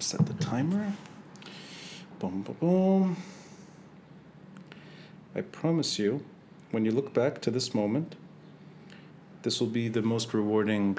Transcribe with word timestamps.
set 0.00 0.26
the 0.26 0.34
timer. 0.34 0.92
Boom, 2.18 2.42
boom, 2.42 2.56
boom. 2.60 3.16
I 5.34 5.40
promise 5.42 5.98
you, 5.98 6.24
when 6.70 6.84
you 6.84 6.90
look 6.90 7.14
back 7.14 7.40
to 7.42 7.50
this 7.50 7.74
moment, 7.74 8.16
this 9.42 9.60
will 9.60 9.68
be 9.68 9.88
the 9.88 10.02
most 10.02 10.34
rewarding 10.34 10.98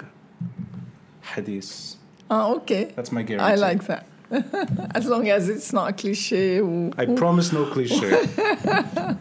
hadith. 1.21 1.95
Oh, 2.29 2.55
okay. 2.57 2.91
That's 2.95 3.11
my 3.11 3.23
guarantee. 3.23 3.51
I 3.51 3.55
like 3.55 3.85
that. 3.87 4.07
as 4.95 5.05
long 5.07 5.27
as 5.29 5.49
it's 5.49 5.73
not 5.73 5.89
a 5.89 5.93
cliche. 5.93 6.61
I 6.97 7.05
promise 7.05 7.51
no 7.51 7.65
cliche. 7.71 8.27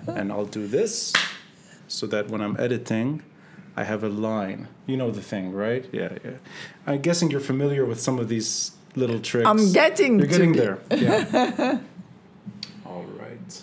and 0.07 0.31
I'll 0.31 0.47
do 0.47 0.67
this 0.67 1.13
so 1.89 2.07
that 2.07 2.29
when 2.29 2.41
I'm 2.41 2.57
editing, 2.61 3.23
I 3.77 3.85
have 3.85 4.05
a 4.05 4.09
line. 4.09 4.69
You 4.87 4.97
know 4.97 5.11
the 5.11 5.23
thing, 5.23 5.53
right? 5.53 5.89
Yeah, 5.93 6.17
yeah. 6.25 6.39
I'm 6.87 7.01
guessing 7.01 7.31
you're 7.31 7.41
familiar 7.41 7.85
with 7.85 8.01
some 8.01 8.19
of 8.21 8.29
these 8.29 8.73
little 8.97 9.21
tricks. 9.21 9.49
I'm 9.49 9.73
getting 9.73 10.19
You're 10.19 10.29
getting 10.29 10.53
to 10.55 10.59
there. 10.59 10.79
Yeah. 10.99 11.79
All 12.87 13.03
right. 13.19 13.63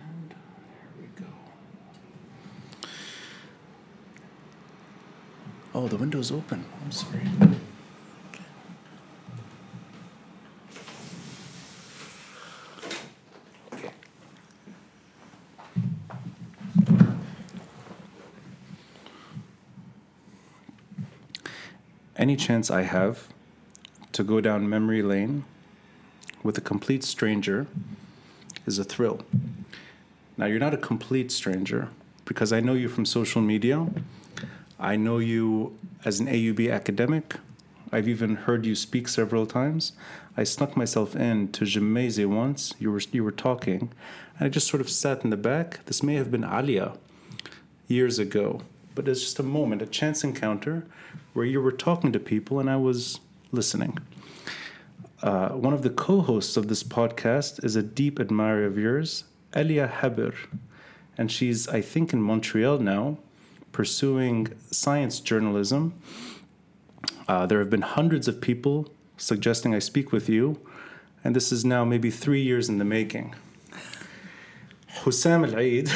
And 0.00 0.34
here 0.34 0.90
we 1.00 1.06
go. 1.20 1.26
Oh, 5.74 5.88
the 5.88 5.96
window's 5.96 6.30
open. 6.30 6.64
I'm 6.84 6.92
sorry. 6.92 7.20
Okay. 13.74 13.90
Any 22.16 22.36
chance 22.36 22.70
I 22.70 22.82
have 22.82 23.28
to 24.18 24.24
go 24.24 24.40
down 24.40 24.68
memory 24.68 25.00
lane 25.00 25.44
with 26.42 26.58
a 26.58 26.60
complete 26.60 27.04
stranger 27.04 27.68
is 28.66 28.76
a 28.76 28.82
thrill. 28.82 29.20
Now, 30.36 30.46
you're 30.46 30.58
not 30.58 30.74
a 30.74 30.84
complete 30.90 31.30
stranger 31.30 31.90
because 32.24 32.52
I 32.52 32.58
know 32.58 32.72
you 32.72 32.88
from 32.88 33.04
social 33.04 33.40
media. 33.40 33.86
I 34.76 34.96
know 34.96 35.18
you 35.18 35.78
as 36.04 36.18
an 36.18 36.26
AUB 36.26 36.68
academic. 36.68 37.36
I've 37.92 38.08
even 38.08 38.34
heard 38.34 38.66
you 38.66 38.74
speak 38.74 39.06
several 39.06 39.46
times. 39.46 39.92
I 40.36 40.42
snuck 40.42 40.76
myself 40.76 41.14
in 41.14 41.52
to 41.52 41.64
Gemmayze 41.64 42.26
once. 42.26 42.74
You 42.80 42.90
were, 42.90 43.02
you 43.12 43.22
were 43.22 43.30
talking, 43.30 43.92
and 44.36 44.46
I 44.46 44.48
just 44.48 44.66
sort 44.66 44.80
of 44.80 44.90
sat 44.90 45.22
in 45.22 45.30
the 45.30 45.36
back. 45.36 45.84
This 45.84 46.02
may 46.02 46.14
have 46.14 46.32
been 46.32 46.42
Alia 46.42 46.94
years 47.86 48.18
ago, 48.18 48.62
but 48.96 49.06
it's 49.06 49.20
just 49.20 49.38
a 49.38 49.44
moment, 49.44 49.80
a 49.80 49.86
chance 49.86 50.24
encounter 50.24 50.86
where 51.34 51.46
you 51.46 51.62
were 51.62 51.70
talking 51.70 52.10
to 52.10 52.18
people 52.18 52.58
and 52.58 52.68
I 52.68 52.74
was 52.74 53.20
listening. 53.52 53.98
Uh, 55.22 55.48
one 55.50 55.72
of 55.72 55.82
the 55.82 55.90
co 55.90 56.20
hosts 56.20 56.56
of 56.56 56.68
this 56.68 56.82
podcast 56.82 57.64
is 57.64 57.74
a 57.74 57.82
deep 57.82 58.20
admirer 58.20 58.64
of 58.64 58.78
yours, 58.78 59.24
Elia 59.54 59.88
Haber. 59.88 60.34
And 61.16 61.32
she's, 61.32 61.66
I 61.68 61.80
think, 61.80 62.12
in 62.12 62.22
Montreal 62.22 62.78
now, 62.78 63.18
pursuing 63.72 64.48
science 64.70 65.18
journalism. 65.18 65.94
Uh, 67.26 67.46
there 67.46 67.58
have 67.58 67.70
been 67.70 67.82
hundreds 67.82 68.28
of 68.28 68.40
people 68.40 68.88
suggesting 69.16 69.74
I 69.74 69.80
speak 69.80 70.12
with 70.12 70.28
you, 70.28 70.60
and 71.24 71.34
this 71.34 71.50
is 71.50 71.64
now 71.64 71.84
maybe 71.84 72.10
three 72.10 72.42
years 72.42 72.68
in 72.68 72.78
the 72.78 72.84
making. 72.84 73.34
Hussam 74.88 75.44
Al 75.44 75.56
Eid 75.56 75.88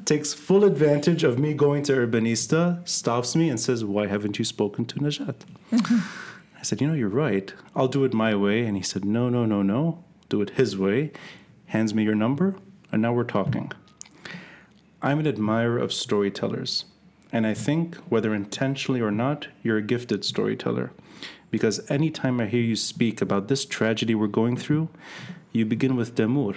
takes 0.06 0.34
full 0.34 0.64
advantage 0.64 1.22
of 1.24 1.38
me 1.38 1.54
going 1.54 1.82
to 1.84 1.92
Urbanista, 1.92 2.86
stops 2.86 3.36
me, 3.36 3.48
and 3.48 3.58
says, 3.60 3.84
Why 3.84 4.06
haven't 4.06 4.38
you 4.38 4.44
spoken 4.44 4.84
to 4.86 4.98
Najat? 4.98 5.36
I 5.72 6.62
said, 6.62 6.80
You 6.80 6.88
know, 6.88 6.94
you're 6.94 7.08
right. 7.08 7.52
I'll 7.74 7.88
do 7.88 8.04
it 8.04 8.12
my 8.12 8.34
way. 8.34 8.64
And 8.64 8.76
he 8.76 8.82
said, 8.82 9.04
No, 9.04 9.28
no, 9.28 9.44
no, 9.44 9.62
no. 9.62 10.04
Do 10.28 10.40
it 10.40 10.50
his 10.50 10.76
way. 10.76 11.12
Hands 11.66 11.94
me 11.94 12.02
your 12.02 12.14
number, 12.14 12.56
and 12.90 13.00
now 13.00 13.12
we're 13.12 13.24
talking. 13.24 13.72
I'm 15.00 15.18
an 15.18 15.26
admirer 15.26 15.78
of 15.78 15.92
storytellers. 15.92 16.84
And 17.32 17.46
I 17.46 17.54
think, 17.54 17.96
whether 18.08 18.34
intentionally 18.34 19.00
or 19.00 19.10
not, 19.10 19.48
you're 19.62 19.78
a 19.78 19.82
gifted 19.82 20.24
storyteller. 20.24 20.92
Because 21.50 21.90
anytime 21.90 22.40
I 22.40 22.46
hear 22.46 22.60
you 22.60 22.76
speak 22.76 23.22
about 23.22 23.48
this 23.48 23.64
tragedy 23.64 24.14
we're 24.14 24.26
going 24.26 24.56
through, 24.56 24.88
you 25.52 25.66
begin 25.66 25.96
with 25.96 26.14
Damour, 26.14 26.56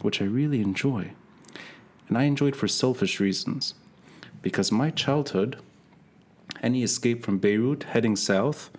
which 0.00 0.22
I 0.22 0.24
really 0.24 0.60
enjoy. 0.60 1.12
And 2.08 2.16
I 2.16 2.24
enjoy 2.24 2.48
it 2.48 2.56
for 2.56 2.68
selfish 2.68 3.20
reasons. 3.20 3.74
Because 4.42 4.72
my 4.72 4.90
childhood, 4.90 5.58
any 6.62 6.82
escape 6.82 7.22
from 7.22 7.38
Beirut 7.38 7.84
heading 7.84 8.16
south, 8.16 8.70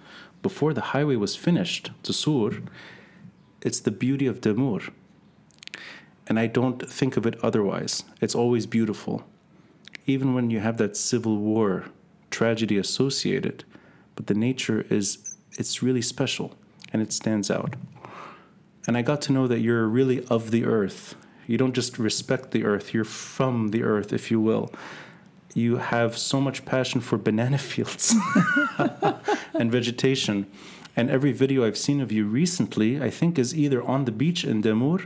before 0.42 0.74
the 0.74 0.82
highway 0.82 1.16
was 1.16 1.36
finished 1.36 1.92
to 2.04 2.12
Sur, 2.12 2.62
it's 3.62 3.80
the 3.80 3.92
beauty 3.92 4.26
of 4.26 4.42
Damour. 4.42 4.90
And 6.26 6.40
I 6.40 6.48
don't 6.48 6.90
think 6.90 7.16
of 7.16 7.28
it 7.28 7.40
otherwise. 7.44 8.04
It's 8.20 8.36
always 8.36 8.66
beautiful. 8.66 9.24
Even 10.08 10.34
when 10.34 10.50
you 10.50 10.60
have 10.60 10.78
that 10.78 10.98
civil 10.98 11.38
war 11.38 11.86
tragedy 12.32 12.78
associated, 12.78 13.64
but 14.16 14.28
the 14.28 14.34
nature 14.34 14.86
is, 14.90 15.36
it's 15.60 15.84
really 15.84 16.02
special 16.02 16.56
and 16.92 17.02
it 17.02 17.14
stands 17.14 17.52
out. 17.52 17.76
And 18.88 18.98
I 18.98 19.02
got 19.02 19.22
to 19.24 19.32
know 19.32 19.48
that 19.48 19.60
you're 19.60 19.88
really 19.88 20.26
of 20.26 20.52
the 20.52 20.66
earth. 20.66 21.16
You 21.48 21.58
don't 21.58 21.74
just 21.74 22.00
respect 22.00 22.52
the 22.52 22.64
earth, 22.64 22.94
you're 22.94 23.04
from 23.04 23.70
the 23.70 23.84
earth, 23.84 24.14
if 24.14 24.32
you 24.32 24.40
will. 24.40 24.72
You 25.54 25.78
have 25.78 26.18
so 26.18 26.40
much 26.40 26.66
passion 26.66 27.02
for 27.02 27.18
banana 27.18 27.58
fields 27.72 28.16
and 29.54 29.72
vegetation. 29.72 30.48
And 30.96 31.10
every 31.10 31.32
video 31.32 31.66
I've 31.66 31.78
seen 31.78 32.02
of 32.02 32.12
you 32.12 32.26
recently, 32.26 33.02
I 33.02 33.10
think, 33.10 33.40
is 33.40 33.56
either 33.56 33.82
on 33.82 34.06
the 34.06 34.12
beach 34.12 34.44
in 34.44 34.62
Damour 34.62 35.06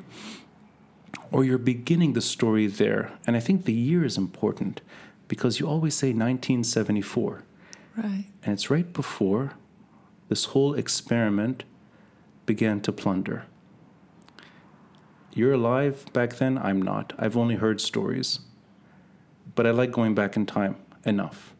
or 1.31 1.43
you're 1.43 1.57
beginning 1.57 2.13
the 2.13 2.21
story 2.21 2.67
there. 2.67 3.11
And 3.27 3.35
I 3.35 3.39
think 3.39 3.65
the 3.65 3.73
year 3.73 4.03
is 4.03 4.17
important 4.17 4.81
because 5.27 5.59
you 5.59 5.67
always 5.67 5.95
say 5.95 6.07
1974. 6.07 7.43
Right. 7.97 8.25
And 8.43 8.53
it's 8.53 8.69
right 8.69 8.91
before 8.93 9.53
this 10.27 10.45
whole 10.45 10.73
experiment 10.73 11.63
began 12.45 12.81
to 12.81 12.91
plunder. 12.91 13.45
You're 15.37 15.51
alive 15.51 16.05
back 16.13 16.37
then, 16.37 16.57
I'm 16.57 16.81
not. 16.81 17.11
I've 17.19 17.35
only 17.35 17.55
heard 17.55 17.81
stories. 17.81 18.39
But 19.53 19.67
I 19.67 19.71
like 19.71 19.91
going 19.91 20.15
back 20.15 20.37
in 20.37 20.45
time 20.45 20.77
enough. 21.03 21.53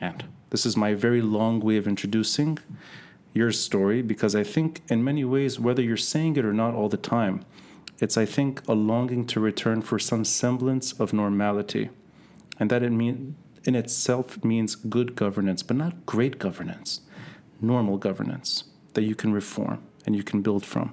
And 0.00 0.22
this 0.50 0.64
is 0.64 0.76
my 0.76 0.94
very 0.94 1.20
long 1.20 1.58
way 1.58 1.78
of 1.78 1.88
introducing 1.88 2.58
your 3.34 3.50
story 3.50 4.02
because 4.02 4.36
I 4.36 4.44
think, 4.44 4.82
in 4.88 5.02
many 5.02 5.24
ways, 5.24 5.58
whether 5.58 5.82
you're 5.82 5.96
saying 5.96 6.36
it 6.36 6.44
or 6.44 6.52
not 6.52 6.74
all 6.74 6.88
the 6.88 6.96
time, 6.96 7.44
it's, 7.98 8.16
I 8.16 8.24
think, 8.24 8.62
a 8.68 8.72
longing 8.72 9.26
to 9.26 9.40
return 9.40 9.82
for 9.82 9.98
some 9.98 10.24
semblance 10.24 10.92
of 10.92 11.12
normality. 11.12 11.90
And 12.60 12.70
that 12.70 12.84
it 12.84 12.90
mean, 12.90 13.34
in 13.64 13.74
itself 13.74 14.44
means 14.44 14.76
good 14.76 15.16
governance, 15.16 15.64
but 15.64 15.76
not 15.76 16.06
great 16.06 16.38
governance, 16.38 17.00
normal 17.60 17.98
governance 17.98 18.62
that 18.94 19.02
you 19.02 19.16
can 19.16 19.32
reform 19.32 19.82
and 20.06 20.14
you 20.14 20.22
can 20.22 20.40
build 20.40 20.64
from. 20.64 20.92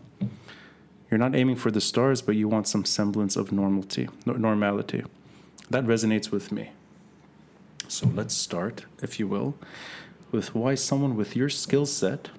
You're 1.10 1.18
not 1.18 1.36
aiming 1.36 1.56
for 1.56 1.72
the 1.72 1.80
stars, 1.80 2.22
but 2.22 2.36
you 2.36 2.48
want 2.48 2.68
some 2.68 2.84
semblance 2.84 3.38
of 3.38 3.52
normality, 3.52 4.10
normality. 4.26 5.04
That 5.70 5.86
resonates 5.86 6.32
with 6.32 6.52
me. 6.52 6.72
So 7.88 8.08
let's 8.08 8.36
start, 8.36 8.86
if 9.02 9.20
you 9.20 9.28
will, 9.28 9.56
with 10.32 10.54
why 10.54 10.76
someone 10.76 11.16
with 11.16 11.36
your 11.36 11.50
skill 11.50 11.86
set, 11.86 12.30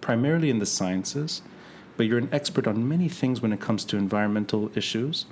primarily 0.00 0.50
in 0.50 0.58
the 0.58 0.66
sciences, 0.66 1.42
but 1.96 2.06
you're 2.06 2.18
an 2.18 2.28
expert 2.32 2.66
on 2.66 2.88
many 2.88 3.08
things 3.08 3.40
when 3.40 3.52
it 3.52 3.60
comes 3.60 3.84
to 3.84 3.96
environmental 3.96 4.76
issues. 4.76 5.26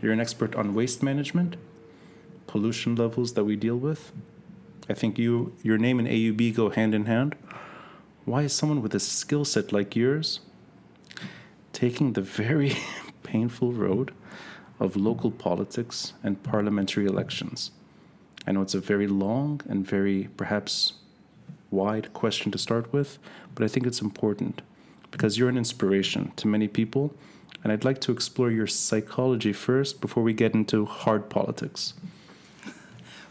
You're 0.00 0.12
an 0.12 0.20
expert 0.20 0.54
on 0.54 0.74
waste 0.74 1.02
management, 1.02 1.56
pollution 2.46 2.96
levels 2.96 3.34
that 3.34 3.44
we 3.44 3.56
deal 3.56 3.76
with. 3.76 4.12
I 4.88 4.94
think 4.94 5.18
you, 5.18 5.54
your 5.62 5.76
name 5.76 5.98
and 5.98 6.08
AUB 6.08 6.54
go 6.54 6.70
hand 6.70 6.94
in 6.94 7.04
hand. 7.04 7.36
Why 8.24 8.42
is 8.42 8.54
someone 8.54 8.80
with 8.80 8.94
a 8.94 9.00
skill 9.00 9.44
set 9.44 9.70
like 9.70 9.94
yours 9.94 10.40
taking 11.78 12.14
the 12.14 12.20
very 12.20 12.76
painful 13.22 13.72
road 13.72 14.10
of 14.80 14.96
local 14.96 15.30
politics 15.30 16.12
and 16.24 16.42
parliamentary 16.42 17.06
elections? 17.06 17.70
I 18.44 18.50
know 18.50 18.62
it's 18.62 18.74
a 18.74 18.80
very 18.80 19.06
long 19.06 19.60
and 19.68 19.86
very 19.86 20.28
perhaps 20.36 20.94
wide 21.70 22.12
question 22.14 22.50
to 22.50 22.58
start 22.58 22.92
with, 22.92 23.20
but 23.54 23.62
I 23.62 23.68
think 23.68 23.86
it's 23.86 24.02
important 24.02 24.60
because 25.12 25.38
you're 25.38 25.48
an 25.48 25.56
inspiration 25.56 26.32
to 26.34 26.48
many 26.48 26.66
people, 26.66 27.14
and 27.62 27.72
I'd 27.72 27.84
like 27.84 28.00
to 28.00 28.12
explore 28.12 28.50
your 28.50 28.66
psychology 28.66 29.52
first 29.52 30.00
before 30.00 30.24
we 30.24 30.32
get 30.32 30.54
into 30.54 30.84
hard 30.84 31.30
politics. 31.30 31.94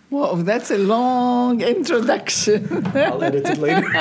Whoa, 0.09 0.41
that's 0.41 0.71
a 0.71 0.77
long 0.77 1.61
introduction. 1.61 2.85
I'll 2.95 3.21
edit 3.21 3.45
it 3.45 3.57
later. 3.57 3.85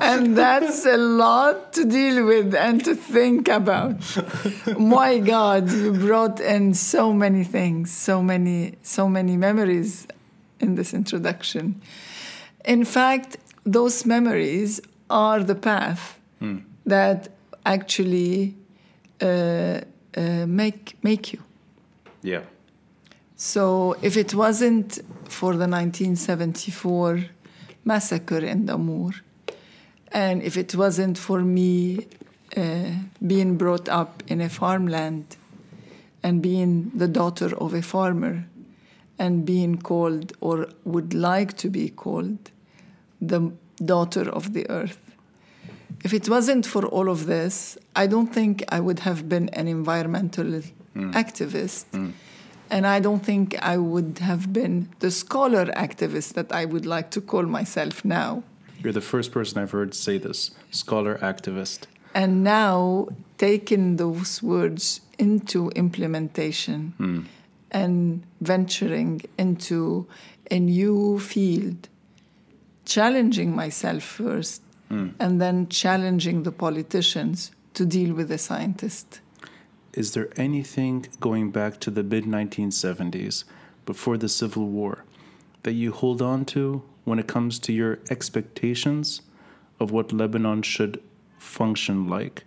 and 0.00 0.36
that's 0.36 0.86
a 0.86 0.96
lot 0.96 1.74
to 1.74 1.84
deal 1.84 2.24
with 2.24 2.54
and 2.54 2.82
to 2.86 2.94
think 2.94 3.48
about. 3.48 4.00
My 4.78 5.18
God, 5.18 5.70
you 5.70 5.92
brought 5.92 6.40
in 6.40 6.72
so 6.72 7.12
many 7.12 7.44
things, 7.44 7.92
so 7.92 8.22
many, 8.22 8.76
so 8.82 9.06
many 9.06 9.36
memories 9.36 10.06
in 10.58 10.76
this 10.76 10.94
introduction. 10.94 11.82
In 12.64 12.86
fact, 12.86 13.36
those 13.64 14.06
memories 14.06 14.80
are 15.10 15.42
the 15.42 15.54
path 15.54 16.18
that 16.86 17.28
actually 17.66 18.54
uh, 19.20 19.80
uh, 20.16 20.46
make 20.46 20.96
make 21.02 21.34
you. 21.34 21.42
Yeah. 22.22 22.40
So 23.36 23.96
if 24.00 24.16
it 24.16 24.34
wasn't 24.34 24.94
for 25.28 25.52
the 25.52 25.68
1974 25.68 27.26
massacre 27.84 28.38
in 28.38 28.64
Damour, 28.64 29.12
and 30.10 30.42
if 30.42 30.56
it 30.56 30.74
wasn't 30.74 31.18
for 31.18 31.42
me 31.42 32.06
uh, 32.56 32.90
being 33.26 33.58
brought 33.58 33.88
up 33.90 34.22
in 34.28 34.40
a 34.40 34.48
farmland 34.48 35.36
and 36.22 36.40
being 36.40 36.90
the 36.94 37.08
daughter 37.08 37.54
of 37.58 37.74
a 37.74 37.82
farmer 37.82 38.46
and 39.18 39.44
being 39.44 39.76
called 39.82 40.32
or 40.40 40.68
would 40.84 41.12
like 41.12 41.56
to 41.58 41.68
be 41.68 41.90
called 41.90 42.50
the 43.20 43.52
daughter 43.84 44.30
of 44.30 44.54
the 44.54 44.68
earth. 44.70 44.98
If 46.04 46.14
it 46.14 46.28
wasn't 46.28 46.64
for 46.64 46.86
all 46.86 47.10
of 47.10 47.26
this, 47.26 47.76
I 47.94 48.06
don't 48.06 48.32
think 48.32 48.64
I 48.68 48.80
would 48.80 49.00
have 49.00 49.28
been 49.28 49.50
an 49.50 49.68
environmental 49.68 50.62
activist. 50.94 51.84
And 52.70 52.86
I 52.86 53.00
don't 53.00 53.24
think 53.24 53.56
I 53.62 53.76
would 53.76 54.18
have 54.18 54.52
been 54.52 54.88
the 54.98 55.10
scholar 55.10 55.66
activist 55.66 56.34
that 56.34 56.52
I 56.52 56.64
would 56.64 56.86
like 56.86 57.10
to 57.12 57.20
call 57.20 57.42
myself 57.42 58.04
now. 58.04 58.42
You're 58.82 58.92
the 58.92 59.00
first 59.00 59.32
person 59.32 59.62
I've 59.62 59.70
heard 59.70 59.94
say 59.94 60.18
this 60.18 60.50
scholar 60.70 61.16
activist. 61.18 61.86
And 62.14 62.42
now 62.42 63.08
taking 63.38 63.96
those 63.96 64.42
words 64.42 65.00
into 65.18 65.70
implementation 65.70 66.94
hmm. 66.96 67.20
and 67.70 68.22
venturing 68.40 69.22
into 69.38 70.06
a 70.50 70.58
new 70.58 71.18
field, 71.18 71.88
challenging 72.84 73.54
myself 73.54 74.02
first, 74.02 74.62
hmm. 74.88 75.08
and 75.18 75.40
then 75.40 75.68
challenging 75.68 76.42
the 76.42 76.52
politicians 76.52 77.50
to 77.74 77.84
deal 77.84 78.14
with 78.14 78.28
the 78.28 78.38
scientist. 78.38 79.20
Is 79.96 80.12
there 80.12 80.28
anything 80.36 81.06
going 81.20 81.50
back 81.50 81.80
to 81.80 81.90
the 81.90 82.02
mid 82.02 82.24
1970s, 82.24 83.44
before 83.86 84.18
the 84.18 84.28
Civil 84.28 84.66
War, 84.66 85.04
that 85.62 85.72
you 85.72 85.90
hold 85.90 86.20
on 86.20 86.44
to 86.46 86.82
when 87.04 87.18
it 87.18 87.26
comes 87.26 87.58
to 87.60 87.72
your 87.72 88.00
expectations 88.10 89.22
of 89.80 89.92
what 89.92 90.12
Lebanon 90.12 90.60
should 90.60 91.02
function 91.38 92.06
like? 92.08 92.44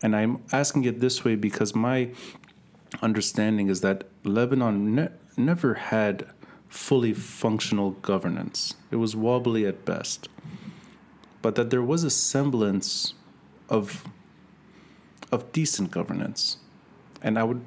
And 0.00 0.14
I'm 0.14 0.44
asking 0.52 0.84
it 0.84 1.00
this 1.00 1.24
way 1.24 1.34
because 1.34 1.74
my 1.74 2.10
understanding 3.02 3.68
is 3.68 3.80
that 3.80 4.04
Lebanon 4.22 4.94
ne- 4.94 5.08
never 5.36 5.74
had 5.74 6.24
fully 6.68 7.12
functional 7.12 7.90
governance, 7.90 8.76
it 8.92 8.96
was 8.96 9.16
wobbly 9.16 9.66
at 9.66 9.84
best. 9.84 10.28
But 11.42 11.56
that 11.56 11.70
there 11.70 11.82
was 11.82 12.04
a 12.04 12.10
semblance 12.10 13.14
of 13.68 14.04
of 15.32 15.52
decent 15.52 15.90
governance. 15.90 16.58
And 17.22 17.38
I 17.38 17.42
would 17.42 17.60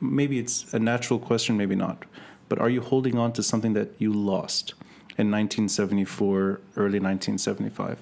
maybe 0.00 0.38
it's 0.38 0.72
a 0.74 0.78
natural 0.78 1.18
question, 1.18 1.56
maybe 1.56 1.76
not. 1.76 2.04
But 2.48 2.58
are 2.58 2.68
you 2.68 2.80
holding 2.80 3.16
on 3.16 3.32
to 3.34 3.42
something 3.42 3.72
that 3.74 3.88
you 3.98 4.12
lost 4.12 4.74
in 5.16 5.30
1974, 5.30 6.60
early 6.76 7.00
1975? 7.00 7.98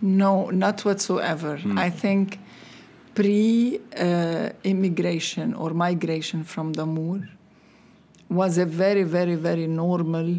No, 0.00 0.50
not 0.50 0.84
whatsoever. 0.84 1.58
I 1.76 1.90
think 1.90 2.38
pre 3.14 3.80
uh, 3.98 4.50
immigration 4.62 5.54
or 5.54 5.70
migration 5.70 6.44
from 6.44 6.72
Damour 6.72 7.28
was 8.28 8.58
a 8.58 8.64
very, 8.64 9.02
very, 9.02 9.34
very 9.34 9.66
normal, 9.66 10.38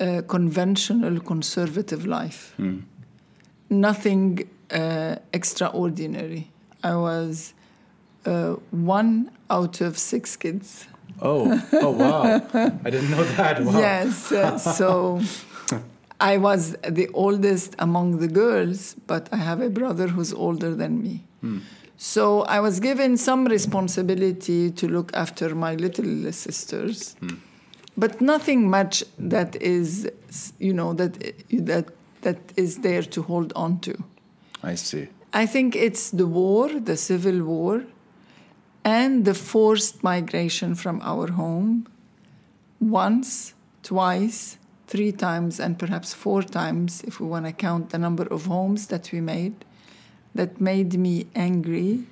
uh, 0.00 0.22
conventional, 0.26 1.20
conservative 1.20 2.06
life. 2.06 2.56
Nothing 3.70 4.48
uh, 4.70 5.16
extraordinary. 5.32 6.50
I 6.82 6.96
was 6.96 7.54
uh, 8.26 8.54
one 8.70 9.30
out 9.50 9.80
of 9.80 9.98
six 9.98 10.36
kids. 10.36 10.86
Oh, 11.20 11.62
oh 11.72 11.90
wow. 11.90 12.42
I 12.84 12.90
didn't 12.90 13.10
know 13.10 13.24
that. 13.24 13.62
Wow. 13.62 13.78
Yes, 13.78 14.32
uh, 14.32 14.58
so 14.58 15.20
I 16.20 16.36
was 16.36 16.76
the 16.88 17.08
oldest 17.14 17.74
among 17.78 18.18
the 18.18 18.28
girls, 18.28 18.94
but 19.06 19.28
I 19.32 19.36
have 19.36 19.60
a 19.60 19.68
brother 19.70 20.08
who's 20.08 20.32
older 20.32 20.74
than 20.74 21.02
me. 21.02 21.24
So 21.96 22.42
I 22.42 22.60
was 22.60 22.80
given 22.80 23.16
some 23.16 23.44
responsibility 23.44 24.70
to 24.72 24.88
look 24.88 25.10
after 25.14 25.54
my 25.54 25.74
little 25.74 26.32
sisters, 26.32 27.14
but 27.96 28.20
nothing 28.20 28.68
much 28.68 29.04
that 29.18 29.54
is, 29.62 30.10
you 30.58 30.72
know, 30.72 30.94
that 30.94 31.12
that 31.50 31.86
that 32.22 32.38
is 32.56 32.78
there 32.78 33.02
to 33.02 33.22
hold 33.22 33.52
on 33.54 33.78
to. 33.80 33.94
I 34.62 34.76
see. 34.76 35.08
I 35.32 35.46
think 35.46 35.76
it's 35.76 36.10
the 36.10 36.26
war, 36.26 36.68
the 36.68 36.96
civil 36.96 37.42
war, 37.42 37.84
and 38.84 39.24
the 39.24 39.34
forced 39.34 40.02
migration 40.02 40.74
from 40.74 41.00
our 41.02 41.28
home 41.32 41.86
once, 42.80 43.54
twice, 43.82 44.58
three 44.86 45.12
times, 45.12 45.60
and 45.60 45.78
perhaps 45.78 46.12
four 46.12 46.42
times, 46.42 47.02
if 47.06 47.20
we 47.20 47.26
want 47.26 47.46
to 47.46 47.52
count 47.52 47.90
the 47.90 47.98
number 47.98 48.24
of 48.24 48.46
homes 48.46 48.88
that 48.88 49.12
we 49.12 49.20
made, 49.20 49.64
that 50.34 50.60
made 50.60 50.98
me 50.98 51.26
angry 51.34 52.04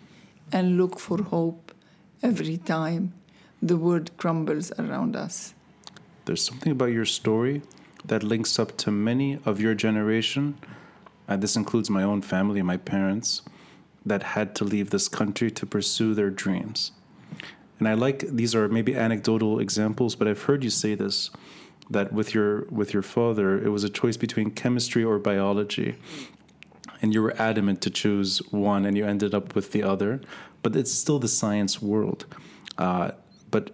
and 0.53 0.77
look 0.77 0.99
for 0.99 1.23
hope 1.23 1.75
every 2.23 2.57
time 2.57 3.13
the 3.63 3.77
world 3.77 4.11
crumbles 4.17 4.73
around 4.79 5.17
us. 5.17 5.55
There's 6.25 6.43
something 6.43 6.73
about 6.73 6.93
your 6.93 7.05
story 7.05 7.63
that 8.05 8.23
links 8.23 8.59
up 8.59 8.77
to 8.79 8.91
many 8.91 9.39
of 9.45 9.61
your 9.61 9.75
generation. 9.75 10.57
And 11.29 11.43
this 11.43 11.57
includes 11.57 11.91
my 11.91 12.03
own 12.03 12.23
family, 12.23 12.63
my 12.63 12.77
parents, 12.77 13.43
that 14.05 14.23
had 14.23 14.55
to 14.57 14.65
leave 14.65 14.91
this 14.91 15.09
country 15.09 15.51
to 15.51 15.67
pursue 15.67 16.15
their 16.15 16.31
dreams. 16.31 16.93
And 17.79 17.89
I 17.89 17.95
like 17.95 18.21
these 18.21 18.55
are 18.55 18.69
maybe 18.69 18.95
anecdotal 18.95 19.59
examples, 19.59 20.15
but 20.15 20.29
I've 20.29 20.43
heard 20.43 20.63
you 20.65 20.71
say 20.71 20.95
this 20.95 21.31
that 21.89 22.13
with 22.13 22.35
your 22.35 22.67
with 22.71 22.93
your 22.93 23.03
father, 23.03 23.61
it 23.63 23.71
was 23.71 23.85
a 23.85 23.89
choice 23.89 24.17
between 24.17 24.51
chemistry 24.53 25.03
or 25.03 25.19
biology. 25.19 25.97
And 27.03 27.15
you 27.15 27.23
were 27.23 27.35
adamant 27.41 27.81
to 27.83 27.91
choose 27.91 28.39
one, 28.51 28.85
and 28.85 28.97
you 28.97 29.07
ended 29.07 29.35
up 29.35 29.55
with 29.55 29.73
the 29.73 29.83
other. 29.83 30.21
But 30.63 30.77
it's 30.77 30.93
still 30.93 31.19
the 31.19 31.29
science 31.29 31.81
world. 31.81 32.27
Uh, 32.77 33.13
but 33.51 33.71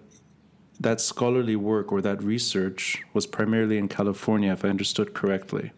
that 0.78 1.00
scholarly 1.00 1.56
work 1.56 1.90
or 1.90 2.00
that 2.02 2.22
research 2.22 3.02
was 3.12 3.26
primarily 3.26 3.78
in 3.78 3.88
California, 3.88 4.52
if 4.52 4.64
I 4.64 4.68
understood 4.68 5.12
correctly. 5.12 5.72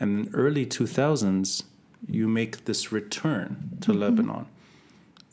And 0.00 0.28
in 0.28 0.34
early 0.34 0.64
2000s, 0.64 1.64
you 2.06 2.28
make 2.28 2.64
this 2.64 2.92
return 2.92 3.78
to 3.80 3.90
mm-hmm. 3.90 4.00
Lebanon. 4.00 4.46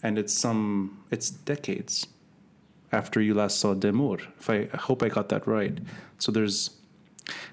And 0.01 0.17
it's 0.17 0.33
some, 0.33 1.03
it's 1.11 1.29
decades 1.29 2.07
after 2.91 3.21
you 3.21 3.33
last 3.33 3.59
saw 3.59 3.73
Damour. 3.73 4.21
If 4.39 4.49
I, 4.49 4.69
I 4.73 4.77
hope 4.77 5.03
I 5.03 5.09
got 5.09 5.29
that 5.29 5.47
right. 5.47 5.77
So 6.19 6.31
there's, 6.31 6.71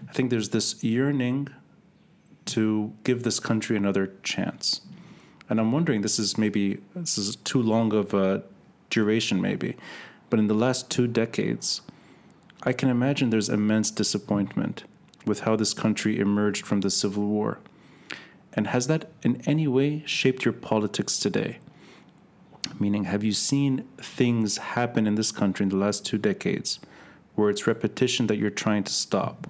I 0.08 0.12
think 0.12 0.30
there's 0.30 0.50
this 0.50 0.82
yearning 0.84 1.48
to 2.46 2.92
give 3.04 3.22
this 3.22 3.40
country 3.40 3.76
another 3.76 4.12
chance. 4.22 4.80
And 5.48 5.60
I'm 5.60 5.72
wondering, 5.72 6.02
this 6.02 6.18
is 6.18 6.38
maybe, 6.38 6.78
this 6.94 7.18
is 7.18 7.36
too 7.36 7.62
long 7.62 7.92
of 7.92 8.14
a 8.14 8.42
duration, 8.90 9.40
maybe. 9.40 9.76
But 10.30 10.38
in 10.38 10.46
the 10.46 10.54
last 10.54 10.90
two 10.90 11.06
decades, 11.06 11.82
I 12.62 12.72
can 12.72 12.88
imagine 12.88 13.30
there's 13.30 13.48
immense 13.48 13.90
disappointment 13.90 14.84
with 15.26 15.40
how 15.40 15.56
this 15.56 15.74
country 15.74 16.18
emerged 16.18 16.66
from 16.66 16.80
the 16.80 16.90
Civil 16.90 17.26
War. 17.26 17.58
And 18.54 18.68
has 18.68 18.86
that 18.86 19.10
in 19.22 19.40
any 19.46 19.66
way 19.66 20.02
shaped 20.06 20.44
your 20.44 20.52
politics 20.52 21.18
today? 21.18 21.58
Meaning, 22.78 23.04
have 23.04 23.24
you 23.24 23.32
seen 23.32 23.84
things 23.98 24.58
happen 24.58 25.06
in 25.06 25.14
this 25.14 25.32
country 25.32 25.64
in 25.64 25.70
the 25.70 25.76
last 25.76 26.04
two 26.04 26.18
decades 26.18 26.80
where 27.34 27.50
it's 27.50 27.66
repetition 27.66 28.26
that 28.26 28.36
you're 28.36 28.50
trying 28.50 28.84
to 28.84 28.92
stop? 28.92 29.46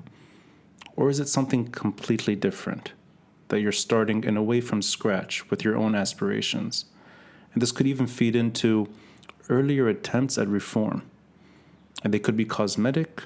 Or 0.96 1.10
is 1.10 1.20
it 1.20 1.28
something 1.28 1.68
completely 1.68 2.36
different 2.36 2.92
that 3.48 3.60
you're 3.60 3.72
starting 3.72 4.24
in 4.24 4.36
a 4.36 4.42
way 4.42 4.60
from 4.60 4.82
scratch 4.82 5.50
with 5.50 5.64
your 5.64 5.76
own 5.76 5.94
aspirations? 5.94 6.84
And 7.52 7.62
this 7.62 7.72
could 7.72 7.86
even 7.86 8.06
feed 8.06 8.36
into 8.36 8.88
earlier 9.48 9.88
attempts 9.88 10.38
at 10.38 10.48
reform. 10.48 11.02
And 12.02 12.12
they 12.12 12.18
could 12.18 12.36
be 12.36 12.44
cosmetic 12.44 13.24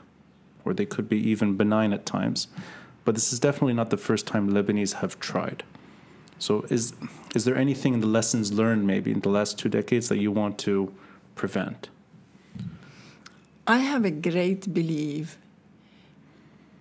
or 0.64 0.74
they 0.74 0.86
could 0.86 1.08
be 1.08 1.18
even 1.28 1.56
benign 1.56 1.92
at 1.92 2.06
times. 2.06 2.48
But 3.06 3.14
this 3.14 3.32
is 3.32 3.38
definitely 3.38 3.72
not 3.72 3.90
the 3.90 3.96
first 3.96 4.26
time 4.26 4.50
Lebanese 4.50 4.94
have 4.94 5.18
tried. 5.20 5.62
So, 6.38 6.66
is, 6.68 6.92
is 7.34 7.44
there 7.46 7.56
anything 7.56 7.94
in 7.94 8.00
the 8.00 8.06
lessons 8.18 8.52
learned 8.52 8.86
maybe 8.86 9.12
in 9.12 9.20
the 9.20 9.30
last 9.30 9.58
two 9.58 9.70
decades 9.70 10.08
that 10.10 10.18
you 10.18 10.32
want 10.32 10.58
to 10.66 10.92
prevent? 11.36 11.88
I 13.66 13.78
have 13.78 14.04
a 14.04 14.10
great 14.10 14.74
belief 14.74 15.38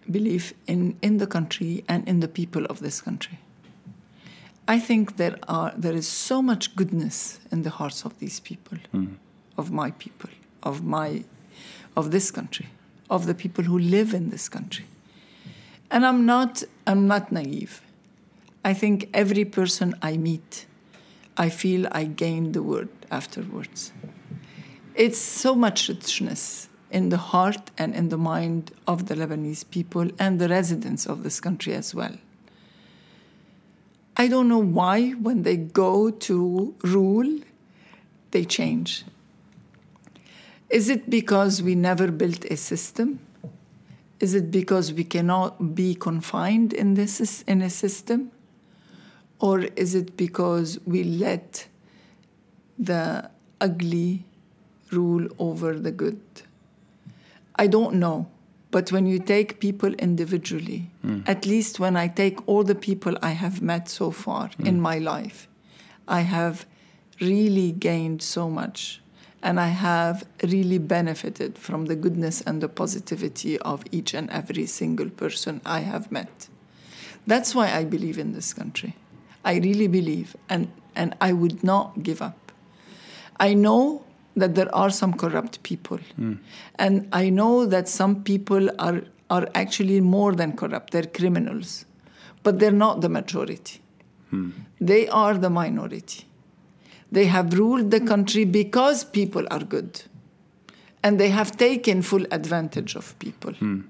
belief 0.09 0.53
in, 0.67 0.97
in 1.01 1.17
the 1.17 1.25
country 1.25 1.83
and 1.87 2.07
in 2.07 2.19
the 2.19 2.27
people 2.27 2.65
of 2.65 2.79
this 2.79 3.01
country. 3.01 3.39
I 4.67 4.79
think 4.79 5.17
there 5.17 5.37
are 5.47 5.73
there 5.77 5.93
is 5.93 6.07
so 6.07 6.41
much 6.41 6.75
goodness 6.75 7.39
in 7.51 7.61
the 7.61 7.69
hearts 7.69 8.03
of 8.03 8.17
these 8.19 8.39
people, 8.39 8.79
hmm. 8.91 9.13
of 9.57 9.71
my 9.71 9.91
people, 9.91 10.31
of 10.63 10.83
my 10.83 11.23
of 11.95 12.09
this 12.09 12.31
country, 12.31 12.67
of 13.11 13.27
the 13.27 13.35
people 13.35 13.63
who 13.63 13.77
live 13.77 14.13
in 14.13 14.29
this 14.31 14.49
country. 14.49 14.85
And 15.91 16.05
I'm 16.05 16.25
not, 16.25 16.63
I'm 16.87 17.07
not 17.07 17.31
naive. 17.31 17.81
I 18.63 18.73
think 18.73 19.09
every 19.13 19.45
person 19.45 19.95
I 20.01 20.17
meet, 20.17 20.65
I 21.37 21.49
feel 21.49 21.87
I 21.91 22.05
gain 22.05 22.53
the 22.53 22.63
word 22.63 22.89
afterwards. 23.11 23.91
It's 24.95 25.19
so 25.19 25.53
much 25.55 25.89
richness 25.89 26.69
in 26.89 27.09
the 27.09 27.17
heart 27.17 27.71
and 27.77 27.93
in 27.93 28.09
the 28.09 28.17
mind 28.17 28.71
of 28.87 29.07
the 29.07 29.15
Lebanese 29.15 29.69
people 29.69 30.09
and 30.17 30.39
the 30.39 30.47
residents 30.47 31.05
of 31.05 31.23
this 31.23 31.39
country 31.39 31.73
as 31.73 31.93
well. 31.93 32.17
I 34.17 34.27
don't 34.29 34.47
know 34.47 34.63
why, 34.63 35.09
when 35.11 35.43
they 35.43 35.57
go 35.57 36.09
to 36.09 36.73
rule, 36.83 37.39
they 38.31 38.45
change. 38.45 39.03
Is 40.69 40.89
it 40.89 41.09
because 41.09 41.61
we 41.61 41.75
never 41.75 42.09
built 42.11 42.45
a 42.45 42.55
system? 42.55 43.19
Is 44.19 44.33
it 44.33 44.49
because 44.49 44.93
we 44.93 45.03
cannot 45.03 45.75
be 45.75 45.95
confined 45.95 46.73
in 46.73 46.93
this 46.93 47.43
in 47.43 47.61
a 47.61 47.69
system? 47.69 48.31
Or 49.39 49.61
is 49.75 49.95
it 49.95 50.15
because 50.15 50.79
we 50.85 51.03
let 51.03 51.67
the 52.79 53.29
ugly 53.59 54.25
rule 54.91 55.27
over 55.37 55.73
the 55.73 55.91
good? 55.91 56.21
I 57.57 57.67
don't 57.67 57.95
know. 57.95 58.27
But 58.71 58.91
when 58.91 59.05
you 59.05 59.19
take 59.19 59.59
people 59.59 59.93
individually, 59.93 60.89
mm. 61.05 61.23
at 61.27 61.45
least 61.45 61.79
when 61.79 61.95
I 61.95 62.07
take 62.07 62.45
all 62.47 62.63
the 62.63 62.75
people 62.75 63.17
I 63.21 63.31
have 63.31 63.61
met 63.61 63.87
so 63.87 64.11
far 64.11 64.49
mm. 64.49 64.65
in 64.65 64.81
my 64.81 64.97
life, 64.97 65.47
I 66.07 66.21
have 66.21 66.65
really 67.21 67.71
gained 67.71 68.21
so 68.21 68.49
much. 68.49 69.01
And 69.45 69.59
I 69.59 69.67
have 69.67 70.25
really 70.41 70.79
benefited 70.79 71.59
from 71.59 71.85
the 71.85 71.95
goodness 71.95 72.41
and 72.41 72.61
the 72.61 72.67
positivity 72.67 73.59
of 73.59 73.83
each 73.91 74.15
and 74.15 74.27
every 74.31 74.65
single 74.65 75.11
person 75.11 75.61
I 75.63 75.81
have 75.81 76.11
met. 76.11 76.49
That's 77.27 77.53
why 77.53 77.71
I 77.71 77.83
believe 77.83 78.17
in 78.17 78.33
this 78.33 78.55
country. 78.55 78.95
I 79.43 79.57
really 79.57 79.87
believe, 79.87 80.35
and, 80.49 80.71
and 80.95 81.15
I 81.21 81.31
would 81.33 81.63
not 81.63 82.01
give 82.01 82.23
up. 82.23 82.51
I 83.39 83.53
know 83.53 84.03
that 84.35 84.55
there 84.55 84.73
are 84.73 84.89
some 84.89 85.13
corrupt 85.13 85.61
people. 85.61 85.99
Mm. 86.19 86.39
And 86.79 87.07
I 87.11 87.29
know 87.29 87.67
that 87.67 87.87
some 87.87 88.23
people 88.23 88.71
are, 88.79 89.03
are 89.29 89.47
actually 89.53 90.01
more 90.01 90.33
than 90.33 90.57
corrupt, 90.57 90.89
they're 90.89 91.03
criminals. 91.19 91.85
But 92.41 92.57
they're 92.57 92.71
not 92.71 93.01
the 93.01 93.09
majority. 93.09 93.79
Mm. 94.33 94.53
They 94.81 95.07
are 95.07 95.37
the 95.37 95.51
minority. 95.51 96.25
They 97.11 97.25
have 97.25 97.53
ruled 97.53 97.91
the 97.91 97.99
country 97.99 98.45
because 98.45 99.03
people 99.03 99.45
are 99.51 99.63
good. 99.63 100.01
And 101.03 101.19
they 101.19 101.29
have 101.29 101.55
taken 101.55 102.01
full 102.01 102.25
advantage 102.31 102.95
of 102.95 103.17
people. 103.19 103.53
Mm. 103.53 103.83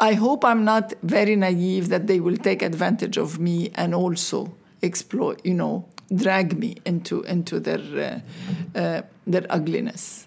I 0.00 0.14
hope 0.14 0.44
I'm 0.44 0.64
not 0.64 0.92
very 1.02 1.36
naive 1.36 1.88
that 1.88 2.06
they 2.08 2.18
will 2.18 2.36
take 2.36 2.62
advantage 2.62 3.16
of 3.16 3.38
me 3.38 3.70
and 3.76 3.94
also 3.94 4.52
exploit, 4.82 5.40
you 5.44 5.54
know, 5.54 5.86
drag 6.14 6.58
me 6.58 6.76
into 6.84 7.22
into 7.22 7.60
their 7.60 8.22
uh, 8.74 8.78
uh, 8.78 9.02
their 9.26 9.46
ugliness. 9.50 10.26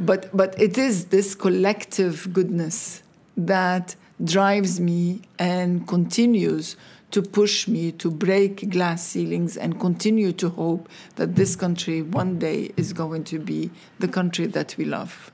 But 0.00 0.36
but 0.36 0.60
it 0.60 0.76
is 0.76 1.06
this 1.06 1.34
collective 1.34 2.32
goodness 2.32 3.02
that 3.36 3.94
drives 4.24 4.80
me 4.80 5.22
and 5.38 5.86
continues 5.86 6.76
to 7.10 7.22
push 7.22 7.66
me 7.66 7.92
to 7.92 8.10
break 8.10 8.68
glass 8.70 9.06
ceilings 9.06 9.56
and 9.56 9.80
continue 9.80 10.32
to 10.32 10.50
hope 10.50 10.88
that 11.16 11.36
this 11.36 11.56
country 11.56 12.02
one 12.02 12.38
day 12.38 12.70
is 12.76 12.92
going 12.92 13.24
to 13.24 13.38
be 13.38 13.70
the 13.98 14.08
country 14.08 14.46
that 14.46 14.76
we 14.76 14.84
love. 14.84 15.30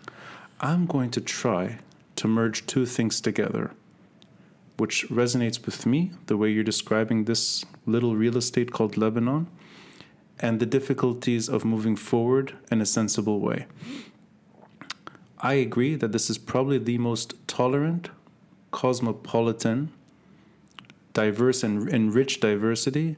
I'm 0.60 0.86
going 0.86 1.10
to 1.10 1.20
try 1.20 1.78
to 2.16 2.28
merge 2.28 2.66
two 2.66 2.86
things 2.86 3.20
together, 3.20 3.72
which 4.76 5.08
resonates 5.08 5.64
with 5.66 5.84
me, 5.84 6.12
the 6.26 6.36
way 6.36 6.50
you're 6.50 6.62
describing 6.62 7.24
this 7.24 7.64
little 7.86 8.14
real 8.14 8.36
estate 8.36 8.70
called 8.70 8.96
Lebanon, 8.96 9.48
and 10.38 10.60
the 10.60 10.66
difficulties 10.66 11.48
of 11.48 11.64
moving 11.64 11.96
forward 11.96 12.54
in 12.70 12.80
a 12.80 12.86
sensible 12.86 13.40
way. 13.40 13.66
I 15.38 15.54
agree 15.54 15.96
that 15.96 16.12
this 16.12 16.30
is 16.30 16.38
probably 16.38 16.78
the 16.78 16.98
most 16.98 17.34
tolerant, 17.46 18.10
cosmopolitan, 18.70 19.92
diverse, 21.14 21.62
and, 21.62 21.88
and 21.88 22.14
rich 22.14 22.40
diversity 22.40 23.16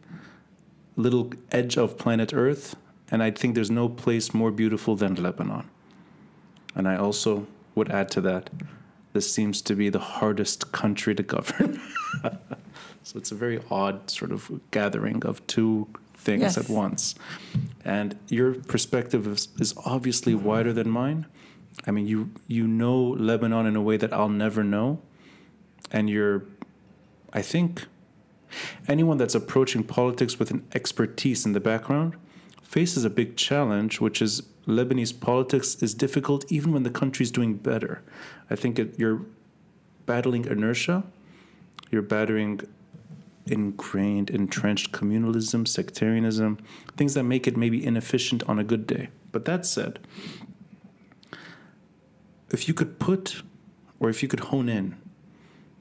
little 0.96 1.30
edge 1.52 1.76
of 1.76 1.98
planet 1.98 2.32
Earth, 2.32 2.74
and 3.10 3.22
I 3.22 3.30
think 3.30 3.54
there's 3.54 3.70
no 3.70 3.88
place 3.88 4.34
more 4.34 4.50
beautiful 4.50 4.96
than 4.96 5.14
Lebanon. 5.14 5.68
And 6.74 6.88
I 6.88 6.96
also 6.96 7.46
would 7.74 7.90
add 7.90 8.10
to 8.12 8.20
that, 8.22 8.50
this 9.12 9.32
seems 9.32 9.62
to 9.62 9.74
be 9.74 9.88
the 9.88 9.98
hardest 9.98 10.72
country 10.72 11.14
to 11.14 11.22
govern. 11.22 11.80
so 13.02 13.18
it's 13.18 13.30
a 13.30 13.34
very 13.34 13.60
odd 13.70 14.10
sort 14.10 14.32
of 14.32 14.60
gathering 14.70 15.24
of 15.24 15.46
two 15.46 15.88
things 16.14 16.42
yes. 16.42 16.58
at 16.58 16.68
once. 16.68 17.14
And 17.84 18.18
your 18.28 18.54
perspective 18.54 19.26
is, 19.26 19.48
is 19.58 19.74
obviously 19.84 20.34
wider 20.34 20.72
than 20.72 20.90
mine. 20.90 21.26
I 21.86 21.90
mean, 21.90 22.06
you 22.06 22.30
you 22.48 22.66
know 22.66 22.98
Lebanon 22.98 23.66
in 23.66 23.76
a 23.76 23.82
way 23.82 23.98
that 23.98 24.12
I'll 24.12 24.30
never 24.30 24.64
know, 24.64 25.00
and 25.92 26.08
you're, 26.08 26.46
I 27.32 27.42
think, 27.42 27.86
anyone 28.88 29.18
that's 29.18 29.34
approaching 29.34 29.82
politics 29.82 30.38
with 30.38 30.50
an 30.50 30.66
expertise 30.74 31.44
in 31.44 31.52
the 31.52 31.60
background 31.60 32.16
faces 32.62 33.04
a 33.04 33.10
big 33.10 33.36
challenge, 33.36 34.00
which 34.00 34.20
is 34.20 34.42
Lebanese 34.66 35.18
politics 35.18 35.76
is 35.82 35.94
difficult 35.94 36.50
even 36.50 36.72
when 36.72 36.82
the 36.82 36.90
country's 36.90 37.30
doing 37.30 37.54
better. 37.54 38.02
I 38.50 38.56
think 38.56 38.78
it, 38.78 38.98
you're 38.98 39.22
battling 40.06 40.44
inertia, 40.44 41.04
you're 41.90 42.02
battering 42.02 42.60
ingrained, 43.46 44.28
entrenched 44.30 44.90
communalism, 44.90 45.66
sectarianism, 45.68 46.58
things 46.96 47.14
that 47.14 47.22
make 47.22 47.46
it 47.46 47.56
maybe 47.56 47.84
inefficient 47.84 48.42
on 48.48 48.58
a 48.58 48.64
good 48.64 48.86
day. 48.86 49.08
But 49.30 49.44
that 49.44 49.64
said, 49.64 50.00
if 52.50 52.66
you 52.66 52.74
could 52.74 52.98
put 52.98 53.42
or 54.00 54.10
if 54.10 54.22
you 54.22 54.28
could 54.28 54.40
hone 54.40 54.68
in 54.68 54.96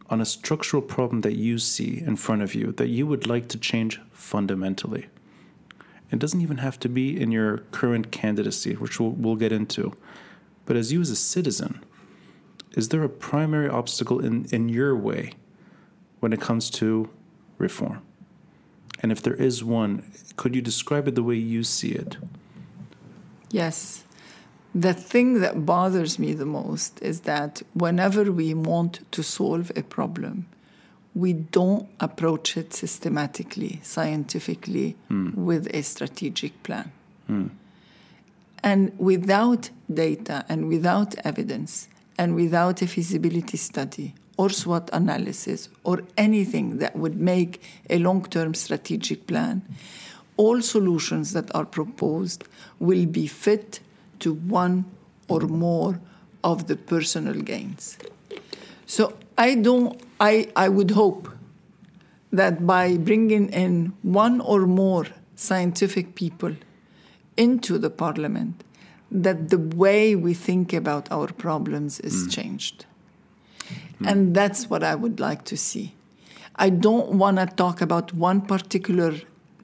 on 0.09 0.21
a 0.21 0.25
structural 0.25 0.81
problem 0.81 1.21
that 1.21 1.35
you 1.35 1.57
see 1.57 2.01
in 2.05 2.15
front 2.15 2.41
of 2.41 2.53
you 2.53 2.71
that 2.73 2.87
you 2.87 3.07
would 3.07 3.27
like 3.27 3.47
to 3.49 3.57
change 3.57 3.99
fundamentally. 4.11 5.07
It 6.11 6.19
doesn't 6.19 6.41
even 6.41 6.57
have 6.57 6.79
to 6.81 6.89
be 6.89 7.19
in 7.19 7.31
your 7.31 7.59
current 7.71 8.11
candidacy, 8.11 8.73
which 8.73 8.99
we'll, 8.99 9.11
we'll 9.11 9.35
get 9.35 9.51
into. 9.51 9.93
But 10.65 10.77
as 10.77 10.91
you 10.91 11.01
as 11.01 11.09
a 11.09 11.15
citizen, 11.15 11.83
is 12.73 12.89
there 12.89 13.03
a 13.03 13.09
primary 13.09 13.67
obstacle 13.67 14.23
in, 14.23 14.45
in 14.51 14.69
your 14.69 14.95
way 14.95 15.33
when 16.19 16.31
it 16.31 16.41
comes 16.41 16.69
to 16.71 17.09
reform? 17.57 18.01
And 19.01 19.11
if 19.11 19.21
there 19.21 19.33
is 19.33 19.63
one, 19.63 20.11
could 20.35 20.55
you 20.55 20.61
describe 20.61 21.07
it 21.07 21.15
the 21.15 21.23
way 21.23 21.35
you 21.35 21.63
see 21.63 21.89
it? 21.89 22.17
Yes. 23.51 24.04
The 24.75 24.93
thing 24.93 25.39
that 25.39 25.65
bothers 25.65 26.19
me 26.19 26.33
the 26.33 26.45
most 26.45 27.01
is 27.01 27.21
that 27.21 27.61
whenever 27.73 28.29
we 28.29 28.53
want 28.53 29.09
to 29.13 29.23
solve 29.23 29.71
a 29.73 29.83
problem, 29.83 30.47
we 31.13 31.31
don't 31.31 31.87
approach 32.01 32.57
it 32.57 32.73
systematically, 32.73 33.79
scientifically, 33.83 34.97
mm. 35.09 35.33
with 35.33 35.73
a 35.73 35.81
strategic 35.81 36.61
plan. 36.63 36.91
Mm. 37.29 37.51
And 38.61 38.91
without 38.99 39.69
data 39.91 40.43
and 40.49 40.67
without 40.67 41.15
evidence 41.23 41.87
and 42.17 42.35
without 42.35 42.81
a 42.81 42.87
feasibility 42.87 43.55
study 43.55 44.13
or 44.35 44.49
SWOT 44.49 44.89
analysis 44.91 45.69
or 45.85 46.01
anything 46.17 46.79
that 46.79 46.97
would 46.97 47.15
make 47.15 47.61
a 47.89 47.97
long 47.99 48.25
term 48.25 48.53
strategic 48.53 49.25
plan, 49.25 49.61
all 50.35 50.61
solutions 50.61 51.31
that 51.31 51.53
are 51.55 51.65
proposed 51.65 52.43
will 52.77 53.05
be 53.05 53.25
fit 53.25 53.79
to 54.19 54.33
one 54.33 54.85
or 55.27 55.41
more 55.41 55.99
of 56.43 56.67
the 56.67 56.75
personal 56.75 57.41
gains. 57.41 57.97
So 58.85 59.13
I 59.37 59.55
don't, 59.55 59.99
I, 60.19 60.49
I 60.55 60.69
would 60.69 60.91
hope 60.91 61.29
that 62.31 62.65
by 62.65 62.97
bringing 62.97 63.49
in 63.49 63.93
one 64.01 64.41
or 64.41 64.67
more 64.67 65.07
scientific 65.35 66.15
people 66.15 66.55
into 67.37 67.77
the 67.77 67.89
parliament, 67.89 68.63
that 69.11 69.49
the 69.49 69.57
way 69.57 70.15
we 70.15 70.33
think 70.33 70.73
about 70.73 71.11
our 71.11 71.27
problems 71.27 71.99
is 71.99 72.27
mm. 72.27 72.31
changed. 72.31 72.85
Mm. 73.99 74.11
And 74.11 74.35
that's 74.35 74.69
what 74.69 74.83
I 74.83 74.95
would 74.95 75.19
like 75.19 75.43
to 75.45 75.57
see. 75.57 75.95
I 76.55 76.69
don't 76.69 77.09
want 77.11 77.37
to 77.37 77.47
talk 77.47 77.81
about 77.81 78.13
one 78.13 78.41
particular 78.41 79.13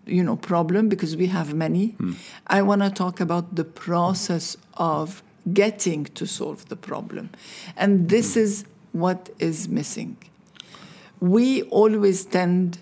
you 0.05 0.24
know 0.24 0.36
problem 0.36 0.89
because 0.89 1.15
we 1.15 1.27
have 1.27 1.53
many. 1.53 1.96
Mm. 2.00 2.15
I 2.48 2.62
want 2.62 2.81
to 2.81 2.89
talk 2.89 3.20
about 3.20 3.55
the 3.55 3.63
process 3.63 4.58
of 4.75 5.24
getting 5.53 6.05
to 6.05 6.25
solve 6.25 6.67
the 6.70 6.75
problem. 6.75 7.29
And 7.75 8.10
this 8.10 8.36
mm. 8.36 8.38
is 8.38 8.65
what 8.91 9.29
is 9.39 9.67
missing. 9.67 10.17
We 11.20 11.63
always 11.63 12.25
tend 12.25 12.79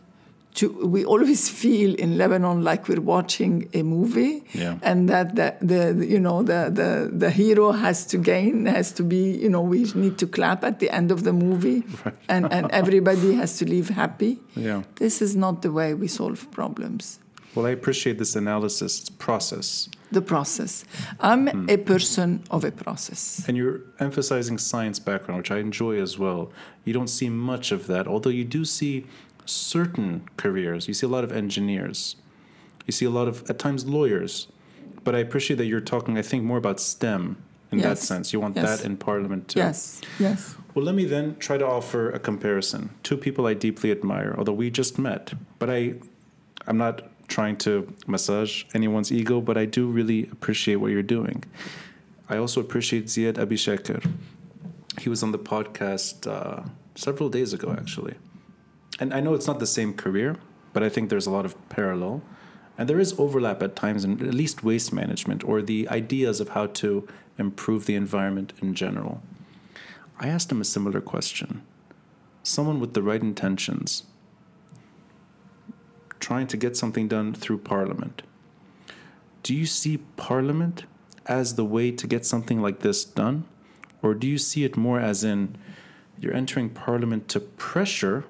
to 0.56 0.88
we 0.88 1.06
always 1.06 1.50
feel 1.62 1.94
in 1.96 2.18
Lebanon 2.18 2.64
like 2.64 2.88
we're 2.90 3.02
watching 3.02 3.70
a 3.74 3.84
movie 3.84 4.44
Yeah. 4.54 4.78
and 4.82 5.08
that 5.10 5.36
the, 5.36 5.56
the 5.62 6.06
you 6.14 6.20
know 6.20 6.44
the, 6.44 6.70
the 6.80 7.10
the 7.18 7.30
hero 7.30 7.72
has 7.72 8.06
to 8.08 8.18
gain 8.18 8.66
has 8.66 8.92
to 8.94 9.04
be 9.04 9.32
you 9.44 9.50
know 9.50 9.62
we 9.62 9.84
need 9.96 10.18
to 10.18 10.28
clap 10.28 10.64
at 10.64 10.80
the 10.80 10.90
end 10.90 11.12
of 11.12 11.24
the 11.24 11.34
movie 11.34 11.84
Right. 12.06 12.16
and 12.28 12.52
and 12.52 12.66
everybody 12.72 13.34
has 13.36 13.58
to 13.60 13.66
leave 13.66 13.90
happy 13.90 14.40
Yeah. 14.56 14.82
this 14.96 15.22
is 15.22 15.36
not 15.36 15.62
the 15.62 15.72
way 15.72 15.94
we 15.94 16.08
solve 16.08 16.40
problems 16.52 17.20
Well, 17.56 17.66
I 17.66 17.74
appreciate 17.80 18.18
this 18.18 18.36
analysis. 18.36 19.00
It's 19.02 19.10
process. 19.28 19.90
the 20.12 20.22
process 20.22 20.84
i'm 21.30 21.44
a 21.76 21.78
person 21.78 22.30
of 22.50 22.64
a 22.64 22.72
process 22.72 23.22
And 23.48 23.58
you're 23.58 23.80
emphasizing 24.00 24.58
science 24.60 25.00
background, 25.10 25.38
which 25.42 25.52
I 25.58 25.60
enjoy 25.70 25.94
as 26.02 26.14
well. 26.24 26.42
You 26.86 26.94
don't 26.98 27.10
see 27.20 27.30
much 27.30 27.72
of 27.78 27.82
that, 27.92 28.08
although 28.08 28.34
you 28.40 28.46
do 28.58 28.66
see 28.66 28.94
certain 29.50 30.28
careers. 30.38 30.88
You 30.88 30.94
see 30.94 31.06
a 31.06 31.10
lot 31.10 31.24
of 31.24 31.32
engineers. 31.32 32.16
You 32.86 32.92
see 32.92 33.06
a 33.06 33.10
lot 33.10 33.28
of, 33.28 33.50
at 33.50 33.60
times, 33.60 33.86
lawyers. 33.86 34.48
But 35.04 35.16
I 35.16 35.20
appreciate 35.20 35.58
that 35.58 35.66
you're 35.66 35.82
talking, 35.82 36.18
I 36.18 36.22
think, 36.22 36.44
more 36.44 36.58
about 36.58 36.80
STEM 36.80 37.38
in 37.72 37.80
that 37.80 37.98
sense. 38.00 38.34
You 38.34 38.40
want 38.40 38.56
Yes. 38.56 38.80
that 38.80 38.86
in 38.86 38.98
Parliament 38.98 39.48
too. 39.48 39.60
yes 39.60 40.02
yes 40.20 40.56
Well, 40.74 40.84
let 40.86 40.96
me 40.96 41.06
then 41.06 41.36
try 41.38 41.58
to 41.58 41.66
offer 41.66 42.10
a 42.10 42.20
comparison. 42.20 42.90
Two 43.04 43.16
people 43.18 43.46
I 43.48 43.54
deeply 43.54 43.92
admire, 43.92 44.34
although 44.38 44.54
we 44.64 44.70
just 44.72 44.98
met. 45.00 45.34
But 45.60 45.70
I, 45.70 45.96
I'm 46.68 46.78
not 46.78 46.96
trying 47.28 47.58
to 47.58 47.72
massage 48.08 48.64
anyone's 48.74 49.12
ego, 49.12 49.40
but 49.40 49.56
I 49.58 49.66
do 49.66 49.86
really 49.88 50.24
appreciate 50.32 50.78
what 50.78 50.92
you're 50.92 51.04
doing. 51.18 51.44
I 52.28 52.38
also 52.38 52.60
appreciate 52.60 53.06
Ziad 53.06 53.34
Abichaker. 53.34 54.02
He 55.00 55.10
was 55.10 55.22
on 55.24 55.32
the 55.32 55.40
podcast 55.40 56.28
uh, 56.28 56.64
several 56.96 57.30
days 57.30 57.54
ago, 57.54 57.72
actually. 57.72 58.16
And 59.00 59.14
I 59.14 59.22
know 59.22 59.34
it's 59.34 59.48
not 59.48 59.60
the 59.60 59.68
same 59.68 59.94
career, 59.94 60.36
but 60.74 60.84
I 60.84 60.90
think 60.90 61.10
there's 61.10 61.28
a 61.28 61.32
lot 61.32 61.46
of 61.46 61.56
parallel. 61.70 62.22
And 62.78 62.90
there 62.90 63.00
is 63.00 63.18
overlap 63.18 63.64
at 63.64 63.76
times 63.76 64.04
in 64.04 64.26
at 64.26 64.34
least 64.34 64.64
waste 64.64 64.94
management 64.94 65.44
or 65.44 65.62
the 65.62 65.88
ideas 65.90 66.40
of 66.40 66.50
how 66.50 66.68
to 66.68 67.08
improve 67.38 67.86
the 67.86 67.96
environment 67.96 68.54
in 68.62 68.74
general. 68.76 69.22
I 70.20 70.28
asked 70.28 70.52
him 70.52 70.62
a 70.62 70.66
similar 70.66 71.02
question. 71.02 71.62
Someone 72.44 72.80
with 72.80 72.94
the 72.94 73.02
right 73.02 73.22
intentions, 73.22 74.04
trying 76.20 76.48
to 76.48 76.58
get 76.58 76.76
something 76.76 77.08
done 77.08 77.34
through 77.34 77.60
Parliament. 77.60 78.22
Do 79.44 79.56
you 79.56 79.66
see 79.66 79.98
Parliament 80.18 80.84
as 81.26 81.56
the 81.56 81.66
way 81.66 81.92
to 81.92 82.08
get 82.08 82.26
something 82.26 82.62
like 82.62 82.80
this 82.80 83.06
done? 83.06 83.46
Or 84.02 84.14
do 84.14 84.28
you 84.28 84.38
see 84.38 84.64
it 84.64 84.78
more 84.78 85.00
as 85.00 85.24
in 85.24 85.58
you're 86.20 86.34
entering 86.34 86.70
Parliament 86.70 87.28
to 87.30 87.40
pressure 87.40 88.26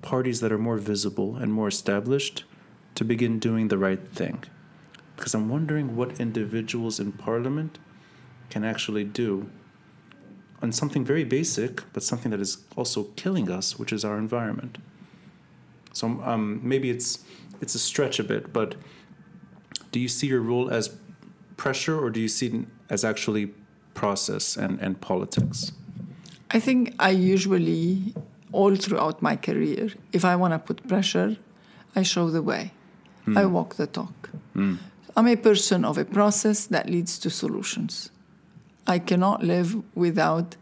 parties 0.00 0.40
that 0.40 0.52
are 0.52 0.58
more 0.58 0.78
visible 0.78 1.36
and 1.36 1.52
more 1.52 1.68
established 1.68 2.44
to 2.94 3.04
begin 3.04 3.38
doing 3.38 3.68
the 3.68 3.78
right 3.78 4.08
thing? 4.12 4.44
Because 5.16 5.34
I'm 5.34 5.48
wondering 5.48 5.96
what 5.96 6.20
individuals 6.20 6.98
in 7.00 7.12
Parliament 7.12 7.78
can 8.50 8.64
actually 8.64 9.04
do 9.04 9.48
on 10.60 10.72
something 10.72 11.04
very 11.04 11.24
basic, 11.24 11.82
but 11.92 12.02
something 12.02 12.30
that 12.30 12.40
is 12.40 12.58
also 12.76 13.04
killing 13.16 13.50
us, 13.50 13.78
which 13.78 13.92
is 13.92 14.04
our 14.04 14.16
environment. 14.16 14.78
So 15.92 16.06
um, 16.22 16.60
maybe 16.62 16.88
it's 16.90 17.24
it's 17.60 17.74
a 17.74 17.78
stretch 17.78 18.18
a 18.18 18.24
bit, 18.24 18.52
but 18.52 18.74
do 19.92 20.00
you 20.00 20.08
see 20.08 20.26
your 20.26 20.40
role 20.40 20.70
as 20.70 20.96
pressure, 21.56 21.98
or 21.98 22.10
do 22.10 22.20
you 22.20 22.28
see 22.28 22.46
it 22.46 22.66
as 22.88 23.04
actually 23.04 23.52
process 23.94 24.56
and, 24.56 24.80
and 24.80 25.00
politics? 25.00 25.72
I 26.50 26.58
think 26.60 26.94
I 26.98 27.10
usually, 27.10 28.14
all 28.52 28.76
throughout 28.76 29.22
my 29.22 29.36
career, 29.36 29.90
if 30.12 30.24
I 30.24 30.36
want 30.36 30.52
to 30.52 30.58
put 30.58 30.86
pressure, 30.86 31.36
I 31.96 32.02
show 32.02 32.30
the 32.30 32.42
way. 32.42 32.72
Hmm. 33.24 33.38
I 33.38 33.46
walk 33.46 33.76
the 33.76 33.86
talk. 33.86 34.30
Hmm. 34.54 34.76
I'm 35.16 35.28
a 35.28 35.36
person 35.36 35.84
of 35.84 35.98
a 35.98 36.04
process 36.04 36.66
that 36.66 36.88
leads 36.88 37.18
to 37.20 37.30
solutions. 37.30 38.10
I 38.86 38.98
cannot 38.98 39.42
live 39.42 39.76
without 39.94 40.56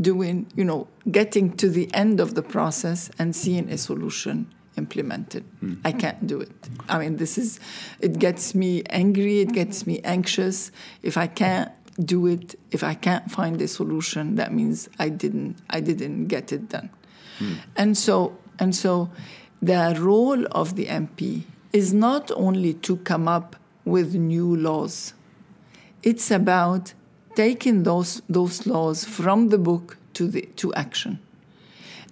doing, 0.00 0.46
you 0.54 0.64
know, 0.64 0.88
getting 1.10 1.52
to 1.56 1.68
the 1.68 1.92
end 1.94 2.20
of 2.20 2.34
the 2.34 2.42
process 2.42 3.10
and 3.18 3.34
seeing 3.34 3.70
a 3.70 3.78
solution 3.78 4.52
implemented. 4.76 5.44
Hmm. 5.60 5.74
I 5.84 5.92
can't 5.92 6.26
do 6.26 6.40
it. 6.40 6.68
I 6.88 6.98
mean, 6.98 7.16
this 7.16 7.38
is, 7.38 7.60
it 8.00 8.18
gets 8.18 8.54
me 8.54 8.82
angry, 8.90 9.40
it 9.40 9.52
gets 9.52 9.86
me 9.86 10.00
anxious. 10.02 10.72
If 11.02 11.16
I 11.16 11.26
can't 11.26 11.70
do 11.98 12.26
it, 12.26 12.58
if 12.70 12.82
I 12.82 12.94
can't 12.94 13.30
find 13.30 13.60
a 13.60 13.68
solution, 13.68 14.36
that 14.36 14.52
means 14.52 14.88
I 14.98 15.08
didn't, 15.10 15.58
I 15.70 15.80
didn't 15.80 16.26
get 16.26 16.52
it 16.52 16.68
done. 16.68 16.90
And 17.76 17.96
so, 17.96 18.36
and 18.58 18.74
so, 18.74 19.10
the 19.60 19.96
role 19.98 20.46
of 20.52 20.76
the 20.76 20.86
MP 20.86 21.42
is 21.72 21.92
not 21.92 22.30
only 22.34 22.74
to 22.74 22.96
come 22.98 23.28
up 23.28 23.56
with 23.84 24.14
new 24.14 24.56
laws. 24.56 25.14
It's 26.02 26.30
about 26.30 26.94
taking 27.34 27.84
those 27.84 28.22
those 28.28 28.66
laws 28.66 29.04
from 29.04 29.48
the 29.48 29.58
book 29.58 29.96
to 30.14 30.26
the 30.26 30.42
to 30.56 30.72
action. 30.74 31.18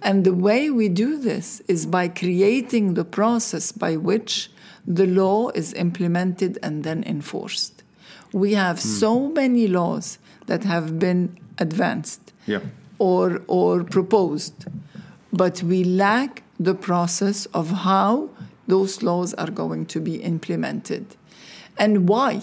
And 0.01 0.23
the 0.23 0.33
way 0.33 0.69
we 0.71 0.89
do 0.89 1.17
this 1.17 1.61
is 1.67 1.85
by 1.85 2.07
creating 2.07 2.95
the 2.95 3.05
process 3.05 3.71
by 3.71 3.97
which 3.97 4.49
the 4.87 5.05
law 5.05 5.49
is 5.49 5.73
implemented 5.73 6.57
and 6.63 6.83
then 6.83 7.03
enforced. 7.03 7.83
We 8.33 8.53
have 8.53 8.81
hmm. 8.81 8.87
so 8.87 9.29
many 9.29 9.67
laws 9.67 10.17
that 10.47 10.63
have 10.63 10.97
been 10.97 11.37
advanced 11.59 12.33
Yeah. 12.47 12.61
or, 12.97 13.41
or 13.47 13.83
proposed, 13.83 14.65
but 15.31 15.63
we 15.63 15.83
lack 15.83 16.43
the 16.59 16.75
process 16.75 17.45
of 17.47 17.69
how 17.69 18.29
those 18.67 19.01
laws 19.01 19.33
are 19.35 19.49
going 19.49 19.85
to 19.87 19.99
be 19.99 20.15
implemented 20.17 21.15
and 21.77 22.07
why 22.07 22.41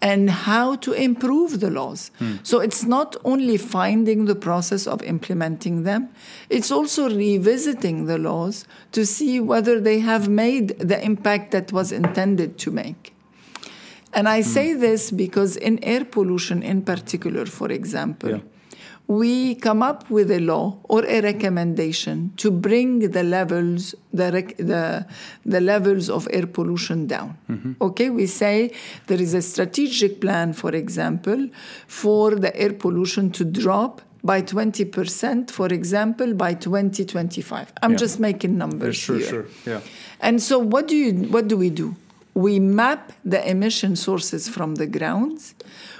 and 0.00 0.30
how 0.30 0.76
to 0.76 0.92
improve 0.92 1.58
the 1.58 1.70
laws. 1.70 2.10
Hmm. 2.18 2.36
So 2.42 2.60
it's 2.60 2.84
not 2.84 3.16
only 3.24 3.56
finding 3.56 4.26
the 4.26 4.34
process 4.34 4.86
of 4.86 5.02
implementing 5.02 5.82
them, 5.82 6.10
it's 6.48 6.70
also 6.70 7.10
revisiting 7.10 8.06
the 8.06 8.18
laws 8.18 8.64
to 8.92 9.04
see 9.04 9.40
whether 9.40 9.80
they 9.80 9.98
have 10.00 10.28
made 10.28 10.78
the 10.78 11.02
impact 11.04 11.50
that 11.50 11.72
was 11.72 11.90
intended 11.90 12.58
to 12.58 12.70
make. 12.70 13.14
And 14.12 14.28
I 14.28 14.42
hmm. 14.42 14.48
say 14.48 14.74
this 14.74 15.10
because 15.10 15.56
in 15.56 15.82
air 15.82 16.04
pollution, 16.04 16.62
in 16.62 16.82
particular, 16.82 17.46
for 17.46 17.70
example, 17.70 18.30
Yeah. 18.30 18.40
We 19.08 19.54
come 19.54 19.82
up 19.82 20.08
with 20.10 20.30
a 20.30 20.38
law 20.38 20.76
or 20.84 21.02
a 21.06 21.22
recommendation 21.22 22.30
to 22.36 22.50
bring 22.50 23.10
the 23.10 23.22
levels 23.22 23.94
the, 24.12 24.30
rec- 24.30 24.56
the, 24.58 25.06
the 25.46 25.60
levels 25.62 26.10
of 26.10 26.28
air 26.30 26.46
pollution 26.46 27.06
down 27.06 27.36
mm-hmm. 27.48 27.72
okay 27.80 28.10
we 28.10 28.26
say 28.26 28.70
there 29.06 29.20
is 29.20 29.32
a 29.32 29.40
strategic 29.40 30.20
plan 30.20 30.52
for 30.52 30.74
example 30.74 31.48
for 31.86 32.34
the 32.34 32.54
air 32.54 32.74
pollution 32.74 33.30
to 33.30 33.44
drop 33.46 34.02
by 34.22 34.42
20% 34.42 35.50
for 35.50 35.68
example 35.68 36.34
by 36.34 36.52
2025 36.52 37.72
i'm 37.82 37.92
Yeah. 37.92 37.96
just 37.96 38.20
making 38.20 38.58
numbers 38.58 38.96
sure, 38.96 39.16
here 39.16 39.26
sure. 39.26 39.46
Yeah. 39.64 39.80
and 40.20 40.42
so 40.42 40.58
what 40.58 40.86
do 40.86 40.94
you 40.96 41.12
what 41.30 41.48
do 41.48 41.56
we 41.56 41.70
do? 41.70 41.96
We 42.34 42.60
map 42.60 43.12
the 43.24 43.40
emission 43.50 43.96
sources 43.96 44.48
from 44.48 44.76
the 44.76 44.86
grounds. 44.86 45.54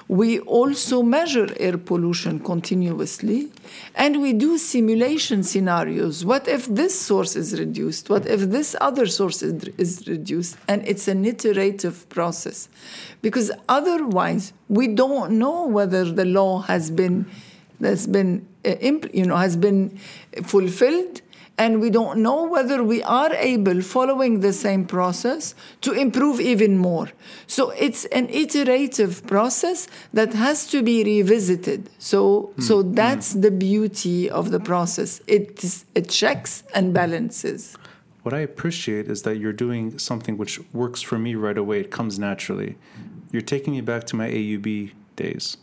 We 0.09 0.41
also 0.41 1.03
measure 1.03 1.49
air 1.61 1.77
pollution 1.77 2.41
continuously 2.41 3.53
and 3.95 4.23
we 4.23 4.33
do 4.33 4.57
simulation 4.57 5.43
scenarios. 5.43 6.25
What 6.25 6.49
if 6.49 6.67
this 6.67 6.99
source 6.99 7.37
is 7.37 7.59
reduced? 7.59 8.09
What 8.09 8.27
if 8.27 8.41
this 8.41 8.75
other 8.81 9.07
source 9.07 9.43
is, 9.43 10.09
reduced? 10.09 10.57
And 10.67 10.83
it's 10.89 11.09
an 11.09 11.27
iterative 11.27 12.09
process 12.09 12.71
because 13.21 13.51
otherwise 13.69 14.55
we 14.69 14.89
don't 14.89 15.33
know 15.33 15.67
whether 15.67 16.05
the 16.11 16.25
law 16.25 16.61
has 16.63 16.91
been 16.91 17.27
that's 17.81 18.07
been 18.07 18.47
uh, 18.65 18.75
you 19.13 19.25
know 19.25 19.37
has 19.37 19.57
been 19.57 19.99
fulfilled 20.43 21.21
and 21.59 21.81
we 21.81 21.91
don't 21.91 22.23
know 22.23 22.45
whether 22.45 22.83
we 22.83 23.03
are 23.03 23.35
able 23.35 23.83
following 23.83 24.41
the 24.41 24.53
same 24.53 24.87
process 24.87 25.55
to 25.81 25.93
improve 25.93 26.41
even 26.41 26.79
more. 26.79 27.09
So 27.47 27.71
it's 27.71 28.05
an 28.07 28.29
iterative 28.31 29.27
process 29.27 29.89
that 30.15 30.33
has 30.35 30.69
to 30.69 30.83
be 30.83 31.03
revisited. 31.05 31.91
So 31.99 32.53
hmm. 32.55 32.63
so 32.63 32.83
hmm. 32.83 32.95
that's 32.95 33.33
the 33.35 33.51
beauty 33.51 34.31
of 34.31 34.51
the 34.51 34.61
process. 34.61 35.21
It 35.27 35.65
it 35.95 36.09
checks 36.09 36.63
and 36.75 36.95
balances. 36.95 37.77
What 38.23 38.35
I 38.35 38.41
appreciate 38.41 39.09
is 39.09 39.23
that 39.23 39.39
you're 39.39 39.59
doing 39.67 39.99
something 39.99 40.37
which 40.37 40.61
works 40.73 41.01
for 41.01 41.19
me 41.19 41.35
right 41.35 41.57
away. 41.57 41.81
It 41.81 41.91
comes 41.91 42.19
naturally. 42.19 42.77
You're 43.33 43.49
taking 43.55 43.73
me 43.73 43.81
back 43.81 44.05
to 44.05 44.17
my 44.17 44.29
AUB 44.29 44.93
days. 45.17 45.57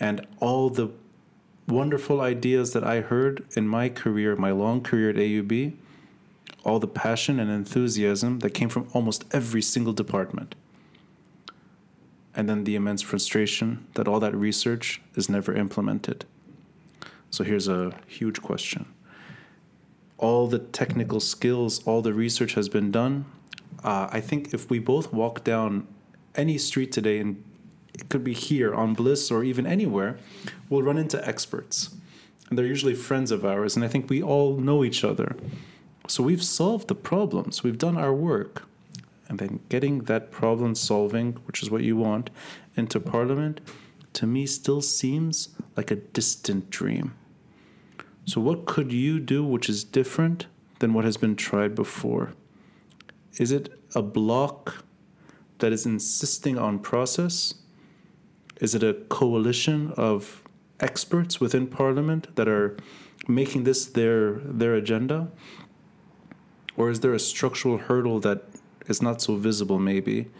And 0.00 0.26
all 0.40 0.70
the 0.70 0.88
wonderful 1.70 2.20
ideas 2.20 2.72
that 2.72 2.84
I 2.84 3.00
heard 3.00 3.46
in 3.56 3.66
my 3.68 3.88
career, 3.88 4.36
my 4.36 4.50
long 4.50 4.82
career 4.82 5.10
at 5.10 5.16
AUB, 5.16 5.74
all 6.64 6.78
the 6.78 6.88
passion 6.88 7.40
and 7.40 7.50
enthusiasm 7.50 8.40
that 8.40 8.50
came 8.50 8.68
from 8.68 8.88
almost 8.92 9.24
every 9.32 9.62
single 9.62 9.92
department. 9.92 10.54
And 12.34 12.48
then 12.48 12.64
the 12.64 12.76
immense 12.76 13.02
frustration 13.02 13.86
that 13.94 14.06
all 14.06 14.20
that 14.20 14.34
research 14.34 15.00
is 15.14 15.28
never 15.28 15.54
implemented. 15.54 16.24
So 17.30 17.44
here's 17.44 17.68
a 17.68 17.94
huge 18.06 18.42
question 18.42 18.86
all 20.18 20.46
the 20.46 20.58
technical 20.58 21.18
skills, 21.18 21.82
all 21.84 22.02
the 22.02 22.12
research 22.12 22.52
has 22.52 22.68
been 22.68 22.90
done. 22.90 23.24
Uh, 23.82 24.06
I 24.12 24.20
think 24.20 24.52
if 24.52 24.68
we 24.68 24.78
both 24.78 25.14
walk 25.14 25.44
down 25.44 25.86
any 26.34 26.58
street 26.58 26.92
today, 26.92 27.18
and 27.20 27.42
it 28.00 28.08
could 28.08 28.24
be 28.24 28.32
here 28.32 28.74
on 28.74 28.94
Bliss 28.94 29.30
or 29.30 29.44
even 29.44 29.66
anywhere, 29.66 30.18
we'll 30.68 30.82
run 30.82 30.98
into 30.98 31.26
experts. 31.26 31.94
And 32.48 32.58
they're 32.58 32.66
usually 32.66 32.94
friends 32.94 33.30
of 33.30 33.44
ours, 33.44 33.76
and 33.76 33.84
I 33.84 33.88
think 33.88 34.10
we 34.10 34.22
all 34.22 34.56
know 34.56 34.82
each 34.82 35.04
other. 35.04 35.36
So 36.08 36.22
we've 36.22 36.42
solved 36.42 36.88
the 36.88 36.94
problems, 36.94 37.62
we've 37.62 37.78
done 37.78 37.96
our 37.96 38.14
work. 38.14 38.64
And 39.28 39.38
then 39.38 39.60
getting 39.68 40.00
that 40.04 40.32
problem 40.32 40.74
solving, 40.74 41.34
which 41.46 41.62
is 41.62 41.70
what 41.70 41.82
you 41.82 41.96
want, 41.96 42.30
into 42.76 42.98
Parliament, 42.98 43.60
to 44.14 44.26
me 44.26 44.44
still 44.46 44.80
seems 44.80 45.50
like 45.76 45.92
a 45.92 45.96
distant 45.96 46.68
dream. 46.70 47.14
So, 48.24 48.40
what 48.40 48.66
could 48.66 48.92
you 48.92 49.20
do 49.20 49.44
which 49.44 49.68
is 49.68 49.84
different 49.84 50.46
than 50.80 50.92
what 50.92 51.04
has 51.04 51.16
been 51.16 51.36
tried 51.36 51.76
before? 51.76 52.32
Is 53.38 53.52
it 53.52 53.72
a 53.94 54.02
block 54.02 54.84
that 55.58 55.72
is 55.72 55.86
insisting 55.86 56.58
on 56.58 56.80
process? 56.80 57.54
Is 58.60 58.74
it 58.74 58.82
a 58.82 58.94
coalition 59.08 59.92
of 59.96 60.42
experts 60.78 61.40
within 61.40 61.66
Parliament 61.66 62.34
that 62.36 62.48
are 62.48 62.76
making 63.26 63.64
this 63.64 63.86
their 63.86 64.34
their 64.34 64.74
agenda? 64.74 65.28
Or 66.76 66.90
is 66.90 67.00
there 67.00 67.14
a 67.14 67.18
structural 67.18 67.78
hurdle 67.78 68.20
that 68.20 68.44
is 68.86 69.02
not 69.02 69.20
so 69.20 69.36
visible, 69.36 69.78
maybe, 69.78 70.30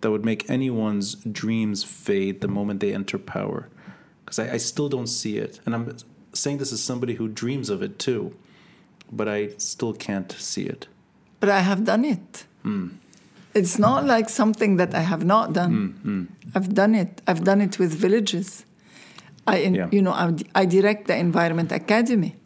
that 0.00 0.10
would 0.10 0.24
make 0.24 0.48
anyone's 0.48 1.14
dreams 1.16 1.82
fade 1.82 2.40
the 2.40 2.48
moment 2.48 2.80
they 2.80 2.94
enter 2.94 3.18
power? 3.18 3.68
Because 4.24 4.38
I, 4.38 4.54
I 4.54 4.56
still 4.58 4.88
don't 4.88 5.08
see 5.08 5.38
it. 5.38 5.60
And 5.64 5.74
I'm 5.74 5.96
saying 6.32 6.58
this 6.58 6.72
as 6.72 6.82
somebody 6.82 7.14
who 7.14 7.28
dreams 7.28 7.68
of 7.70 7.82
it 7.82 7.98
too, 7.98 8.36
but 9.10 9.28
I 9.28 9.50
still 9.58 9.92
can't 9.92 10.30
see 10.32 10.64
it. 10.64 10.88
But 11.40 11.48
I 11.48 11.60
have 11.60 11.84
done 11.84 12.04
it. 12.04 12.44
Hmm. 12.62 12.88
It's 13.54 13.78
not 13.78 14.04
like 14.06 14.28
something 14.30 14.76
that 14.76 14.94
I 14.94 15.00
have 15.00 15.24
not 15.24 15.52
done. 15.52 15.74
Mm, 16.04 16.10
mm. 16.10 16.26
I've 16.54 16.74
done 16.74 16.94
it. 16.94 17.20
I've 17.26 17.44
done 17.44 17.60
it 17.60 17.78
with 17.78 17.92
villages. 17.92 18.64
I, 19.46 19.56
in, 19.58 19.74
Yeah. 19.74 19.88
you 19.90 20.02
know, 20.02 20.12
I, 20.12 20.34
I 20.54 20.66
direct 20.66 21.06
the 21.06 21.16
Environment 21.16 21.72
Academy, 21.72 22.36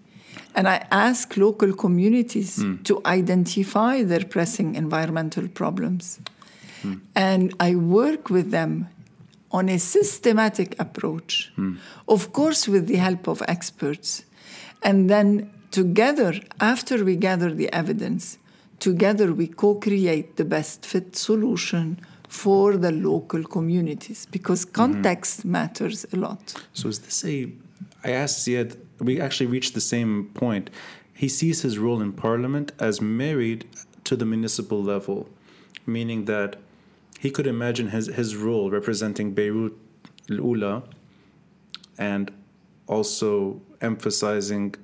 and 0.55 0.67
I 0.67 0.87
ask 0.91 1.37
local 1.37 1.73
communities 1.75 2.59
mm. 2.59 2.83
to 2.85 3.01
identify 3.05 4.03
their 4.03 4.25
pressing 4.25 4.75
environmental 4.75 5.49
problems, 5.49 6.19
and 7.15 7.53
I 7.59 7.75
work 7.75 8.31
with 8.31 8.51
them 8.51 8.89
on 9.51 9.69
a 9.69 9.79
systematic 9.79 10.75
approach, 10.79 11.53
of 12.07 12.33
course, 12.33 12.69
with 12.69 12.87
the 12.87 12.97
help 12.97 13.29
of 13.29 13.43
experts, 13.49 14.25
and 14.83 15.11
then 15.11 15.51
together, 15.71 16.33
after 16.61 17.05
we 17.05 17.17
gather 17.17 17.53
the 17.53 17.73
evidence, 17.73 18.39
together 18.81 19.33
we 19.33 19.47
co-create 19.47 20.37
the 20.37 20.45
best 20.45 20.85
fit 20.85 21.17
solution 21.17 21.99
for 22.29 22.77
the 22.77 22.93
local 22.93 23.43
communities 23.45 24.27
because 24.31 24.65
mm-hmm. 24.65 24.75
context 24.75 25.45
matters 25.45 26.07
a 26.13 26.17
lot. 26.17 26.55
So 26.73 26.89
is 26.89 27.01
this 27.01 27.25
a? 27.25 27.53
I 28.05 28.11
asked 28.11 28.47
Ziad. 28.47 28.77
We 28.99 29.21
actually 29.21 29.47
reached 29.47 29.75
the 29.75 29.81
same 29.81 30.31
point. 30.35 30.71
He 31.15 31.29
sees 31.29 31.63
his 31.63 31.79
role 31.79 32.01
in 32.01 32.13
Parliament 32.13 32.73
as 32.79 33.01
married 33.01 33.67
to 34.05 34.17
the 34.17 34.27
municipal 34.27 34.83
level, 34.83 35.29
meaning 35.87 36.27
that 36.27 36.57
he 37.19 37.31
could 37.31 37.47
imagine 37.47 37.89
his 37.89 38.07
his 38.09 38.37
role 38.37 38.71
representing 38.71 39.33
Beirut 39.33 39.75
Ula, 40.29 40.83
and 41.99 42.33
also 42.87 43.61
emphasizing 43.81 44.75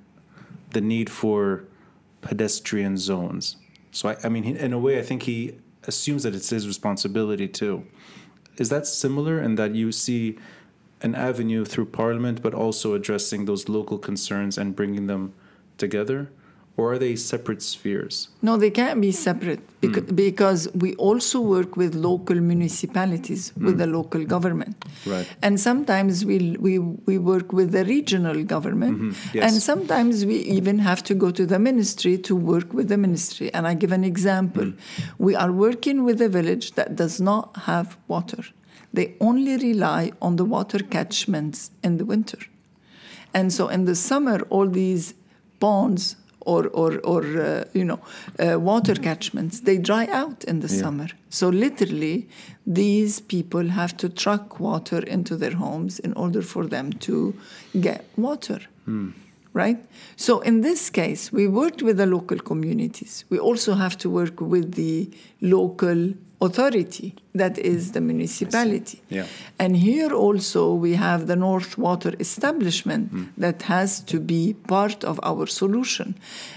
the 0.71 0.81
need 0.81 1.11
for 1.11 1.65
pedestrian 2.21 2.97
zones. 2.97 3.57
So 3.93 4.09
I, 4.09 4.17
I 4.25 4.29
mean, 4.29 4.45
in 4.45 4.73
a 4.73 4.79
way, 4.79 4.99
I 4.99 5.03
think 5.03 5.23
he 5.23 5.59
assumes 5.85 6.25
that 6.25 6.35
it's 6.35 6.51
his 6.51 6.67
responsibility 6.67 7.47
too. 7.47 7.87
Is 8.57 8.69
that 8.71 8.87
similar 8.87 9.41
in 9.41 9.55
that 9.57 9.75
you 9.75 9.93
see 9.93 10.39
an 11.03 11.15
avenue 11.15 11.65
through 11.65 11.87
Parliament, 11.87 12.43
but 12.43 12.55
also 12.55 12.95
addressing 12.95 13.45
those 13.45 13.69
local 13.69 13.99
concerns 13.99 14.57
and 14.59 14.75
bringing 14.75 15.07
them 15.07 15.35
together, 15.79 16.31
or 16.77 16.93
are 16.93 16.99
they 16.99 17.17
separate 17.17 17.63
spheres? 17.63 18.29
No, 18.41 18.57
they 18.57 18.71
can't 18.71 19.01
be 19.01 19.13
separate 19.13 19.61
hmm. 19.83 19.93
bec- 19.93 20.15
because 20.15 20.69
we 20.75 20.95
also 20.95 21.41
work 21.41 21.77
with 21.77 21.95
local 21.95 22.37
municipalities, 22.37 23.53
with 23.57 23.75
hmm. 23.75 23.79
the 23.79 23.87
local 23.87 24.25
government. 24.25 24.83
Right. 25.07 25.29
And 25.43 25.61
sometimes 25.61 26.25
we, 26.25 26.57
we, 26.59 26.79
we 26.79 27.19
work 27.19 27.53
with 27.53 27.73
the 27.73 27.85
regional 27.85 28.43
government. 28.45 28.99
Mm-hmm. 28.99 29.37
Yes. 29.37 29.53
And 29.53 29.63
sometimes 29.63 30.25
we 30.25 30.37
even 30.37 30.79
have 30.79 31.03
to 31.05 31.15
go 31.15 31.31
to 31.31 31.45
the 31.45 31.59
ministry 31.59 32.17
to 32.19 32.35
work 32.35 32.73
with 32.73 32.89
the 32.89 32.97
ministry. 32.97 33.53
And 33.53 33.67
I 33.67 33.75
give 33.75 33.93
an 33.93 34.05
example. 34.05 34.65
Hmm. 34.65 35.03
We 35.19 35.35
are 35.35 35.53
working 35.53 36.05
with 36.05 36.23
a 36.23 36.29
village 36.29 36.73
that 36.73 36.97
does 36.97 37.21
not 37.21 37.57
have 37.65 37.99
water, 38.09 38.45
they 38.95 39.15
only 39.21 39.57
rely 39.57 40.13
on 40.21 40.37
the 40.37 40.45
water 40.45 40.79
catchments 40.79 41.71
in 41.83 41.97
the 41.97 42.05
winter. 42.05 42.39
And 43.35 43.53
so 43.53 43.69
in 43.69 43.87
the 43.87 43.95
summer, 43.95 44.43
all 44.51 44.69
these 44.69 45.15
ponds 45.61 46.17
or, 46.47 46.69
or, 46.69 46.99
or 47.05 47.23
uh, 47.41 47.65
you 47.73 47.85
know, 47.85 48.01
uh, 48.39 48.59
water 48.59 48.95
catchments, 48.95 49.61
they 49.61 49.79
dry 49.79 50.07
out 50.07 50.45
in 50.45 50.61
the 50.61 50.69
summer. 50.69 51.09
So 51.31 51.49
literally, 51.49 52.29
these 52.67 53.21
people 53.21 53.69
have 53.69 53.97
to 53.99 54.09
truck 54.09 54.61
water 54.61 54.99
into 54.99 55.37
their 55.37 55.53
homes 55.55 55.99
in 55.99 56.13
order 56.15 56.43
for 56.43 56.67
them 56.67 56.93
to 57.07 57.35
get 57.81 58.05
water. 58.17 58.61
Right? 59.55 59.79
So 60.17 60.41
in 60.41 60.63
this 60.63 60.91
case, 60.91 61.31
we 61.31 61.47
worked 61.47 61.83
with 61.83 61.99
the 61.99 62.07
local 62.07 62.39
communities. 62.39 63.25
We 63.29 63.39
also 63.39 63.75
have 63.75 63.97
to 63.99 64.09
work 64.09 64.41
with 64.41 64.75
the 64.75 65.11
local 65.41 66.15
authority, 66.41 67.15
that 67.35 67.59
is 67.59 67.93
the 67.93 68.01
municipality. 68.01 69.01
Yeah. 69.09 69.27
And 69.59 69.77
here 69.77 70.13
also 70.13 70.75
we 70.75 70.95
have 70.95 71.27
the 71.27 71.37
North 71.37 71.79
Water 71.79 72.13
Establishment 72.21 73.11
hmm. 73.11 73.25
that 73.39 73.63
has 73.63 74.01
to 74.01 74.21
be 74.21 74.55
part 74.69 75.03
of 75.05 75.19
our 75.23 75.47
solution. 75.47 76.15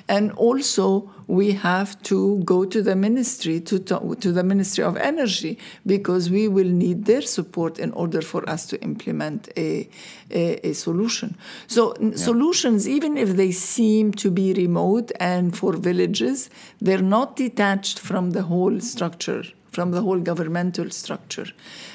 And 0.09 0.31
also 0.33 1.09
we 1.27 1.53
have 1.53 2.01
to 2.03 2.37
go 2.43 2.65
to 2.65 2.81
the 2.81 2.95
ministry, 2.95 3.59
to, 3.61 3.79
to, 3.79 4.15
to 4.19 4.31
the 4.31 4.43
Ministry 4.43 4.83
of 4.83 4.97
Energy, 4.97 5.57
because 5.85 6.29
we 6.29 6.47
will 6.47 6.67
need 6.67 7.05
their 7.05 7.21
support 7.21 7.79
in 7.79 7.91
order 7.93 8.21
for 8.21 8.47
us 8.49 8.67
to 8.67 8.81
implement 8.81 9.49
a, 9.57 9.89
a, 10.29 10.67
a 10.67 10.73
solution. 10.73 11.35
So 11.67 11.91
n- 11.93 12.17
solutions, 12.17 12.87
even 12.87 13.17
if 13.17 13.29
they 13.35 13.51
seem 13.51 14.11
to 14.13 14.29
be 14.29 14.53
remote 14.53 15.11
and 15.19 15.57
for 15.57 15.73
villages, 15.73 16.49
they're 16.81 17.01
not 17.01 17.35
detached 17.35 17.97
from 17.99 18.31
the 18.31 18.43
whole 18.43 18.79
structure 18.81 19.43
from 19.75 19.91
the 19.91 20.01
whole 20.01 20.21
governmental 20.65 20.91
structure. 20.91 21.47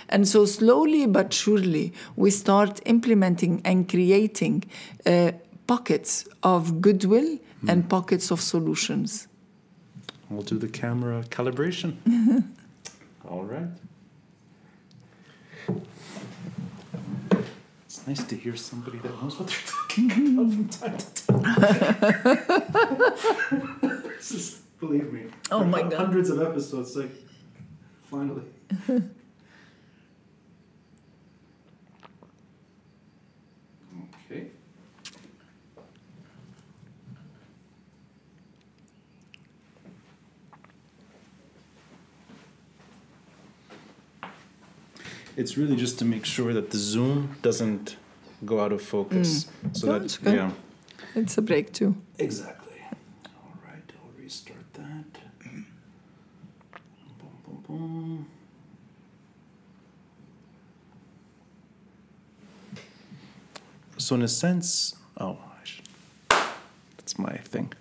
And 0.09 0.27
so, 0.27 0.47
slowly 0.47 1.07
but 1.07 1.33
surely, 1.33 1.93
we 2.17 2.31
start 2.31 2.81
implementing 2.87 3.63
and 3.65 3.89
creating 3.89 4.65
uh, 5.07 5.33
pockets 5.67 6.29
of 6.43 6.81
goodwill 6.81 7.39
and 7.69 7.89
pockets 7.89 8.31
of 8.31 8.41
solutions. 8.41 9.29
We'll 10.29 10.43
do 10.43 10.59
the 10.59 10.69
camera 10.69 11.25
calibration. 11.29 11.97
All 13.29 13.45
right. 13.45 13.69
It's 17.85 18.07
nice 18.07 18.25
to 18.25 18.37
hear 18.37 18.57
somebody 18.57 18.99
that 18.99 19.23
knows 19.23 19.39
what 19.39 19.49
they're 19.49 19.67
talking 19.67 20.39
about 20.39 20.53
from 20.53 20.69
time 20.69 20.97
to 20.97 21.07
time. 21.27 21.43
this 24.17 24.31
is, 24.33 24.63
believe 24.81 25.13
me. 25.13 25.27
Oh 25.51 25.65
my 25.65 25.83
God. 25.83 25.93
Hundreds 25.93 26.31
of 26.31 26.41
episodes, 26.41 26.97
like, 26.97 27.13
finally. 28.11 28.43
Okay. 34.31 34.47
It's 45.37 45.57
really 45.57 45.77
just 45.77 45.99
to 46.01 46.05
make 46.05 46.25
sure 46.27 46.53
that 46.53 46.71
the 46.71 46.77
zoom 46.79 47.37
doesn't 47.43 47.97
go 48.45 48.61
out 48.61 48.73
of 48.73 48.83
focus. 48.83 49.45
Mm. 49.65 49.77
So 49.77 49.87
No, 49.87 49.93
that 49.95 50.05
it's 50.05 50.19
okay. 50.19 50.35
yeah. 50.35 50.51
It's 51.15 51.39
a 51.39 51.43
break, 51.43 51.73
too. 51.73 51.97
Exactly. 52.19 52.81
All 53.27 53.55
right, 53.67 53.83
I'll 54.03 54.13
restart 54.23 54.73
that. 54.75 55.13
Boom, 55.43 55.67
boom, 57.47 57.65
boom. 57.67 58.27
So 64.01 64.15
in 64.15 64.23
a 64.23 64.29
sense, 64.29 64.97
oh, 65.19 65.37
that's 66.97 67.19
my 67.19 67.37
thing. 67.37 67.75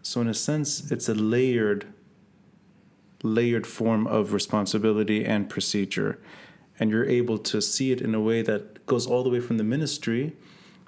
So 0.00 0.22
in 0.22 0.28
a 0.28 0.32
sense, 0.32 0.90
it's 0.90 1.06
a 1.06 1.14
layered, 1.14 1.86
layered 3.22 3.66
form 3.66 4.06
of 4.06 4.32
responsibility 4.32 5.26
and 5.26 5.50
procedure, 5.50 6.18
and 6.80 6.90
you're 6.90 7.04
able 7.04 7.36
to 7.38 7.60
see 7.60 7.92
it 7.92 8.00
in 8.00 8.14
a 8.14 8.20
way 8.20 8.40
that 8.40 8.86
goes 8.86 9.06
all 9.06 9.22
the 9.22 9.28
way 9.28 9.40
from 9.40 9.58
the 9.58 9.64
ministry 9.64 10.32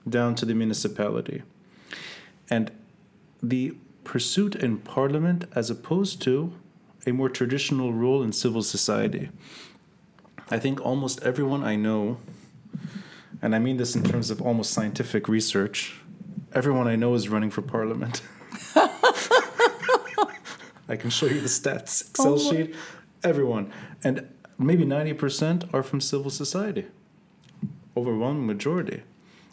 down 0.09 0.35
to 0.37 0.47
the 0.47 0.55
municipality. 0.55 1.43
And 2.49 2.73
the 3.43 3.75
pursuit 4.05 4.55
in 4.55 4.79
parliament 4.79 5.45
as 5.55 5.69
opposed 5.69 6.23
to 6.23 6.55
a 7.07 7.13
more 7.13 7.29
traditional 7.29 7.93
role 7.93 8.23
in 8.23 8.33
civil 8.33 8.63
society. 8.63 9.29
I 10.49 10.59
think 10.59 10.81
almost 10.81 11.23
everyone 11.23 11.63
I 11.63 11.77
know, 11.77 12.19
and 13.43 13.55
I 13.55 13.59
mean 13.59 13.77
this 13.77 13.97
in 13.97 14.05
terms 14.05 14.31
of 14.31 14.41
almost 14.43 14.73
scientific 14.73 15.29
research, 15.29 15.95
everyone 16.53 16.89
I 16.89 16.97
know 16.97 17.15
is 17.15 17.29
running 17.29 17.51
for 17.51 17.63
parliament. 17.63 18.23
I 20.89 20.97
can 20.97 21.11
show 21.11 21.27
you 21.27 21.41
the 21.41 21.49
stats, 21.49 22.11
Excel 22.11 22.35
Oh 22.35 22.39
sheet, 22.39 22.75
everyone. 23.23 23.73
And 24.03 24.29
maybe 24.59 24.85
90% 24.85 25.73
are 25.73 25.83
from 25.83 26.01
civil 26.01 26.31
society, 26.31 26.87
overwhelming 27.97 28.47
majority. 28.47 29.03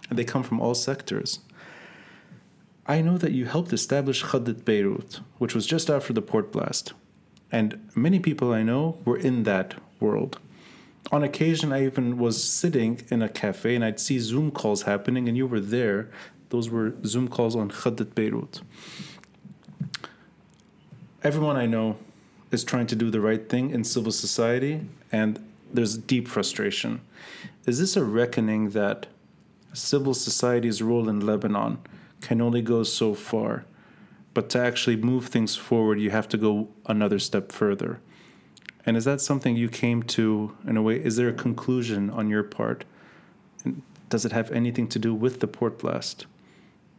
And 0.10 0.18
they 0.18 0.24
come 0.24 0.44
from 0.44 0.60
all 0.60 0.74
sectors. 0.74 1.40
I 2.88 3.02
know 3.02 3.18
that 3.18 3.34
you 3.34 3.46
helped 3.46 3.74
establish 3.74 4.24
Khaddit 4.24 4.64
Beirut, 4.66 5.20
which 5.38 5.54
was 5.54 5.68
just 5.68 5.90
after 5.90 6.14
the 6.14 6.22
port 6.22 6.52
blast. 6.52 6.94
And 7.52 7.90
many 7.96 8.20
people 8.20 8.52
I 8.52 8.64
know 8.64 8.98
were 9.06 9.18
in 9.18 9.44
that 9.44 9.76
world. 10.00 10.40
On 11.12 11.24
occasion, 11.24 11.72
I 11.72 11.86
even 11.86 12.18
was 12.18 12.44
sitting 12.44 13.02
in 13.10 13.22
a 13.22 13.30
cafe 13.30 13.76
and 13.76 13.86
I'd 13.86 14.00
see 14.00 14.20
Zoom 14.20 14.52
calls 14.52 14.82
happening, 14.84 15.28
and 15.28 15.38
you 15.38 15.48
were 15.48 15.62
there. 15.62 16.10
Those 16.50 16.70
were 16.70 16.94
Zoom 17.06 17.28
calls 17.30 17.56
on 17.56 17.72
Khaddit 17.72 18.14
Beirut. 18.14 18.62
Everyone 21.24 21.56
I 21.56 21.66
know 21.66 21.98
is 22.52 22.64
trying 22.64 22.88
to 22.88 22.96
do 22.96 23.10
the 23.10 23.22
right 23.22 23.50
thing 23.50 23.72
in 23.72 23.84
civil 23.84 24.12
society, 24.12 24.82
and 25.12 25.44
there's 25.74 25.98
deep 25.98 26.28
frustration. 26.28 27.02
Is 27.66 27.80
this 27.80 27.96
a 27.96 28.04
reckoning 28.04 28.70
that 28.72 29.08
civil 29.74 30.14
society's 30.14 30.82
role 30.82 31.10
in 31.10 31.26
Lebanon 31.26 31.80
can 32.22 32.42
only 32.42 32.62
go 32.62 32.84
so 32.84 33.14
far, 33.14 33.66
but 34.34 34.50
to 34.50 34.60
actually 34.60 34.96
move 34.96 35.28
things 35.28 35.56
forward, 35.56 36.00
you 36.00 36.12
have 36.12 36.28
to 36.30 36.38
go 36.38 36.70
another 36.86 37.20
step 37.20 37.52
further? 37.52 38.00
And 38.88 38.96
is 38.96 39.04
that 39.04 39.20
something 39.20 39.58
you 39.58 39.68
came 39.68 40.02
to 40.04 40.56
in 40.66 40.78
a 40.78 40.82
way? 40.82 40.96
Is 40.96 41.18
there 41.18 41.28
a 41.28 41.34
conclusion 41.34 42.10
on 42.10 42.30
your 42.30 42.42
part? 42.42 42.86
And 43.66 43.82
does 44.08 44.24
it 44.24 44.32
have 44.32 44.50
anything 44.52 44.88
to 44.88 44.98
do 44.98 45.14
with 45.14 45.42
the 45.42 45.48
port 45.48 45.80
blast 45.80 46.26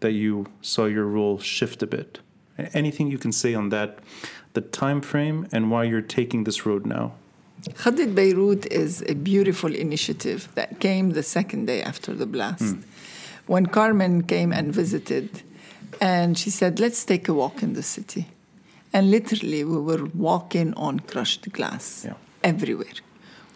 that 0.00 0.12
you 0.12 0.46
saw 0.60 0.84
your 0.84 1.06
role 1.06 1.38
shift 1.38 1.82
a 1.82 1.86
bit? 1.86 2.20
Anything 2.74 3.10
you 3.10 3.16
can 3.16 3.32
say 3.32 3.54
on 3.54 3.70
that, 3.70 4.00
the 4.52 4.60
time 4.60 5.00
frame, 5.00 5.48
and 5.50 5.70
why 5.70 5.84
you're 5.84 6.02
taking 6.02 6.44
this 6.44 6.66
road 6.66 6.84
now? 6.84 7.14
Khaddit 7.70 8.14
Beirut 8.14 8.66
is 8.66 9.02
a 9.08 9.14
beautiful 9.14 9.74
initiative 9.74 10.48
that 10.56 10.80
came 10.80 11.10
the 11.10 11.22
second 11.22 11.66
day 11.66 11.82
after 11.82 12.12
the 12.12 12.26
blast. 12.26 12.74
Hmm. 12.74 12.80
When 13.46 13.64
Carmen 13.64 14.24
came 14.24 14.52
and 14.52 14.74
visited, 14.74 15.42
and 16.02 16.36
she 16.36 16.50
said, 16.50 16.78
Let's 16.78 17.02
take 17.04 17.28
a 17.28 17.32
walk 17.32 17.62
in 17.62 17.72
the 17.72 17.82
city. 17.82 18.26
And 18.92 19.10
literally, 19.10 19.64
we 19.64 19.78
were 19.78 20.06
walking 20.14 20.74
on 20.74 21.00
crushed 21.00 21.52
glass 21.52 22.04
Yeah. 22.06 22.14
everywhere. 22.42 22.98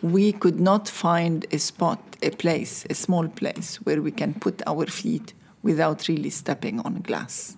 We 0.03 0.33
could 0.33 0.61
not 0.61 0.89
find 0.89 1.47
a 1.53 1.59
spot, 1.59 2.01
a 2.23 2.31
place, 2.31 2.85
a 2.91 2.95
small 2.95 3.29
place 3.29 3.77
where 3.85 4.03
we 4.03 4.11
can 4.11 4.35
put 4.35 4.63
our 4.67 4.87
feet 4.87 5.33
without 5.63 6.09
really 6.09 6.31
stepping 6.31 6.81
on 6.81 7.01
glass. 7.03 7.57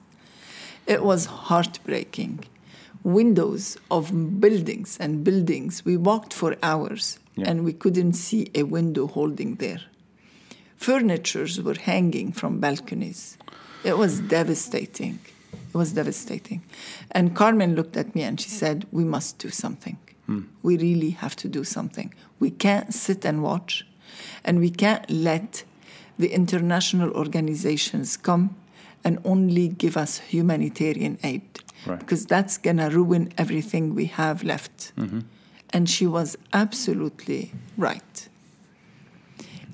It 0.86 1.02
was 1.02 1.26
heartbreaking. 1.26 2.40
Windows 3.02 3.76
of 3.90 4.10
buildings 4.40 4.96
and 5.00 5.24
buildings, 5.24 5.84
we 5.84 5.96
walked 5.96 6.32
for 6.34 6.56
hours 6.62 7.18
Yeah. 7.36 7.48
and 7.50 7.64
we 7.64 7.72
couldn't 7.72 8.12
see 8.14 8.50
a 8.54 8.62
window 8.62 9.06
holding 9.06 9.56
there. 9.56 9.80
Furnitures 10.76 11.60
were 11.60 11.78
hanging 11.78 12.32
from 12.32 12.60
balconies. 12.60 13.36
It 13.84 13.96
was 13.98 14.20
devastating. 14.20 15.18
It 15.74 15.78
was 15.78 15.92
devastating. 15.92 16.62
And 17.10 17.34
Carmen 17.34 17.74
looked 17.74 17.96
at 17.96 18.14
me 18.14 18.22
and 18.22 18.40
she 18.40 18.48
said, 18.48 18.86
We 18.92 19.02
must 19.02 19.38
do 19.38 19.50
something. 19.50 19.98
Hmm. 20.26 20.42
We 20.62 20.78
really 20.78 21.10
have 21.10 21.34
to 21.36 21.48
do 21.48 21.64
something. 21.64 22.14
We 22.38 22.50
can't 22.50 22.94
sit 22.94 23.24
and 23.24 23.42
watch, 23.42 23.84
and 24.44 24.60
we 24.60 24.70
can't 24.70 25.10
let 25.10 25.64
the 26.16 26.28
international 26.28 27.10
organizations 27.10 28.16
come 28.16 28.54
and 29.02 29.18
only 29.24 29.66
give 29.68 29.96
us 29.96 30.18
humanitarian 30.18 31.18
aid 31.24 31.42
Right. 31.86 31.98
because 31.98 32.24
that's 32.24 32.56
going 32.56 32.78
to 32.78 32.88
ruin 32.88 33.30
everything 33.36 33.94
we 33.94 34.06
have 34.06 34.42
left. 34.42 34.92
Mm-hmm. 34.96 35.20
And 35.70 35.90
she 35.90 36.06
was 36.06 36.36
absolutely 36.52 37.52
right. 37.76 38.28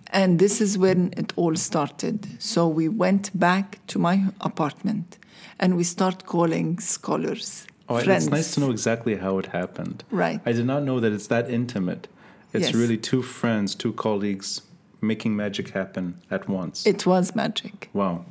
And 0.08 0.40
this 0.40 0.60
is 0.60 0.76
when 0.76 1.12
it 1.16 1.32
all 1.36 1.54
started. 1.54 2.26
So 2.42 2.66
we 2.66 2.88
went 2.88 3.38
back 3.38 3.78
to 3.88 3.98
my 4.00 4.24
apartment 4.40 5.18
and 5.60 5.76
we 5.76 5.84
start 5.84 6.24
calling 6.26 6.80
scholars, 6.80 7.66
Oh, 7.88 7.98
friends. 8.00 8.24
it's 8.24 8.32
nice 8.32 8.54
to 8.54 8.60
know 8.60 8.70
exactly 8.70 9.16
how 9.16 9.38
it 9.38 9.46
happened. 9.46 10.02
Right. 10.10 10.40
I 10.46 10.52
did 10.52 10.66
not 10.66 10.82
know 10.82 10.98
that 11.00 11.12
it's 11.12 11.26
that 11.28 11.50
intimate. 11.50 12.08
It's 12.52 12.66
Yes. 12.66 12.74
really 12.74 12.96
two 12.96 13.22
friends, 13.22 13.74
two 13.74 13.92
colleagues 13.92 14.62
making 15.02 15.36
magic 15.36 15.70
happen 15.70 16.14
at 16.30 16.48
once. 16.48 16.86
It 16.86 17.06
was 17.06 17.34
magic. 17.34 17.90
wow. 17.92 18.24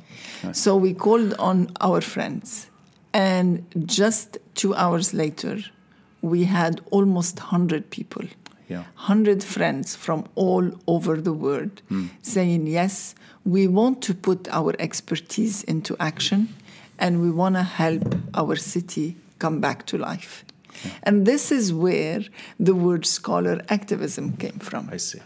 So 0.52 0.76
we 0.76 0.92
called 0.94 1.34
on 1.38 1.68
our 1.80 2.00
friends, 2.00 2.68
and 3.12 3.64
just 3.86 4.38
two 4.54 4.74
hours 4.74 5.12
later, 5.14 5.58
we 6.22 6.44
had 6.44 6.80
almost 6.90 7.38
100 7.40 7.90
people, 7.90 8.24
Yeah. 8.68 8.84
100 8.96 9.42
friends 9.42 9.96
from 9.96 10.24
all 10.34 10.70
over 10.86 11.20
the 11.20 11.32
world 11.32 11.82
hmm. 11.88 12.06
saying, 12.22 12.66
Yes, 12.66 13.14
we 13.44 13.66
want 13.66 14.00
to 14.02 14.14
put 14.14 14.48
our 14.52 14.74
expertise 14.78 15.64
into 15.64 15.96
action 15.98 16.48
and 17.00 17.20
we 17.20 17.30
want 17.30 17.56
to 17.56 17.62
help 17.62 18.14
our 18.34 18.54
city 18.54 19.16
come 19.38 19.60
back 19.60 19.86
to 19.86 19.98
life. 19.98 20.44
And 21.02 21.26
this 21.26 21.50
is 21.50 21.72
where 21.72 22.20
the 22.58 22.74
word 22.74 23.04
scholar 23.04 23.62
activism 23.68 24.36
came 24.36 24.58
from. 24.58 24.88
I 24.92 24.98
see. 24.98 25.20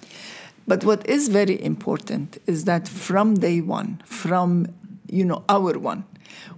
But 0.66 0.84
what 0.84 1.06
is 1.06 1.28
very 1.28 1.62
important 1.62 2.38
is 2.46 2.64
that 2.64 2.88
from 2.88 3.34
day 3.34 3.60
one, 3.60 4.02
from 4.06 4.68
you 5.10 5.24
know 5.24 5.44
our 5.48 5.78
one, 5.78 6.04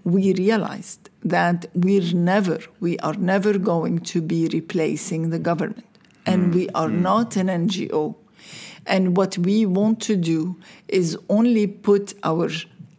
we 0.05 0.33
realized 0.35 1.11
that 1.25 1.67
we're 1.75 2.15
never, 2.15 2.59
we 2.79 2.99
are 3.01 3.15
never 3.15 3.59
going 3.59 3.99
to 4.01 4.23
be 4.23 4.49
replacing 4.53 5.31
the 5.31 5.41
government, 5.41 5.85
and 6.25 6.53
mm, 6.53 6.55
we 6.55 6.69
are 6.71 6.89
mm. 6.89 7.01
not 7.01 7.37
an 7.37 7.49
NGO. 7.49 8.15
And 8.87 9.17
what 9.17 9.37
we 9.37 9.67
want 9.67 10.01
to 10.03 10.15
do 10.15 10.57
is 10.87 11.19
only 11.29 11.67
put 11.67 12.15
our 12.23 12.49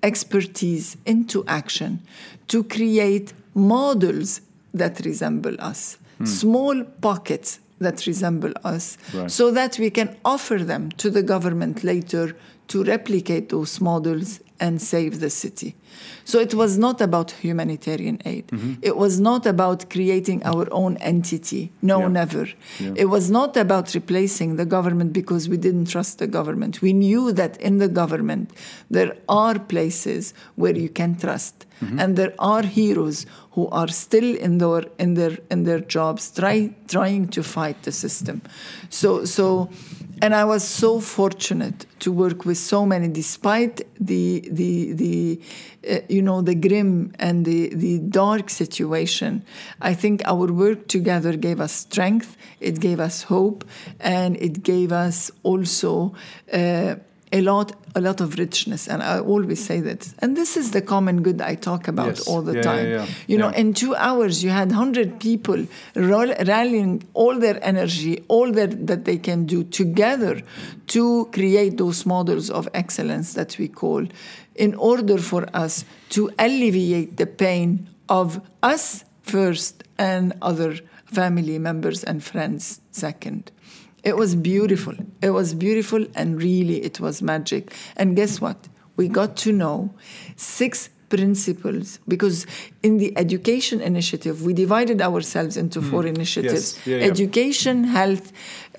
expertise 0.04 0.98
into 1.06 1.44
action 1.48 2.00
to 2.48 2.64
create 2.64 3.34
models 3.54 4.42
that 4.74 5.00
resemble 5.06 5.56
us, 5.60 5.98
hmm. 6.18 6.26
small 6.26 6.84
pockets 7.02 7.60
that 7.80 8.06
resemble 8.08 8.54
us, 8.64 8.98
Right. 9.14 9.30
so 9.32 9.52
that 9.52 9.78
we 9.80 9.90
can 9.90 10.16
offer 10.26 10.58
them 10.58 10.92
to 10.98 11.10
the 11.10 11.24
government 11.24 11.84
later 11.84 12.36
to 12.70 12.84
replicate 12.84 13.50
those 13.50 13.80
models 13.82 14.40
and 14.60 14.82
save 14.82 15.20
the 15.20 15.30
city. 15.30 15.76
So 16.26 16.39
it 16.39 16.54
was 16.54 16.78
not 16.78 17.02
about 17.02 17.32
humanitarian 17.32 18.20
aid. 18.26 18.48
Mm-hmm. 18.48 18.74
It 18.82 18.96
was 18.98 19.20
not 19.20 19.46
about 19.46 19.89
creating 19.89 20.43
our 20.43 20.67
own 20.72 20.98
entity. 20.98 21.72
No, 21.82 22.00
Yeah. 22.00 22.08
never. 22.10 22.46
Yeah. 22.80 22.93
It 22.96 23.06
was 23.06 23.30
not 23.30 23.58
about 23.58 23.93
replacing 23.93 24.58
the 24.58 24.65
government 24.65 25.13
because 25.13 25.48
we 25.50 25.58
didn't 25.58 25.86
trust 25.89 26.20
the 26.20 26.28
government. 26.28 26.82
We 26.82 26.93
knew 26.93 27.32
that 27.34 27.58
in 27.62 27.78
the 27.80 27.88
government 27.88 28.52
there 28.89 29.13
are 29.28 29.58
places 29.60 30.34
where 30.56 30.76
you 30.76 30.89
can 30.89 31.15
trust. 31.15 31.65
Mm-hmm. 31.84 32.00
And 32.00 32.15
there 32.15 32.34
are 32.39 32.63
heroes 32.63 33.26
who 33.52 33.67
are 33.70 33.88
still 33.88 34.36
in 34.36 34.58
their 34.58 34.84
in 34.98 35.13
their 35.13 35.38
in 35.52 35.63
their 35.63 35.80
jobs 35.80 36.32
try, 36.32 36.74
trying 36.88 37.28
to 37.30 37.41
fight 37.43 37.78
the 37.84 37.91
system. 37.91 38.41
So 38.89 39.26
so 39.26 39.70
and 40.21 40.34
I 40.34 40.45
was 40.45 40.67
so 40.67 40.99
fortunate 40.99 41.86
to 41.99 42.12
work 42.12 42.45
with 42.45 42.58
so 42.58 42.86
many, 42.86 43.08
despite 43.08 43.82
the 43.99 44.47
the 44.51 44.93
the 44.93 45.41
uh, 45.89 45.99
you 46.10 46.21
know 46.21 46.41
the 46.41 46.56
grim 46.56 47.13
and 47.19 47.45
the 47.45 47.73
the 47.73 47.99
dark 47.99 48.49
situation. 48.49 49.43
I 49.82 49.93
think 49.93 50.21
our 50.25 50.47
work 50.51 50.88
together 50.88 51.36
gave 51.38 51.60
us 51.60 51.71
strength. 51.71 52.36
It 52.60 52.80
gave 52.80 52.99
us 52.99 53.23
hope, 53.23 53.65
and 53.99 54.36
it 54.38 54.63
gave 54.63 54.91
us 54.91 55.32
also. 55.43 56.13
Uh, 56.51 56.95
a 57.32 57.42
lot, 57.42 57.74
a 57.94 58.00
lot 58.00 58.22
of 58.22 58.38
richness, 58.40 58.88
and 58.88 59.04
I 59.04 59.20
always 59.20 59.63
say 59.63 59.82
that. 59.82 60.08
And 60.20 60.38
this 60.38 60.56
is 60.56 60.72
the 60.72 60.82
common 60.82 61.24
good 61.24 61.42
I 61.42 61.56
talk 61.56 61.88
about 61.90 62.08
Yes. 62.18 62.28
all 62.28 62.42
the 62.42 62.54
Yeah, 62.54 62.58
yeah, 62.63 62.72
time. 62.72 62.90
yeah. 62.90 63.06
You 63.28 63.38
know, 63.38 63.50
in 63.50 63.74
two 63.74 63.96
hours, 63.96 64.44
you 64.44 64.50
had 64.50 64.70
100 64.72 65.20
people 65.20 65.66
roll, 65.96 66.34
rallying 66.46 67.04
all 67.13 67.38
their 67.38 67.60
energy, 67.62 68.24
all 68.30 68.52
that, 68.54 68.88
that 68.88 69.04
they 69.04 69.18
can 69.18 69.46
do 69.46 69.63
together 69.63 70.42
to 70.88 71.26
create 71.34 71.78
those 71.78 72.06
models 72.06 72.50
of 72.50 72.70
excellence 72.74 73.34
that 73.34 73.58
we 73.60 73.68
call, 73.68 74.06
in 74.56 74.74
order 74.76 75.18
for 75.18 75.46
us 75.54 75.84
to 76.10 76.32
alleviate 76.40 77.18
the 77.18 77.26
pain 77.28 77.88
of 78.10 78.40
us 78.63 79.04
first 79.22 79.84
and 79.98 80.34
other 80.42 80.80
family 81.06 81.60
members 81.60 82.04
and 82.06 82.24
friends 82.24 82.80
second. 82.92 83.52
It 84.08 84.15
was 84.15 84.36
beautiful. 84.36 84.93
It 85.22 85.32
was 85.32 85.54
beautiful, 85.54 86.08
and 86.15 86.41
really, 86.41 86.82
it 86.82 87.02
was 87.02 87.22
magic. 87.22 87.74
And 87.98 88.15
guess 88.15 88.39
what? 88.39 88.70
We 88.96 89.10
got 89.10 89.36
to 89.43 89.52
know 89.52 89.96
principals 91.10 92.00
because 92.08 92.46
in 92.84 92.98
the 92.98 93.10
education 93.17 93.82
initiative 93.82 94.36
we 94.46 94.54
divided 94.54 95.02
ourselves 95.02 95.56
into 95.58 95.82
four 95.82 96.06
initiatives 96.06 96.65
Hmm. 96.78 96.89
Yeah, 96.91 96.98
yeah. 96.98 97.12
education 97.12 97.84
health 97.86 98.26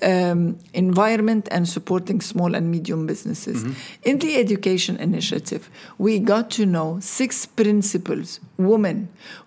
um, 0.01 0.57
environment 0.73 1.47
and 1.51 1.67
supporting 1.67 2.21
small 2.21 2.51
and 2.55 2.65
medium 2.75 3.01
businesses 3.11 3.63
Mm-hmm. 3.63 4.09
in 4.09 4.15
the 4.19 4.31
education 4.43 4.95
initiative 5.09 5.63
we 6.05 6.19
got 6.33 6.45
to 6.57 6.63
know 6.75 6.89
six 7.01 7.45
principals 7.61 8.39
women 8.57 8.97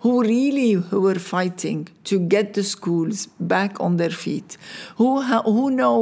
who 0.03 0.21
really 0.33 0.71
who 0.73 0.99
were 1.07 1.21
fighting 1.35 1.87
to 2.09 2.15
get 2.35 2.53
the 2.53 2.63
schools 2.75 3.27
back 3.53 3.71
on 3.85 3.97
their 3.97 4.15
feet 4.25 4.49
who 4.99 5.09
ha- 5.21 5.43
who 5.43 5.69
know 5.81 5.95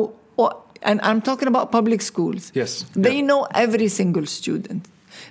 and 0.90 1.00
i'm 1.04 1.22
talking 1.22 1.48
about 1.48 1.72
public 1.72 2.02
schools 2.02 2.52
Yes, 2.56 2.72
they 3.06 3.18
yeah. 3.18 3.28
know 3.30 3.42
every 3.66 3.88
single 3.88 4.26
student. 4.26 4.82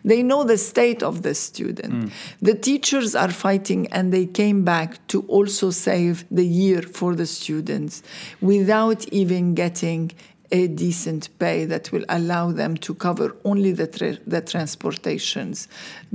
They 0.04 0.22
know 0.22 0.44
the 0.44 0.58
state 0.58 1.02
of 1.02 1.22
the 1.22 1.34
student. 1.34 2.06
Mm. 2.06 2.10
The 2.40 2.54
teachers 2.54 3.14
are 3.14 3.30
fighting 3.30 3.86
and 3.92 4.12
they 4.12 4.26
came 4.26 4.64
back 4.64 5.06
to 5.08 5.22
also 5.22 5.70
save 5.70 6.24
the 6.30 6.46
year 6.46 6.82
for 6.82 7.14
the 7.14 7.26
students 7.26 8.02
without 8.40 9.06
even 9.08 9.54
getting 9.54 10.12
a 10.52 10.66
decent 10.66 11.28
pay 11.38 11.64
that 11.64 11.92
will 11.92 12.04
allow 12.08 12.50
them 12.50 12.76
to 12.76 12.94
cover 12.94 13.36
only 13.44 13.72
the, 13.72 13.86
tra- 13.86 14.18
the 14.26 14.40
transportations 14.40 15.68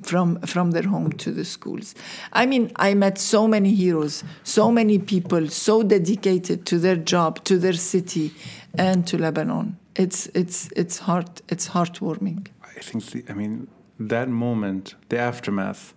from, 0.04 0.40
from 0.42 0.72
their 0.72 0.84
home 0.84 1.12
to 1.14 1.32
the 1.32 1.46
schools. 1.46 1.96
I 2.34 2.46
mean, 2.46 2.72
I 2.76 2.94
met 2.94 3.18
so 3.18 3.48
many 3.48 3.74
heroes, 3.74 4.24
so 4.44 4.72
many 4.72 5.00
people 5.00 5.48
so 5.50 5.84
dedicated 5.84 6.66
to 6.68 6.80
their 6.80 6.98
job, 6.98 7.44
to 7.46 7.58
their 7.58 7.74
city, 7.74 8.34
and 8.78 9.08
to 9.08 9.18
Lebanon. 9.18 9.78
It's, 9.96 10.28
it's, 10.28 10.70
it's, 10.76 11.00
heart, 11.00 11.42
it's 11.48 11.70
heartwarming. 11.70 12.48
I 12.64 12.82
think 12.82 13.06
the, 13.06 13.24
I 13.30 13.34
mean 13.34 13.68
that 14.00 14.30
moment, 14.30 14.96
the 15.10 15.18
aftermath, 15.18 15.94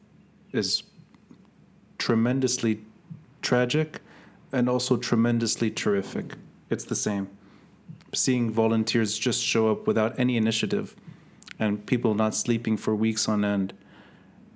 is 0.52 0.82
tremendously 1.98 2.80
tragic, 3.42 4.00
and 4.52 4.68
also 4.68 4.96
tremendously 4.96 5.70
terrific. 5.70 6.34
It's 6.70 6.84
the 6.84 6.94
same. 6.94 7.28
Seeing 8.14 8.50
volunteers 8.50 9.18
just 9.18 9.42
show 9.42 9.70
up 9.70 9.86
without 9.86 10.18
any 10.18 10.36
initiative, 10.36 10.96
and 11.58 11.84
people 11.84 12.14
not 12.14 12.34
sleeping 12.34 12.76
for 12.76 12.94
weeks 12.94 13.28
on 13.28 13.44
end, 13.44 13.74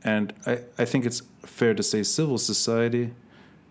and 0.05 0.33
I, 0.47 0.61
I 0.79 0.85
think 0.85 1.05
it's 1.05 1.23
fair 1.45 1.75
to 1.75 1.83
say 1.83 2.03
civil 2.03 2.39
society 2.39 3.13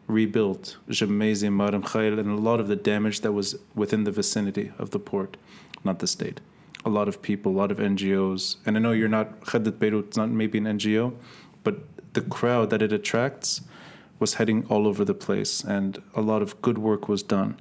rebuilt 0.07 0.77
Gemmayze, 0.89 1.49
Mar 1.51 1.71
Mikhael, 1.71 2.19
and 2.19 2.29
a 2.29 2.35
lot 2.35 2.59
of 2.59 2.67
the 2.67 2.75
damage 2.75 3.21
that 3.21 3.31
was 3.31 3.57
within 3.75 4.03
the 4.03 4.11
vicinity 4.11 4.71
of 4.77 4.91
the 4.91 4.99
port, 4.99 5.37
not 5.83 5.99
the 5.99 6.07
state. 6.07 6.41
A 6.83 6.89
lot 6.89 7.07
of 7.07 7.21
people, 7.21 7.51
a 7.51 7.57
lot 7.57 7.71
of 7.71 7.77
NGOs, 7.77 8.57
and 8.65 8.75
I 8.75 8.79
know 8.79 8.91
you're 8.91 9.07
not 9.07 9.41
Khaddit 9.41 9.77
Beirut, 9.77 10.07
it's 10.07 10.17
not 10.17 10.29
maybe 10.29 10.57
an 10.57 10.65
NGO, 10.65 11.13
but 11.63 11.79
the 12.13 12.21
crowd 12.21 12.69
that 12.71 12.81
it 12.81 12.91
attracts 12.91 13.61
was 14.19 14.35
heading 14.35 14.65
all 14.67 14.87
over 14.87 15.05
the 15.05 15.13
place, 15.13 15.63
and 15.63 16.01
a 16.15 16.21
lot 16.21 16.41
of 16.41 16.61
good 16.61 16.77
work 16.77 17.07
was 17.07 17.23
done. 17.23 17.59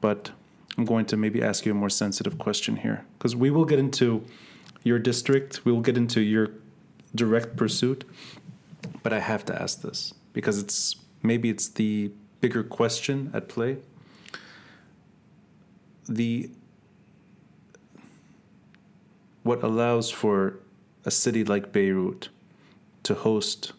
But 0.00 0.30
I'm 0.76 0.84
going 0.84 1.06
to 1.06 1.16
maybe 1.16 1.42
ask 1.42 1.66
you 1.66 1.72
a 1.72 1.74
more 1.74 1.90
sensitive 1.90 2.38
question 2.38 2.76
here, 2.76 3.04
because 3.18 3.34
we 3.34 3.50
will 3.50 3.64
get 3.64 3.78
into 3.78 4.24
your 4.84 4.98
district, 4.98 5.64
we 5.64 5.72
will 5.72 5.80
get 5.80 5.96
into 5.96 6.20
your 6.20 6.50
direct 7.14 7.56
pursuit, 7.56 8.04
but 9.02 9.12
I 9.12 9.18
have 9.20 9.44
to 9.46 9.62
ask 9.62 9.82
this 9.82 10.14
because 10.32 10.58
it's 10.58 10.96
maybe 11.22 11.50
it's 11.50 11.68
the 11.68 12.12
bigger 12.40 12.62
question 12.62 13.30
at 13.34 13.48
play. 13.48 13.78
The 16.08 16.50
what 19.48 19.62
allows 19.62 20.10
for 20.10 20.60
a 21.06 21.10
city 21.10 21.42
like 21.42 21.72
Beirut 21.72 22.28
to 23.02 23.14
host 23.14 23.72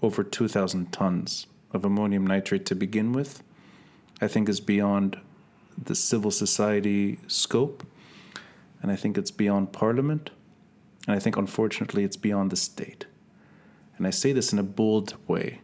over 0.00 0.22
2,000 0.22 0.92
tons 0.92 1.48
of 1.72 1.84
ammonium 1.84 2.24
nitrate 2.24 2.64
to 2.66 2.76
begin 2.76 3.12
with, 3.12 3.42
I 4.20 4.28
think 4.28 4.48
is 4.48 4.60
beyond 4.60 5.18
the 5.76 5.96
civil 5.96 6.30
society 6.30 7.18
scope, 7.26 7.84
and 8.80 8.92
I 8.92 8.94
think 8.94 9.18
it's 9.18 9.32
beyond 9.32 9.72
parliament, 9.72 10.30
and 11.08 11.16
I 11.16 11.18
think 11.18 11.36
unfortunately 11.36 12.04
it's 12.04 12.16
beyond 12.16 12.52
the 12.52 12.56
state. 12.56 13.06
And 13.96 14.06
I 14.06 14.10
say 14.10 14.30
this 14.30 14.52
in 14.52 14.60
a 14.60 14.72
bold 14.80 15.16
way, 15.26 15.60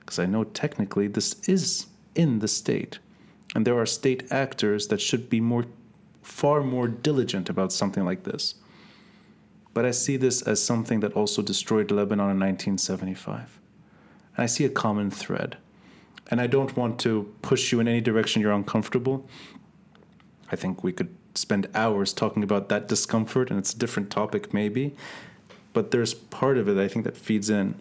because 0.00 0.18
I 0.18 0.26
know 0.26 0.44
technically 0.44 1.08
this 1.08 1.40
is 1.48 1.86
in 2.14 2.40
the 2.40 2.48
state, 2.48 2.98
and 3.54 3.66
there 3.66 3.78
are 3.78 3.86
state 3.86 4.30
actors 4.30 4.88
that 4.88 5.00
should 5.00 5.30
be 5.30 5.40
more, 5.40 5.64
far 6.28 6.62
more 6.62 6.86
diligent 6.86 7.48
about 7.48 7.72
something 7.72 8.04
like 8.04 8.24
this. 8.24 8.54
But 9.74 9.84
I 9.84 9.90
see 9.90 10.16
this 10.16 10.42
as 10.42 10.62
something 10.62 11.00
that 11.00 11.14
also 11.14 11.42
destroyed 11.42 11.90
Lebanon 11.90 12.30
in 12.30 12.38
1975. 12.38 13.58
And 14.36 14.44
I 14.44 14.46
see 14.46 14.64
a 14.64 14.68
common 14.68 15.10
thread. 15.10 15.56
And 16.30 16.40
I 16.40 16.46
don't 16.46 16.76
want 16.76 17.00
to 17.00 17.34
push 17.42 17.72
you 17.72 17.80
in 17.80 17.88
any 17.88 18.00
direction 18.00 18.42
you're 18.42 18.52
uncomfortable. 18.52 19.26
I 20.52 20.56
think 20.56 20.84
we 20.84 20.92
could 20.92 21.14
spend 21.34 21.68
hours 21.74 22.12
talking 22.12 22.42
about 22.42 22.68
that 22.68 22.88
discomfort, 22.88 23.50
and 23.50 23.58
it's 23.58 23.72
a 23.72 23.78
different 23.78 24.10
topic, 24.10 24.52
maybe. 24.52 24.94
But 25.72 25.90
there's 25.90 26.12
part 26.14 26.58
of 26.58 26.68
it 26.68 26.76
I 26.76 26.88
think 26.88 27.04
that 27.04 27.16
feeds 27.16 27.48
in. 27.48 27.74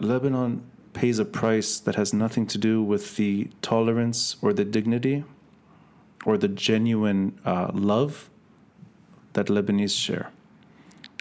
Lebanon 0.00 0.62
pays 0.94 1.18
a 1.18 1.24
price 1.24 1.78
that 1.78 1.96
has 1.96 2.14
nothing 2.14 2.46
to 2.46 2.58
do 2.58 2.82
with 2.82 3.16
the 3.16 3.50
tolerance 3.60 4.36
or 4.40 4.52
the 4.52 4.64
dignity 4.64 5.24
or 6.24 6.36
the 6.36 6.48
genuine 6.48 7.38
uh, 7.44 7.70
love 7.72 8.30
that 9.34 9.46
Lebanese 9.46 9.96
share. 9.96 10.30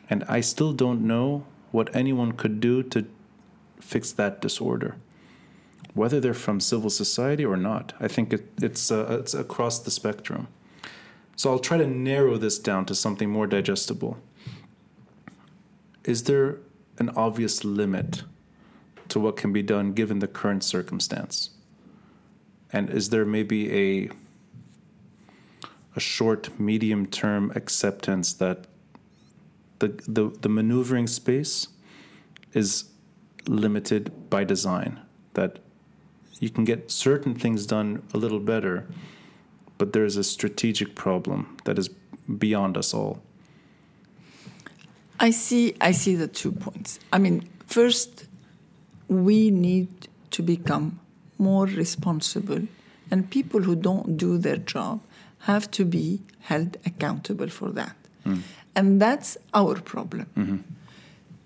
And 0.10 0.24
I 0.28 0.42
still 0.42 0.74
don't 0.74 1.02
know 1.02 1.46
what 1.72 1.94
anyone 1.96 2.32
could 2.32 2.60
do 2.60 2.82
to 2.84 3.06
fix 3.80 4.12
that 4.14 4.42
disorder, 4.42 4.96
whether 5.94 6.20
they're 6.20 6.34
from 6.34 6.60
civil 6.60 6.90
society 6.90 7.46
or 7.46 7.58
not. 7.58 7.94
I 8.00 8.08
think 8.08 8.34
it, 8.34 8.48
it's, 8.62 8.92
uh, 8.92 9.18
it's 9.20 9.34
across 9.34 9.80
the 9.80 9.92
spectrum. 9.92 10.48
So 11.36 11.52
I'll 11.52 11.60
try 11.60 11.78
to 11.78 11.86
narrow 11.86 12.38
this 12.38 12.58
down 12.58 12.86
to 12.86 12.96
something 12.96 13.30
more 13.30 13.46
digestible. 13.46 14.18
Is 16.04 16.24
there 16.24 16.60
an 16.98 17.10
obvious 17.10 17.64
limit 17.64 18.24
to 19.10 19.20
what 19.20 19.38
can 19.38 19.54
be 19.54 19.62
done 19.62 19.94
given 19.94 20.20
the 20.20 20.28
current 20.28 20.64
circumstance? 20.64 21.52
And 22.72 22.90
is 22.90 23.10
there 23.10 23.26
maybe 23.26 23.72
a 23.72 24.10
a 25.98 26.00
short, 26.00 26.60
medium 26.60 27.08
term 27.08 27.52
acceptance 27.56 28.32
that 28.34 28.68
the, 29.80 29.88
the, 30.08 30.30
the 30.42 30.48
maneuvering 30.48 31.08
space 31.08 31.68
is 32.54 32.86
limited 33.48 34.30
by 34.30 34.44
design, 34.44 35.00
that 35.34 35.58
you 36.40 36.52
can 36.52 36.64
get 36.64 36.92
certain 36.92 37.34
things 37.34 37.66
done 37.66 38.04
a 38.14 38.18
little 38.18 38.40
better, 38.40 38.86
but 39.80 39.94
there's 39.94 40.18
a 40.18 40.24
strategic 40.24 40.94
problem 40.94 41.58
that 41.66 41.80
is 41.80 41.90
beyond 42.38 42.78
us 42.78 42.94
all. 42.94 43.22
I 45.20 45.32
see. 45.32 45.76
I 45.82 45.94
see 45.94 46.14
the 46.14 46.28
two 46.28 46.52
points. 46.52 47.00
I 47.12 47.18
mean, 47.18 47.50
first, 47.66 48.28
we 49.08 49.50
need 49.50 50.10
to 50.30 50.44
become 50.44 51.00
more 51.40 51.66
responsible, 51.66 52.68
and 53.10 53.28
people 53.32 53.62
who 53.62 53.76
don't 53.76 54.16
do 54.16 54.38
their 54.38 54.58
job 54.58 55.02
have 55.40 55.70
to 55.72 55.86
be 55.86 56.22
held 56.42 56.78
accountable 56.86 57.48
for 57.48 57.72
that, 57.72 57.96
mm-hmm. 58.26 58.42
and 58.76 59.02
that's 59.02 59.38
our 59.54 59.76
problem. 59.76 60.28
Mm-hmm. 60.36 60.58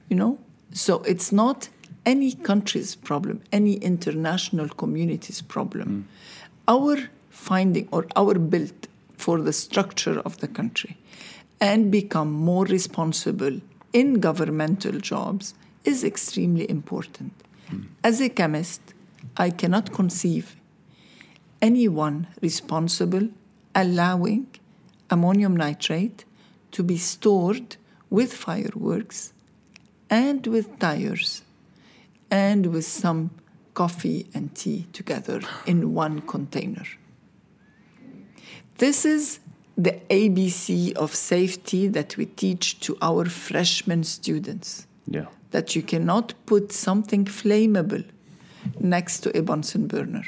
You 0.09 0.15
know, 0.15 0.39
so 0.73 1.01
it's 1.03 1.31
not 1.31 1.69
any 2.05 2.33
country's 2.33 2.95
problem, 2.95 3.41
any 3.51 3.73
international 3.75 4.69
community's 4.69 5.41
problem. 5.41 5.87
Mm-hmm. 5.87 6.01
Our 6.67 7.09
finding 7.29 7.87
or 7.91 8.07
our 8.15 8.35
build 8.35 8.87
for 9.17 9.41
the 9.41 9.53
structure 9.53 10.19
of 10.19 10.39
the 10.39 10.47
country 10.47 10.97
and 11.59 11.91
become 11.91 12.31
more 12.31 12.65
responsible 12.65 13.61
in 13.93 14.19
governmental 14.19 14.93
jobs 14.99 15.53
is 15.83 16.03
extremely 16.03 16.69
important. 16.69 17.33
As 18.03 18.19
a 18.19 18.29
chemist, 18.29 18.81
I 19.37 19.49
cannot 19.49 19.93
conceive 19.93 20.55
anyone 21.61 22.27
responsible 22.41 23.29
allowing 23.75 24.47
ammonium 25.09 25.55
nitrate 25.55 26.25
to 26.71 26.83
be 26.83 26.97
stored 26.97 27.75
with 28.09 28.33
fireworks 28.33 29.33
and 30.09 30.47
with 30.47 30.79
tires 30.79 31.43
and 32.29 32.67
with 32.67 32.85
some 32.85 33.29
coffee 33.73 34.27
and 34.33 34.53
tea 34.55 34.85
together 34.93 35.41
in 35.65 35.93
one 35.93 36.21
container. 36.21 36.85
This 38.77 39.05
is 39.05 39.39
the 39.77 39.99
ABC 40.09 40.93
of 40.93 41.15
safety 41.15 41.87
that 41.87 42.17
we 42.17 42.25
teach 42.25 42.79
to 42.81 42.97
our 43.01 43.25
freshman 43.25 44.03
students 44.03 44.87
Yeah. 45.07 45.27
that 45.51 45.75
you 45.75 45.81
cannot 45.81 46.33
put 46.45 46.71
something 46.71 47.25
flammable 47.25 48.03
next 48.79 49.19
to 49.21 49.37
a 49.37 49.41
Bunsen 49.41 49.87
burner. 49.87 50.23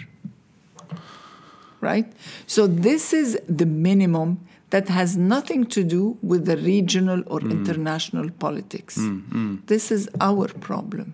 Right? 1.83 2.11
So, 2.47 2.67
this 2.67 3.13
is 3.13 3.39
the 3.47 3.65
minimum 3.65 4.39
that 4.69 4.87
has 4.89 5.15
nothing 5.15 5.65
to 5.75 5.83
do 5.83 6.17
with 6.23 6.45
the 6.45 6.57
regional 6.57 7.23
or 7.27 7.39
hmm. 7.41 7.51
international 7.51 8.31
politics. 8.31 8.95
Hmm, 8.95 9.19
hmm. 9.19 9.55
This 9.67 9.91
is 9.91 10.09
our 10.19 10.47
problem. 10.47 11.13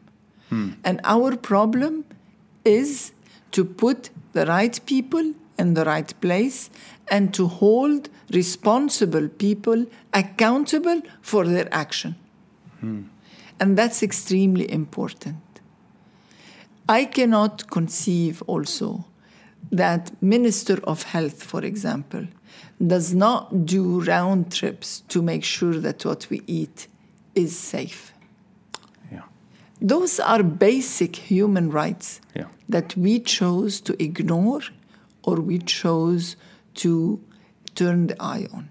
And 0.83 0.99
our 1.03 1.35
problem 1.35 2.05
is 2.65 3.11
to 3.51 3.63
put 3.65 4.09
the 4.33 4.45
right 4.45 4.79
people 4.85 5.33
in 5.57 5.73
the 5.73 5.85
right 5.85 6.13
place 6.21 6.69
and 7.09 7.33
to 7.33 7.47
hold 7.47 8.09
responsible 8.31 9.27
people 9.27 9.85
accountable 10.13 11.01
for 11.21 11.45
their 11.45 11.67
action. 11.71 12.15
And 13.59 13.77
that's 13.77 14.01
extremely 14.01 14.71
important. 14.71 15.37
I 16.87 17.05
cannot 17.05 17.69
conceive 17.69 18.41
also 18.47 19.05
that 19.71 20.11
Minister 20.21 20.79
of 20.83 21.03
Health, 21.03 21.43
for 21.43 21.63
example, 21.63 22.27
does 22.85 23.13
not 23.13 23.65
do 23.65 24.01
round 24.01 24.51
trips 24.51 25.01
to 25.09 25.21
make 25.21 25.43
sure 25.43 25.75
that 25.75 26.05
what 26.05 26.27
we 26.29 26.41
eat 26.47 26.87
is 27.35 27.57
safe. 27.57 28.13
Yeah. 29.11 29.23
Those 29.81 30.19
are 30.19 30.43
basic 30.43 31.15
human 31.17 31.69
rights 31.69 32.21
Yeah. 32.35 32.45
that 32.67 32.95
we 32.97 33.19
chose 33.19 33.81
to 33.81 34.01
ignore 34.01 34.61
or 35.23 35.35
we 35.35 35.59
chose 35.59 36.35
to 36.75 37.19
turn 37.75 38.07
the 38.07 38.15
eye 38.21 38.47
on. 38.53 38.69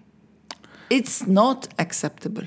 It's 0.90 1.26
not 1.26 1.68
acceptable. 1.78 2.44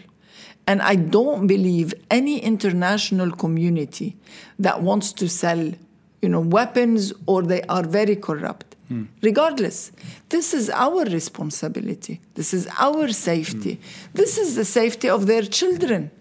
And 0.67 0.81
I 0.81 0.95
don't 0.95 1.47
believe 1.47 1.93
any 2.09 2.39
international 2.39 3.31
community 3.31 4.15
that 4.59 4.81
wants 4.81 5.13
to 5.13 5.27
sell, 5.27 5.73
you 6.21 6.29
know, 6.29 6.39
weapons 6.39 7.13
or 7.25 7.41
they 7.43 7.61
are 7.63 7.83
very 7.83 8.15
corrupt. 8.15 8.75
Regardless, 9.21 9.93
this 10.27 10.53
is 10.53 10.69
our 10.69 11.05
responsibility. 11.05 12.19
This 12.33 12.53
is 12.53 12.67
our 12.77 13.07
safety. 13.13 13.79
This 14.13 14.37
is 14.37 14.55
the 14.57 14.65
safety 14.65 15.07
of 15.07 15.27
their 15.27 15.43
children. 15.43 16.11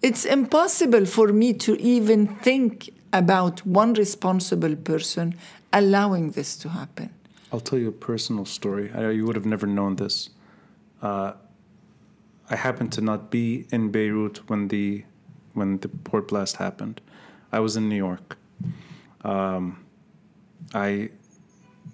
It's 0.00 0.24
impossible 0.24 1.04
for 1.04 1.32
me 1.32 1.52
to 1.54 1.74
even 1.80 2.28
think 2.28 2.90
about 3.12 3.66
one 3.66 3.94
responsible 3.94 4.76
person 4.76 5.34
allowing 5.72 6.30
this 6.30 6.56
to 6.58 6.68
happen. 6.68 7.10
I'll 7.52 7.58
tell 7.58 7.80
you 7.80 7.88
a 7.88 7.92
personal 7.92 8.44
story. 8.44 8.92
I, 8.94 9.10
you 9.10 9.26
would 9.26 9.34
have 9.34 9.46
never 9.46 9.66
known 9.66 9.96
this. 9.96 10.30
Uh, 11.02 11.32
I 12.48 12.54
happened 12.54 12.92
to 12.92 13.00
not 13.00 13.30
be 13.30 13.66
in 13.72 13.90
Beirut 13.90 14.48
when 14.48 14.68
the 14.68 15.04
when 15.54 15.78
the 15.78 15.88
port 15.88 16.28
blast 16.28 16.56
happened. 16.56 17.00
I 17.50 17.58
was 17.58 17.76
in 17.76 17.88
New 17.88 17.96
York. 17.96 18.36
Um, 19.22 19.84
I 20.74 21.10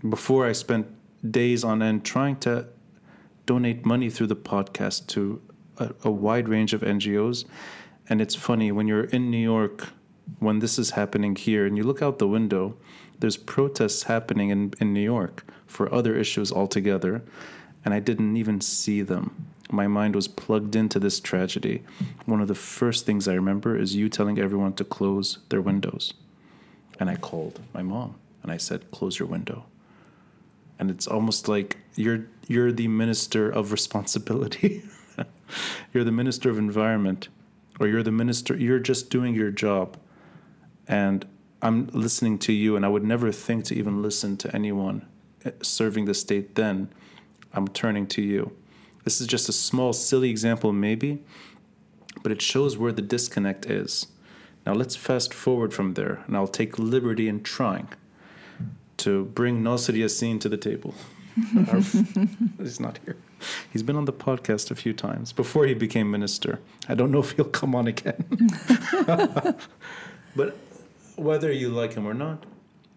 before 0.09 0.47
I 0.47 0.53
spent 0.53 0.87
days 1.29 1.65
on 1.65 1.83
end 1.83 2.05
trying 2.05 2.37
to 2.37 2.69
donate 3.47 3.85
money 3.85 4.11
through 4.11 4.27
the 4.27 4.37
podcast 4.37 5.07
to 5.09 5.41
a, 5.79 5.95
a 6.05 6.11
wide 6.11 6.49
range 6.49 6.75
of 6.75 6.83
NGOs. 6.83 7.45
And 8.09 8.21
it's 8.21 8.35
funny 8.35 8.71
when 8.71 8.87
you're 8.87 9.05
in 9.05 9.31
New 9.31 9.39
York 9.39 9.89
when 10.39 10.59
this 10.59 10.79
is 10.79 10.91
happening 10.91 11.37
here 11.37 11.67
and 11.67 11.77
you 11.77 11.83
look 11.83 12.03
out 12.03 12.19
the 12.19 12.29
window, 12.29 12.77
there's 13.19 13.37
protests 13.37 14.05
happening 14.05 14.51
in, 14.51 14.73
in 14.81 14.93
New 14.93 15.01
York 15.01 15.45
for 15.67 15.93
other 15.93 16.17
issues 16.17 16.53
altogether, 16.53 17.23
and 17.85 17.95
I 17.95 18.01
didn't 18.01 18.37
even 18.37 18.61
see 18.61 19.03
them. 19.03 19.49
My 19.71 19.87
mind 19.87 20.15
was 20.15 20.29
plugged 20.29 20.77
into 20.77 20.99
this 20.99 21.21
tragedy. 21.21 21.83
One 22.27 22.41
of 22.41 22.49
the 22.49 22.55
first 22.55 23.07
things 23.07 23.27
I 23.27 23.35
remember 23.35 23.77
is 23.77 23.97
you 23.97 24.09
telling 24.09 24.39
everyone 24.39 24.75
to 24.75 24.85
close 24.85 25.39
their 25.49 25.61
windows. 25.61 26.15
And 26.99 27.11
I 27.11 27.17
called 27.17 27.61
my 27.73 27.83
mom 27.83 28.17
and 28.43 28.53
I 28.53 28.57
said, 28.57 28.91
Close 28.91 29.19
your 29.19 29.29
window. 29.29 29.67
And 30.79 30.91
it's 30.91 31.07
almost 31.07 31.49
like 31.49 31.79
you're 31.95 32.27
you're 32.47 32.73
the 32.73 32.89
minister 32.89 33.51
of 33.51 33.73
responsibility. 33.73 34.83
you're 35.93 36.05
the 36.05 36.13
minister 36.13 36.51
of 36.51 36.59
environment. 36.59 37.29
Or 37.81 37.89
you're 37.89 38.05
the 38.05 38.13
minister 38.13 38.57
you're 38.57 38.79
just 38.79 39.11
doing 39.11 39.35
your 39.35 39.51
job 39.51 39.97
and 40.87 41.27
I'm 41.65 41.87
listening 41.95 42.39
to 42.41 42.53
you, 42.53 42.77
and 42.77 42.85
I 42.85 42.89
would 42.89 43.05
never 43.05 43.33
think 43.33 43.65
to 43.67 43.75
even 43.75 44.03
listen 44.03 44.37
to 44.37 44.55
anyone 44.55 45.07
eh, 45.47 45.53
serving 45.63 46.05
the 46.05 46.13
state 46.13 46.57
then. 46.57 46.91
I'm 47.55 47.69
turning 47.69 48.07
to 48.09 48.23
you. 48.23 48.55
This 49.05 49.19
is 49.19 49.27
just 49.27 49.49
a 49.49 49.53
small, 49.53 49.95
silly 49.95 50.29
example, 50.29 50.75
maybe, 50.75 51.23
but 52.23 52.33
it 52.33 52.43
shows 52.43 52.77
where 52.77 52.93
the 52.93 53.01
disconnect 53.01 53.65
is. 53.65 54.09
Now, 54.67 54.73
let's 54.73 54.97
fast 54.97 55.35
forward 55.35 55.75
from 55.75 55.95
there, 55.95 56.25
and 56.27 56.37
I'll 56.37 56.49
take 56.49 56.79
liberty 56.79 57.29
in 57.29 57.43
trying 57.43 57.89
to 58.99 59.27
bring 59.27 59.63
Nasser 59.63 59.93
Yassin 59.93 60.41
to 60.41 60.49
the 60.49 60.57
table. 60.57 60.95
He's 62.59 62.81
not 62.81 62.99
here. 63.05 63.17
He's 63.71 63.83
been 63.83 63.97
on 63.97 64.05
the 64.05 64.13
podcast 64.13 64.71
a 64.71 64.75
few 64.75 64.93
times 64.93 65.33
before 65.33 65.67
he 65.67 65.75
became 65.75 66.11
minister. 66.11 66.61
I 66.89 66.95
don't 66.95 67.11
know 67.11 67.19
if 67.19 67.33
he'll 67.33 67.45
come 67.45 67.75
on 67.75 67.89
again. 67.89 68.25
but 70.37 70.57
whether 71.17 71.53
you 71.53 71.69
like 71.69 71.95
him 71.95 72.07
or 72.07 72.15
not, 72.15 72.47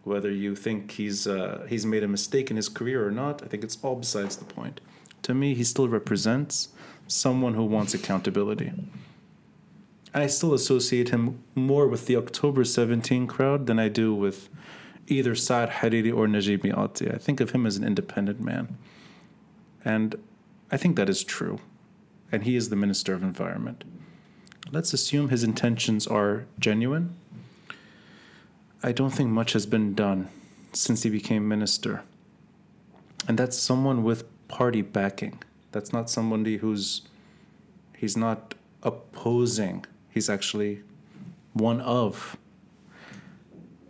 whether 0.03 0.31
you 0.31 0.55
think 0.55 0.91
he's 0.91 1.27
uh, 1.27 1.65
he's 1.67 1.85
made 1.85 2.03
a 2.03 2.07
mistake 2.07 2.49
in 2.49 2.55
his 2.55 2.69
career 2.69 3.05
or 3.05 3.11
not, 3.11 3.43
I 3.43 3.47
think 3.47 3.63
it's 3.63 3.77
all 3.83 3.95
besides 3.95 4.37
the 4.37 4.45
point. 4.45 4.79
To 5.23 5.33
me, 5.33 5.53
he 5.53 5.63
still 5.63 5.89
represents 5.89 6.69
someone 7.07 7.55
who 7.55 7.63
wants 7.63 7.93
accountability. 7.93 8.71
I 10.17 10.27
still 10.27 10.53
associate 10.53 11.09
him 11.09 11.43
more 11.53 11.87
with 11.87 12.07
the 12.07 12.15
October 12.15 12.63
17 12.63 13.27
crowd 13.27 13.67
than 13.67 13.77
I 13.77 13.87
do 13.87 14.15
with 14.15 14.49
either 15.07 15.35
Saad 15.35 15.69
Hariri 15.69 16.15
or 16.15 16.27
Najib 16.27 16.63
Mikati. 16.63 17.13
I 17.13 17.17
think 17.17 17.39
of 17.39 17.51
him 17.51 17.65
as 17.65 17.77
an 17.77 17.83
independent 17.83 18.41
man. 18.41 18.77
And 19.85 20.15
I 20.71 20.77
think 20.77 20.95
that 20.95 21.07
is 21.07 21.23
true. 21.23 21.59
And 22.31 22.43
he 22.43 22.55
is 22.55 22.69
the 22.69 22.75
Minister 22.75 23.13
of 23.13 23.21
Environment. 23.21 23.83
Let's 24.71 24.91
assume 24.91 25.29
his 25.29 25.43
intentions 25.43 26.07
are 26.07 26.45
genuine. 26.59 27.15
I 28.81 28.91
don't 28.91 29.11
think 29.11 29.29
much 29.29 29.53
has 29.53 29.65
been 29.65 29.93
done 29.93 30.29
since 30.73 31.03
he 31.03 31.09
became 31.09 31.47
minister. 31.47 32.03
And 33.27 33.37
that's 33.37 33.57
someone 33.57 34.03
with 34.03 34.25
party 34.47 34.81
backing. 34.81 35.43
That's 35.71 35.93
not 35.93 36.09
somebody 36.09 36.57
who's 36.57 37.03
he's 37.95 38.17
not 38.17 38.55
opposing. 38.83 39.85
He's 40.17 40.31
actually 40.31 40.81
one 41.53 41.79
of. 41.79 42.37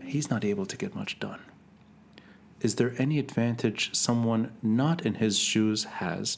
He's 0.04 0.30
not 0.30 0.44
able 0.44 0.66
to 0.66 0.76
get 0.76 0.94
much 0.94 1.22
done. 1.22 1.40
Is 2.60 2.76
there 2.76 2.94
any 2.98 3.18
advantage 3.18 3.96
someone 3.96 4.52
not 4.62 5.06
in 5.06 5.14
his 5.24 5.40
shoes 5.40 5.86
has 5.86 6.38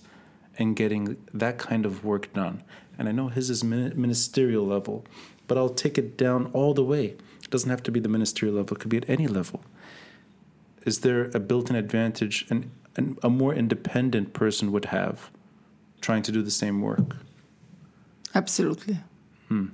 in 0.58 0.76
getting 0.76 1.18
that 1.34 1.58
kind 1.58 1.88
of 1.88 2.06
work 2.06 2.32
done? 2.34 2.62
And 3.00 3.10
I 3.10 3.12
know 3.12 3.30
his 3.30 3.50
is 3.50 3.64
ministerial 3.64 4.64
level, 4.64 5.06
but 5.48 5.58
I'll 5.58 5.70
take 5.70 5.98
it 5.98 6.16
down 6.18 6.52
all 6.54 6.76
the 6.76 6.84
way. 6.84 7.06
It 7.44 7.50
doesn't 7.50 7.72
have 7.72 7.82
to 7.82 7.92
be 7.92 8.00
the 8.00 8.10
ministerial 8.10 8.58
level, 8.58 8.78
it 8.78 8.82
could 8.82 8.92
be 8.92 8.98
at 8.98 9.10
any 9.10 9.26
level. 9.26 9.64
Is 10.86 11.00
there 11.00 11.32
a 11.34 11.40
built 11.40 11.72
in 11.72 11.76
advantage 11.76 12.46
an, 12.52 12.70
an, 12.96 13.18
a 13.24 13.30
more 13.32 13.56
independent 13.56 14.34
person 14.34 14.72
would 14.72 14.86
have 14.86 15.32
trying 16.00 16.22
to 16.22 16.32
do 16.32 16.44
the 16.44 16.52
same 16.52 16.80
work? 16.80 17.16
Absolutely. 18.36 19.00
Hmm. 19.48 19.70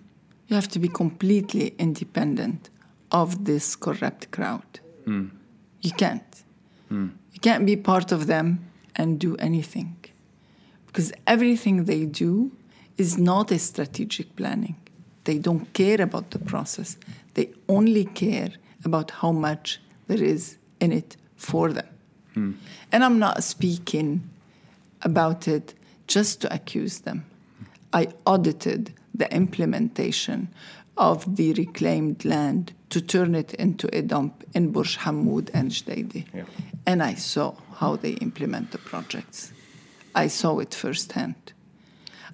You 0.47 0.55
have 0.55 0.67
to 0.69 0.79
be 0.79 0.87
completely 0.87 1.73
independent 1.79 2.69
of 3.11 3.45
this 3.45 3.75
corrupt 3.75 4.31
crowd. 4.31 4.79
Hmm. 5.05 5.27
You 5.81 5.91
can't. 5.91 6.43
Hmm. 6.89 7.09
You 7.33 7.39
can't 7.39 7.65
be 7.65 7.75
part 7.75 8.11
of 8.11 8.27
them 8.27 8.59
and 8.95 9.19
do 9.19 9.35
anything. 9.37 9.95
Because 10.87 11.11
everything 11.27 11.85
they 11.85 12.05
do 12.05 12.51
is 12.97 13.17
not 13.17 13.51
a 13.51 13.59
strategic 13.59 14.35
planning. 14.35 14.75
They 15.25 15.39
don't 15.39 15.73
care 15.73 16.01
about 16.01 16.31
the 16.31 16.39
process. 16.39 16.97
They 17.33 17.51
only 17.67 18.05
care 18.05 18.51
about 18.83 19.11
how 19.11 19.31
much 19.31 19.81
there 20.07 20.23
is 20.23 20.57
in 20.79 20.91
it 20.91 21.17
for 21.35 21.73
them. 21.73 21.87
Hmm. 22.33 22.51
And 22.91 23.03
I'm 23.03 23.19
not 23.19 23.43
speaking 23.43 24.29
about 25.01 25.47
it 25.47 25.73
just 26.07 26.41
to 26.41 26.53
accuse 26.53 26.99
them. 26.99 27.25
I 27.91 28.09
audited 28.25 28.93
the 29.17 29.33
implementation 29.33 30.49
of 30.97 31.35
the 31.35 31.53
reclaimed 31.53 32.23
land 32.23 32.73
to 32.89 33.01
turn 33.01 33.35
it 33.35 33.53
into 33.55 33.89
a 33.95 34.01
dump 34.01 34.43
in 34.53 34.71
Burj 34.71 34.97
Hamoud 34.99 35.49
and 35.53 35.71
Jdeidi. 35.71 36.25
Yeah. 36.33 36.43
And 36.85 37.03
I 37.03 37.15
saw 37.15 37.55
how 37.75 37.95
they 37.95 38.11
implement 38.11 38.71
the 38.71 38.77
projects. 38.77 39.51
I 40.13 40.27
saw 40.27 40.59
it 40.59 40.73
firsthand. 40.73 41.53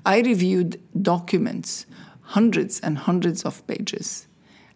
I 0.06 0.22
reviewed 0.22 0.80
documents, 1.02 1.86
hundreds 2.22 2.80
and 2.80 2.98
hundreds 2.98 3.44
of 3.44 3.66
pages, 3.66 4.28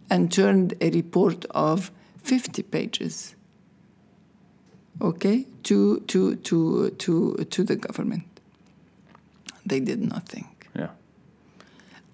and 0.10 0.32
turned 0.32 0.74
a 0.82 0.90
report 0.90 1.46
of 1.52 1.92
50 2.24 2.64
pages 2.64 3.36
okay 5.02 5.46
to 5.64 6.00
to 6.02 6.36
to 6.38 6.90
to 6.92 7.36
to 7.50 7.64
the 7.64 7.76
government 7.76 8.24
they 9.66 9.80
did 9.80 10.00
nothing. 10.00 10.48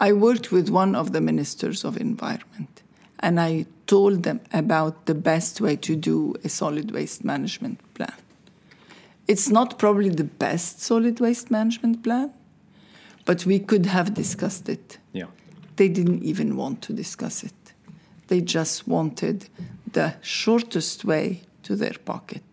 I 0.08 0.12
worked 0.12 0.52
with 0.52 0.70
one 0.70 0.98
of 1.02 1.14
the 1.14 1.22
ministers 1.22 1.86
of 1.86 1.96
environment 1.98 2.84
and 3.20 3.40
i 3.40 3.66
told 3.86 4.24
them 4.24 4.40
about 4.52 5.06
the 5.06 5.16
best 5.16 5.62
way 5.62 5.76
to 5.78 5.96
do 5.96 6.36
a 6.44 6.50
solid 6.50 6.92
waste 6.92 7.24
management 7.24 7.80
plan 7.94 8.18
It's 9.32 9.50
not 9.50 9.80
probably 9.80 10.10
the 10.10 10.26
best 10.26 10.82
solid 10.82 11.22
waste 11.22 11.50
management 11.52 12.04
plan, 12.04 12.34
but 13.24 13.46
we 13.46 13.60
could 13.60 13.86
have 13.86 14.14
discussed 14.14 14.68
it. 14.68 14.98
Yeah. 15.14 15.28
They 15.78 15.88
didn't 15.88 16.24
even 16.24 16.58
want 16.58 16.82
to 16.84 16.94
discuss 16.94 17.44
it. 17.44 17.54
They 18.28 18.42
just 18.42 18.90
wanted 18.90 19.48
the 19.94 20.16
shortest 20.22 21.06
way 21.06 21.44
to 21.64 21.78
their 21.78 21.96
pocket. 22.04 22.44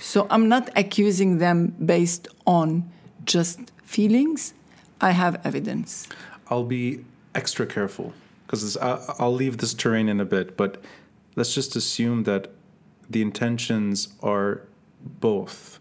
So 0.00 0.26
I'm 0.30 0.48
not 0.48 0.70
accusing 0.76 1.38
them 1.38 1.74
based 1.84 2.28
on 2.46 2.90
just 3.26 3.58
feelings. 3.84 4.54
I 5.00 5.10
have 5.10 5.40
evidence. 5.44 6.08
I'll 6.48 6.64
be 6.64 7.04
extra 7.34 7.66
careful 7.66 8.14
because 8.46 8.76
I'll 8.76 9.34
leave 9.34 9.58
this 9.58 9.74
terrain 9.74 10.08
in 10.08 10.20
a 10.20 10.24
bit, 10.24 10.56
but 10.56 10.82
let's 11.34 11.54
just 11.54 11.76
assume 11.76 12.24
that 12.24 12.48
the 13.10 13.22
intentions 13.22 14.08
are 14.22 14.62
both 15.04 15.78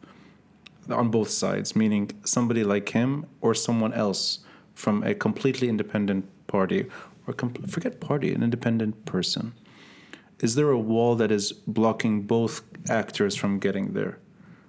on 0.89 1.09
both 1.09 1.29
sides, 1.29 1.75
meaning 1.75 2.11
somebody 2.23 2.63
like 2.63 2.89
him 2.89 3.25
or 3.41 3.53
someone 3.53 3.93
else 3.93 4.39
from 4.73 5.03
a 5.03 5.15
completely 5.15 5.69
independent 5.69 6.25
party 6.47 6.85
or 7.27 7.33
forget 7.67 7.99
party, 7.99 8.33
an 8.33 8.43
independent 8.43 9.05
person. 9.05 9.53
Is 10.41 10.55
there 10.55 10.69
a 10.69 10.79
wall 10.79 11.15
that 11.15 11.31
is 11.31 11.53
blocking 11.53 12.23
both 12.23 12.61
actors 12.89 13.35
from 13.35 13.57
getting 13.57 13.93
there? 13.93 14.19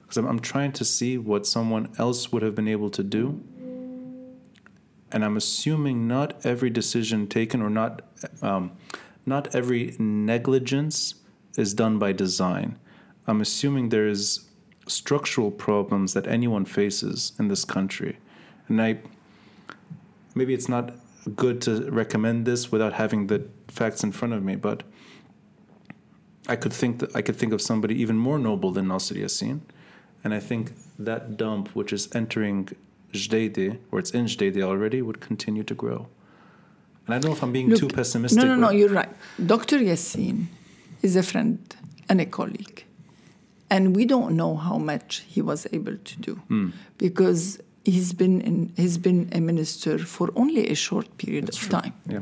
Because 0.03 0.17
I'm, 0.17 0.27
I'm 0.27 0.41
trying 0.41 0.73
to 0.73 0.85
see 0.85 1.19
what 1.19 1.47
someone 1.47 1.93
else 1.99 2.33
would 2.33 2.43
have 2.43 2.55
been 2.55 2.69
able 2.69 2.89
to 2.91 3.03
do. 3.03 3.43
And 5.17 5.25
I'm 5.25 5.39
assuming 5.39 6.07
not 6.07 6.45
every 6.45 6.69
decision 6.69 7.27
taken 7.27 7.63
or 7.63 7.71
not, 7.71 8.03
um, 8.43 8.73
not 9.25 9.55
every 9.55 9.97
negligence 9.99 11.15
is 11.57 11.73
done 11.73 11.99
by 11.99 12.13
design. 12.13 12.79
I'm 13.27 13.41
assuming 13.41 13.89
there's 13.89 14.47
structural 14.87 15.51
problems 15.51 16.13
that 16.13 16.27
anyone 16.27 16.67
faces 16.67 17.33
in 17.39 17.49
this 17.49 17.65
country. 17.65 18.19
And 18.69 18.83
I 18.83 18.99
maybe 20.35 20.53
it's 20.53 20.69
not 20.69 20.93
good 21.35 21.63
to 21.63 21.91
recommend 21.91 22.45
this 22.45 22.71
without 22.71 22.93
having 22.93 23.29
the 23.29 23.49
facts 23.69 24.05
in 24.05 24.13
front 24.13 24.35
of 24.35 24.45
me, 24.45 24.55
but 24.55 24.83
I 26.47 26.57
could 26.57 26.75
think 26.75 26.99
that 26.99 27.17
I 27.17 27.23
could 27.23 27.37
think 27.37 27.55
of 27.55 27.63
somebody 27.63 27.95
even 28.03 28.19
more 28.19 28.39
noble 28.39 28.71
than 28.71 28.89
Nasser 28.89 29.15
Yassin. 29.15 29.61
And 30.23 30.35
I 30.35 30.41
think 30.41 30.73
that 30.99 31.39
dump, 31.39 31.75
which 31.75 31.91
is 31.91 32.15
entering 32.15 32.69
Or 33.91 33.99
it's 33.99 34.11
in 34.11 34.27
Jdeidi 34.27 34.63
already, 34.63 35.03
would 35.03 35.21
continue 35.21 35.65
to 35.65 35.75
grow. 35.75 36.09
And 37.07 37.15
I 37.15 37.19
don't 37.19 37.31
know 37.31 37.37
if 37.37 37.43
I'm 37.43 37.53
being 37.53 37.71
Look, 37.71 37.79
too 37.79 37.89
pessimistic. 37.89 38.43
No, 38.43 38.49
no, 38.49 38.57
no, 38.57 38.71
you're 38.71 38.89
right. 38.89 39.09
Dr. 39.45 39.79
Yassin 39.79 40.47
is 41.03 41.17
a 41.17 41.23
friend 41.23 41.59
and 42.09 42.21
a 42.21 42.27
colleague. 42.27 42.85
And 43.71 43.97
we 43.97 44.05
don't 44.05 44.37
know 44.37 44.57
how 44.57 44.79
much 44.79 45.25
he 45.27 45.41
was 45.43 45.67
able 45.73 45.97
to 45.97 46.15
do 46.21 46.41
mm. 46.49 46.73
because 46.99 47.61
he's 47.85 48.13
been 48.13 48.41
in, 48.41 48.73
he's 48.77 48.99
been 48.99 49.29
a 49.33 49.41
minister 49.41 49.99
for 49.99 50.31
only 50.37 50.69
a 50.69 50.75
short 50.75 51.17
period 51.19 51.47
That's 51.47 51.63
of 51.63 51.69
true. 51.69 51.81
time. 51.81 51.93
Yeah. 52.07 52.21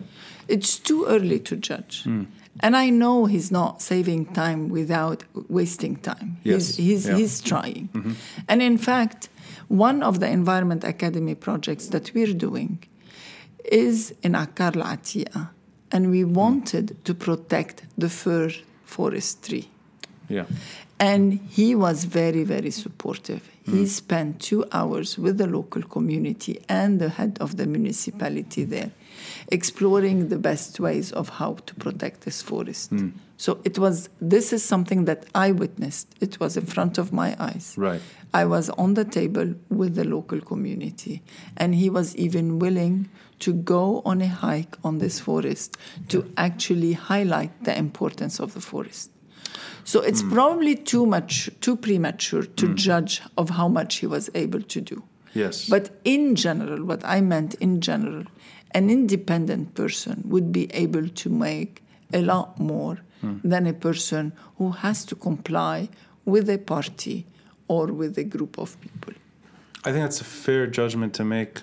It's 0.49 0.79
too 0.79 1.07
early 1.07 1.39
to 1.41 1.57
judge. 1.57 2.05
Mm. 2.05 2.27
And 2.61 2.77
I 2.77 2.91
know 2.91 3.27
he's 3.27 3.51
not 3.51 3.83
saving 3.83 4.27
time 4.27 4.69
without 4.69 5.25
wasting 5.49 5.97
time. 5.97 6.39
Yes. 6.45 6.77
He's, 6.77 6.77
he's, 6.77 7.09
Yeah. 7.09 7.17
he's 7.17 7.41
trying. 7.41 7.89
Mm-hmm. 7.93 8.13
And 8.49 8.63
in 8.63 8.79
fact, 8.79 9.29
one 9.69 10.03
of 10.03 10.21
the 10.21 10.29
Environment 10.29 10.85
Academy 10.85 11.35
projects 11.35 11.89
that 11.89 12.13
we're 12.15 12.35
doing 12.35 12.83
is 13.65 14.15
in 14.23 14.33
Akkar 14.33 14.77
Al 14.77 14.97
Atiya. 14.97 15.51
And 15.91 16.11
we 16.11 16.25
wanted 16.25 17.05
to 17.05 17.15
protect 17.15 17.85
the 17.97 18.09
fir 18.09 18.51
forestry. 18.85 19.69
Yeah. 20.29 20.47
And 20.99 21.41
he 21.51 21.75
was 21.75 22.05
very, 22.05 22.45
very 22.45 22.71
supportive. 22.71 23.49
He 23.65 23.79
hmm. 23.79 23.87
spent 23.87 24.41
two 24.41 24.65
hours 24.73 25.19
with 25.19 25.39
the 25.39 25.47
local 25.47 25.83
community 25.83 26.63
and 26.69 27.01
the 27.01 27.09
head 27.09 27.39
of 27.41 27.57
the 27.57 27.67
municipality 27.67 28.65
there, 28.65 28.91
exploring 29.49 30.29
the 30.29 30.39
best 30.39 30.81
ways 30.81 31.13
of 31.13 31.29
how 31.29 31.55
to 31.67 31.75
protect 31.75 32.23
this 32.23 32.43
forest. 32.43 32.91
Hmm. 32.91 33.11
So 33.37 33.61
it 33.65 33.79
was, 33.79 34.09
this 34.21 34.53
is 34.53 34.65
something 34.65 35.07
that 35.07 35.27
I 35.35 35.51
witnessed. 35.53 36.15
It 36.21 36.39
was 36.39 36.57
in 36.57 36.67
front 36.67 36.99
of 36.99 37.13
my 37.13 37.37
eyes. 37.39 37.75
Right. 37.77 38.01
I 38.33 38.45
was 38.45 38.71
on 38.71 38.95
the 38.95 39.05
table 39.05 39.55
with 39.69 39.95
the 39.95 40.05
local 40.05 40.41
community, 40.41 41.23
and 41.57 41.75
he 41.75 41.91
was 41.91 42.17
even 42.17 42.59
willing 42.59 43.09
to 43.41 43.53
go 43.53 44.03
on 44.05 44.21
a 44.21 44.29
hike 44.29 44.77
on 44.85 44.99
this 44.99 45.21
forest 45.21 45.77
to 46.09 46.33
actually 46.37 46.93
highlight 46.93 47.65
the 47.65 47.77
importance 47.77 48.41
of 48.41 48.55
the 48.55 48.61
forest. 48.61 49.11
So 49.85 50.01
it's 50.01 50.23
mm. 50.23 50.33
probably 50.33 50.77
too 50.77 51.07
much, 51.07 51.51
too 51.61 51.77
premature 51.77 52.43
to 52.43 52.67
mm. 52.69 52.75
judge 52.75 53.21
of 53.37 53.51
how 53.51 53.69
much 53.69 53.97
he 53.97 54.07
was 54.07 54.31
able 54.35 54.63
to 54.63 54.81
do. 54.81 55.03
Yes. 55.35 55.69
But 55.69 55.91
in 56.05 56.37
general, 56.37 56.85
what 56.85 57.05
I 57.05 57.21
meant 57.21 57.55
in 57.55 57.81
general, 57.81 58.25
an 58.71 58.91
independent 58.91 59.75
person 59.75 60.23
would 60.27 60.53
be 60.53 60.73
able 60.73 61.09
to 61.09 61.29
make 61.29 61.83
a 62.13 62.23
lot 62.23 62.59
more 62.59 62.99
Hmm. 63.25 63.49
than 63.49 63.67
a 63.67 63.73
person 63.73 64.33
who 64.59 64.73
has 64.73 65.05
to 65.07 65.15
comply 65.15 65.89
with 66.27 66.51
a 66.51 66.59
party 66.59 67.27
or 67.69 67.87
with 67.87 68.19
a 68.19 68.25
group 68.25 68.59
of 68.59 68.79
people. 68.81 69.15
I 69.85 69.93
think 69.93 70.03
that's 70.05 70.21
a 70.21 70.25
fair 70.25 70.67
judgment 70.67 71.15
to 71.15 71.25
make, 71.25 71.63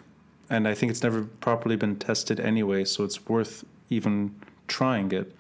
and 0.50 0.68
I 0.68 0.74
think 0.74 0.90
it's 0.92 1.04
never 1.04 1.24
properly 1.40 1.76
been 1.76 1.98
tested 1.98 2.40
anyway, 2.40 2.86
so 2.86 3.04
it's 3.04 3.28
worth 3.28 3.64
even 3.90 4.36
trying 4.68 5.12
it. 5.12 5.36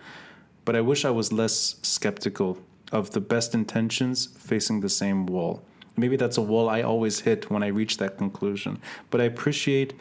But 0.64 0.76
I 0.76 0.82
wish 0.82 1.06
I 1.06 1.10
was 1.10 1.32
less 1.32 1.76
skeptical 1.82 2.60
of 2.92 3.12
the 3.12 3.22
best 3.22 3.56
intentions 3.56 4.28
facing 4.38 4.82
the 4.82 4.90
same 4.90 5.26
wall. 5.26 5.64
Maybe 5.98 6.18
that's 6.18 6.38
a 6.38 6.42
wall 6.42 6.70
I 6.70 6.82
always 6.82 7.22
hit 7.22 7.50
when 7.50 7.64
I 7.64 7.68
reach 7.68 7.98
that 7.98 8.18
conclusion. 8.18 8.80
But 9.10 9.22
I 9.22 9.24
appreciate 9.24 9.94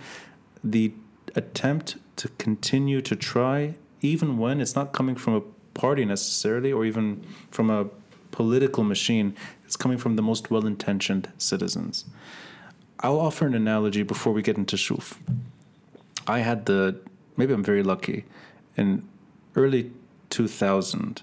the 0.62 0.92
attempt 1.34 1.96
to 2.16 2.28
continue 2.36 3.00
to 3.00 3.16
try, 3.16 3.76
even 4.02 4.36
when 4.36 4.60
it's 4.60 4.74
not 4.74 4.92
coming 4.92 5.16
from 5.16 5.34
a 5.34 5.42
party 5.80 6.04
necessarily 6.04 6.70
or 6.72 6.84
even 6.84 7.24
from 7.50 7.70
a 7.70 7.86
political 8.30 8.84
machine, 8.84 9.34
it's 9.64 9.76
coming 9.76 9.98
from 9.98 10.16
the 10.16 10.22
most 10.22 10.50
well 10.50 10.66
intentioned 10.66 11.32
citizens. 11.38 12.04
I'll 13.00 13.18
offer 13.18 13.46
an 13.46 13.54
analogy 13.54 14.02
before 14.02 14.32
we 14.34 14.42
get 14.42 14.58
into 14.58 14.76
Chouf. 14.76 15.16
I 16.26 16.40
had 16.40 16.66
the, 16.66 17.00
maybe 17.36 17.54
I'm 17.54 17.64
very 17.64 17.82
lucky, 17.82 18.26
in 18.76 19.08
early 19.56 19.90
2000, 20.28 21.22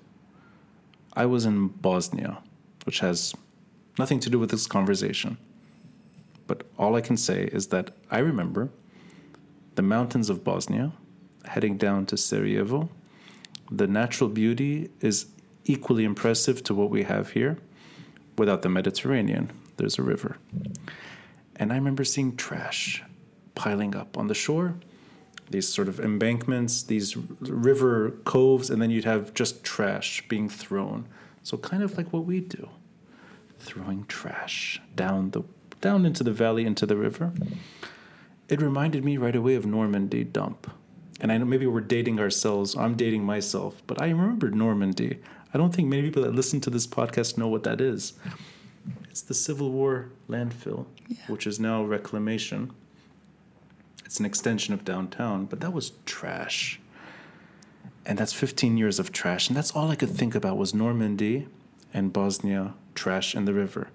I 1.14 1.26
was 1.26 1.45
in 1.45 1.68
Bosnia, 1.68 2.39
which 2.86 2.99
has 2.99 3.36
nothing 3.99 4.20
to 4.22 4.30
do 4.30 4.39
with 4.39 4.49
this 4.49 4.66
conversation. 4.66 5.38
But 6.47 6.64
all 6.78 6.95
I 6.95 7.01
can 7.01 7.18
say 7.18 7.43
is 7.53 7.68
that 7.68 7.91
I 8.10 8.20
remember 8.20 8.70
the 9.76 9.82
mountains 9.84 10.30
of 10.30 10.43
Bosnia 10.43 10.93
heading 11.45 11.78
down 11.78 12.05
to 12.08 12.18
Sarajevo. 12.18 12.89
The 13.70 13.88
natural 13.88 14.30
beauty 14.30 14.89
is 15.01 15.28
equally 15.65 16.03
impressive 16.03 16.63
to 16.63 16.74
what 16.74 16.89
we 16.89 17.03
have 17.03 17.32
here 17.32 17.57
without 18.38 18.61
the 18.61 18.70
Mediterranean. 18.70 19.51
There's 19.78 19.99
a 19.99 20.03
river. 20.03 20.38
And 21.55 21.72
I 21.72 21.76
remember 21.76 22.03
seeing 22.03 22.36
trash 22.36 23.03
piling 23.55 23.95
up 23.95 24.18
on 24.18 24.28
the 24.28 24.34
shore, 24.34 24.76
these 25.49 25.68
sort 25.68 25.88
of 25.88 25.99
embankments, 25.99 26.84
these 26.84 27.18
river 27.18 28.11
coves, 28.26 28.70
and 28.70 28.82
then 28.82 28.91
you'd 28.91 29.05
have 29.05 29.34
just 29.34 29.63
trash 29.63 30.28
being 30.28 30.49
thrown. 30.49 31.07
So 31.43 31.57
kind 31.57 31.84
of 31.84 31.97
like 31.97 32.13
what 32.13 32.26
we 32.26 32.41
do, 32.41 32.70
throwing 33.57 34.05
trash 34.05 34.82
down 34.95 35.32
the 35.32 35.43
down 35.80 36.05
into 36.05 36.24
the 36.24 36.32
valley 36.32 36.65
into 36.65 36.86
the 36.86 36.97
river. 36.97 37.32
It 38.49 38.61
reminded 38.61 39.03
me 39.03 39.18
right 39.18 39.36
away 39.36 39.55
of 39.55 39.65
Normandy 39.65 40.24
dump. 40.24 40.70
And 41.20 41.32
I 41.32 41.38
know 41.38 41.45
maybe 41.45 41.65
we're 41.65 41.82
dating 41.82 42.20
ourselves. 42.20 42.76
I'm 42.76 42.95
dating 42.95 43.24
myself, 43.24 43.82
but 43.88 44.01
I 44.01 44.09
remember 44.09 44.51
Normandy. 44.51 45.20
I 45.53 45.57
don't 45.57 45.74
think 45.74 45.88
many 45.88 46.03
people 46.03 46.24
that 46.24 46.36
listen 46.36 46.61
to 46.61 46.70
this 46.70 46.86
podcast 46.86 47.38
know 47.38 47.47
what 47.47 47.63
that 47.63 47.82
is. 47.82 48.13
It's 49.09 49.22
the 49.22 49.34
Civil 49.34 49.72
War 49.72 50.09
landfill, 50.30 50.86
which 51.28 51.47
is 51.47 51.59
now 51.59 51.84
reclamation. 51.84 52.72
It's 54.05 54.20
an 54.20 54.26
extension 54.26 54.74
of 54.74 54.86
downtown, 54.86 55.45
but 55.45 55.59
that 55.61 55.74
was 55.74 55.93
trash. 56.05 56.80
And 58.05 58.18
that's 58.18 58.32
15 58.34 58.78
years 58.78 58.99
of 58.99 59.11
trash. 59.11 59.49
And 59.49 59.57
that's 59.57 59.72
all 59.72 59.89
I 59.89 59.95
could 59.95 60.11
think 60.11 60.36
about 60.36 60.57
was 60.57 60.74
Normandy 60.74 61.47
and 61.93 62.13
Bosnia, 62.13 62.74
trash 62.95 63.36
in 63.36 63.45
the 63.45 63.53
river. 63.53 63.89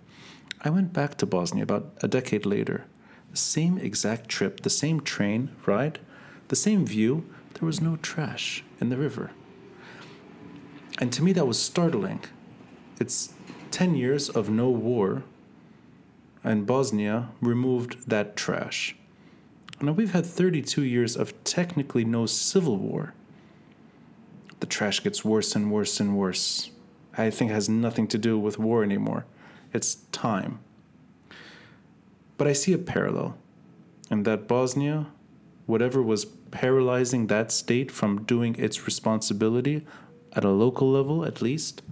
I 0.60 0.70
went 0.70 0.92
back 0.92 1.16
to 1.18 1.26
Bosnia 1.26 1.62
about 1.62 1.92
a 2.02 2.08
decade 2.08 2.44
later. 2.44 2.84
The 3.30 3.36
same 3.36 3.78
exact 3.78 4.28
trip, 4.28 4.60
the 4.60 4.70
same 4.70 5.00
train 5.00 5.50
ride, 5.64 6.00
the 6.48 6.56
same 6.56 6.86
view. 6.86 7.24
There 7.54 7.66
was 7.66 7.80
no 7.80 7.96
trash 7.96 8.64
in 8.80 8.88
the 8.88 8.96
river. 8.96 9.30
And 10.98 11.12
to 11.12 11.22
me, 11.22 11.32
that 11.32 11.46
was 11.46 11.58
startling. 11.58 12.20
It's 13.00 13.34
10 13.70 13.94
years 13.94 14.28
of 14.28 14.50
no 14.50 14.68
war, 14.68 15.24
and 16.44 16.66
Bosnia 16.66 17.30
removed 17.40 18.08
that 18.08 18.36
trash. 18.36 18.94
Now, 19.80 19.92
we've 19.92 20.12
had 20.12 20.26
32 20.26 20.82
years 20.82 21.16
of 21.16 21.42
technically 21.42 22.04
no 22.04 22.26
civil 22.26 22.76
war. 22.76 23.14
The 24.60 24.66
trash 24.66 25.02
gets 25.02 25.24
worse 25.24 25.56
and 25.56 25.72
worse 25.72 25.98
and 25.98 26.16
worse. 26.16 26.70
I 27.18 27.30
think 27.30 27.50
it 27.50 27.54
has 27.54 27.68
nothing 27.68 28.06
to 28.08 28.18
do 28.18 28.38
with 28.38 28.58
war 28.58 28.84
anymore. 28.84 29.26
It's 29.72 29.96
time. 30.12 30.60
But 32.36 32.46
I 32.46 32.52
see 32.52 32.72
a 32.72 32.78
parallel 32.78 33.36
in 34.10 34.22
that 34.22 34.46
Bosnia, 34.46 35.08
whatever 35.66 36.02
was 36.02 36.24
paralyzing 36.24 37.26
that 37.28 37.52
state 37.52 37.90
from 37.90 38.24
doing 38.24 38.54
its 38.56 38.86
responsibility 38.86 39.86
at 40.32 40.44
a 40.44 40.50
local 40.50 40.90
level, 40.90 41.24
at 41.24 41.42
least, 41.42 41.82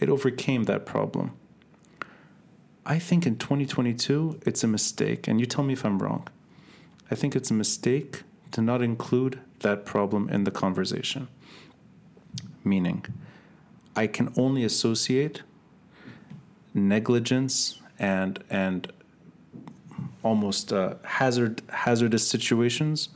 it 0.00 0.08
overcame 0.08 0.64
that 0.64 0.86
problem. 0.86 1.32
I 2.86 2.98
think 2.98 3.26
in 3.26 3.36
2022, 3.36 4.40
it's 4.46 4.64
a 4.64 4.66
mistake, 4.66 5.28
and 5.28 5.38
you 5.40 5.46
tell 5.46 5.64
me 5.64 5.74
if 5.74 5.84
I'm 5.84 5.98
wrong. 5.98 6.26
I 7.10 7.14
think 7.14 7.36
it's 7.36 7.50
a 7.50 7.54
mistake 7.54 8.22
to 8.52 8.62
not 8.62 8.82
include 8.82 9.40
that 9.60 9.84
problem 9.84 10.28
in 10.30 10.44
the 10.44 10.50
conversation. 10.50 11.28
Meaning, 12.64 13.04
I 13.94 14.06
can 14.06 14.32
only 14.36 14.64
associate 14.64 15.42
negligence 16.74 17.80
and 17.98 18.42
and 18.48 18.92
almost 20.22 20.72
uh, 20.72 20.94
hazard 21.04 21.62
hazardous 21.70 22.26
situations 22.26 23.08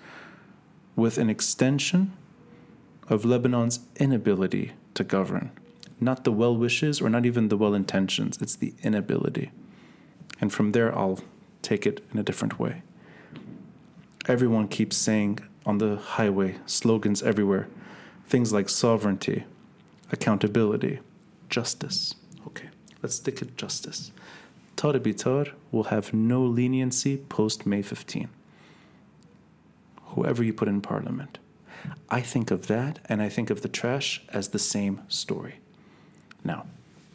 with 0.95 1.19
an 1.19 1.31
extension 1.31 2.13
of 3.09 3.25
Lebanon's 3.25 3.81
inability 3.97 4.73
to 4.95 5.05
govern, 5.05 5.51
not 6.01 6.25
the 6.25 6.33
well 6.33 6.57
wishes 6.57 7.01
or 7.01 7.09
not 7.09 7.27
even 7.27 7.49
the 7.49 7.57
well 7.57 7.75
intentions. 7.75 8.41
It's 8.41 8.57
the 8.57 8.75
inability, 8.83 9.51
and 10.41 10.53
from 10.53 10.73
there 10.73 10.97
I'll 10.97 11.21
take 11.63 11.87
it 11.87 12.05
in 12.13 12.19
a 12.19 12.23
different 12.23 12.59
way. 12.59 12.83
Everyone 14.27 14.69
keeps 14.69 14.97
saying 14.97 15.41
on 15.67 15.79
the 15.79 15.97
highway 15.97 16.57
slogans 16.67 17.23
everywhere, 17.23 17.69
things 18.27 18.53
like 18.53 18.69
sovereignty, 18.69 19.45
accountability, 20.11 21.01
justice. 21.49 22.15
Okay, 22.47 22.69
let's 23.03 23.17
stick 23.17 23.43
at 23.43 23.57
justice. 23.57 24.13
Tarek 24.77 25.01
Bitar 25.01 25.53
will 25.71 25.85
have 25.85 26.13
no 26.13 26.43
leniency 26.45 27.17
post 27.17 27.67
May 27.67 27.83
15. 27.83 28.29
Whoever 30.15 30.43
you 30.43 30.53
put 30.53 30.69
in 30.69 30.81
parliament. 30.81 31.39
I 32.11 32.21
think 32.21 32.51
of 32.51 32.67
that 32.67 32.99
and 33.07 33.23
I 33.23 33.29
think 33.29 33.51
of 33.51 33.63
the 33.63 33.69
trash 33.69 34.23
as 34.29 34.49
the 34.49 34.59
same 34.59 35.03
story. 35.09 35.57
Now, 36.45 36.67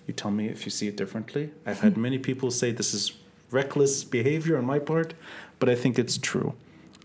you 0.07 0.13
tell 0.13 0.31
me 0.31 0.47
if 0.47 0.65
you 0.65 0.71
see 0.71 0.87
it 0.87 0.95
differently. 0.95 1.51
I've 1.65 1.81
had 1.81 1.97
many 1.97 2.17
people 2.17 2.49
say 2.51 2.71
this 2.71 2.93
is 2.93 3.13
reckless 3.51 4.03
behavior 4.03 4.57
on 4.57 4.65
my 4.65 4.79
part, 4.79 5.13
but 5.59 5.69
I 5.69 5.75
think 5.75 5.99
it's 5.99 6.17
true. 6.17 6.53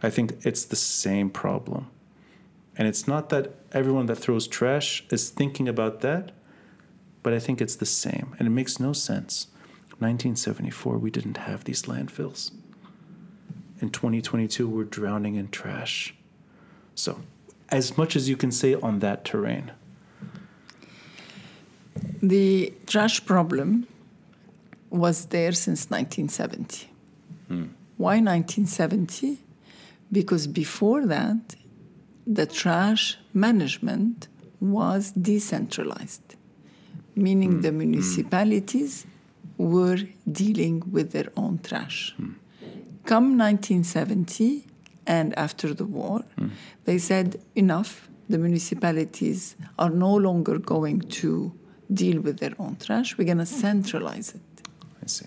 I 0.02 0.10
think 0.10 0.34
it's 0.44 0.64
the 0.64 0.76
same 0.76 1.30
problem. 1.30 1.88
And 2.76 2.88
it's 2.88 3.06
not 3.06 3.28
that 3.28 3.54
everyone 3.72 4.06
that 4.06 4.16
throws 4.16 4.46
trash 4.46 5.04
is 5.10 5.28
thinking 5.28 5.68
about 5.68 6.00
that, 6.00 6.32
but 7.22 7.32
I 7.32 7.38
think 7.38 7.60
it's 7.60 7.76
the 7.76 7.86
same. 7.86 8.34
And 8.38 8.48
it 8.48 8.50
makes 8.50 8.80
no 8.80 8.92
sense. 8.92 9.48
1974, 10.02 10.98
we 10.98 11.10
didn't 11.10 11.38
have 11.38 11.64
these 11.64 11.82
landfills. 11.82 12.50
In 13.80 13.90
2022, 13.90 14.68
we're 14.68 14.84
drowning 14.84 15.36
in 15.36 15.48
trash. 15.48 16.14
So, 16.94 17.20
as 17.70 17.96
much 17.96 18.16
as 18.16 18.28
you 18.28 18.36
can 18.36 18.52
say 18.52 18.74
on 18.74 18.98
that 18.98 19.24
terrain. 19.24 19.72
The 22.22 22.72
trash 22.86 23.24
problem 23.24 23.86
was 24.90 25.26
there 25.26 25.52
since 25.52 25.90
1970. 25.90 26.88
Hmm. 27.48 27.64
Why 27.96 28.14
1970? 28.20 29.38
Because 30.10 30.46
before 30.46 31.06
that, 31.06 31.56
the 32.26 32.46
trash 32.46 33.18
management 33.32 34.28
was 34.60 35.10
decentralized, 35.12 36.36
meaning 37.16 37.62
the 37.62 37.72
municipalities 37.72 39.06
were 39.62 39.98
dealing 40.30 40.82
with 40.90 41.12
their 41.12 41.30
own 41.36 41.58
trash. 41.58 42.14
Come 43.04 43.36
1970 43.38 44.66
and 45.06 45.36
after 45.38 45.74
the 45.74 45.84
war, 45.84 46.24
they 46.84 46.98
said 46.98 47.40
enough, 47.54 48.08
the 48.28 48.38
municipalities 48.38 49.56
are 49.78 49.90
no 49.90 50.14
longer 50.14 50.58
going 50.58 51.00
to 51.00 51.52
deal 51.92 52.20
with 52.20 52.38
their 52.38 52.54
own 52.58 52.76
trash, 52.76 53.18
we're 53.18 53.24
going 53.24 53.38
to 53.38 53.46
centralize 53.46 54.34
it. 54.34 54.40
I 55.02 55.06
see. 55.06 55.26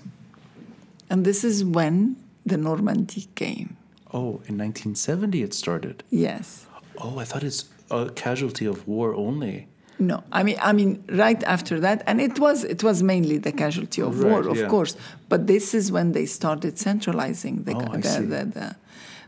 And 1.10 1.26
this 1.26 1.44
is 1.44 1.64
when 1.64 2.16
the 2.46 2.58
Normandy 2.58 3.28
came. 3.36 3.78
Oh, 4.14 4.42
in 4.48 4.58
1970 4.58 5.44
it 5.44 5.54
started. 5.54 6.04
Yes. 6.10 6.68
Oh, 6.98 7.20
I 7.20 7.26
thought 7.26 7.44
it's 7.44 7.66
a 7.92 8.10
casualty 8.10 8.66
of 8.66 8.88
war 8.88 9.14
only. 9.14 9.68
No, 9.98 10.24
I 10.32 10.44
mean, 10.44 10.58
I 10.62 10.74
mean, 10.74 11.04
right 11.10 11.42
after 11.44 11.80
that, 11.80 12.04
and 12.06 12.20
it 12.20 12.38
was 12.40 12.64
it 12.64 12.84
was 12.84 13.02
mainly 13.02 13.38
the 13.38 13.52
casualty 13.52 14.02
of 14.02 14.20
Right, 14.20 14.30
war, 14.30 14.48
of 14.50 14.58
yeah. 14.58 14.68
course. 14.68 14.98
But 15.30 15.48
this 15.48 15.74
is 15.74 15.92
when 15.92 16.12
they 16.12 16.26
started 16.26 16.78
centralizing 16.78 17.64
the 17.64 17.76
Oh, 17.76 17.98
the, 17.98 18.20
the, 18.34 18.46
the 18.46 18.76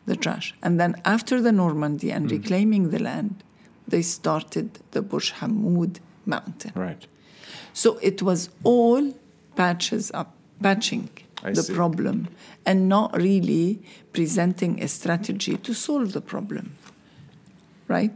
the 0.05 0.15
trash, 0.15 0.53
and 0.61 0.80
then 0.80 0.95
after 1.05 1.41
the 1.41 1.51
Normandy 1.51 2.11
and 2.11 2.30
hmm. 2.30 2.38
reclaiming 2.38 2.89
the 2.89 2.99
land, 2.99 3.43
they 3.88 4.01
started 4.01 4.80
the 4.91 5.01
Burj 5.01 5.34
Hamoud 5.34 5.99
mountain. 6.26 6.74
Right. 6.76 7.07
So 7.74 7.97
it 8.01 8.22
was 8.22 8.49
all 8.63 9.13
patches 9.55 10.11
up, 10.13 10.34
patching 10.61 11.09
I 11.43 11.51
the 11.51 11.63
see. 11.63 11.74
problem, 11.74 12.28
and 12.65 12.89
not 12.89 13.15
really 13.15 13.82
presenting 14.11 14.82
a 14.84 14.88
strategy 14.88 15.57
to 15.57 15.74
solve 15.74 16.11
the 16.11 16.22
problem. 16.22 16.76
Right? 17.88 18.12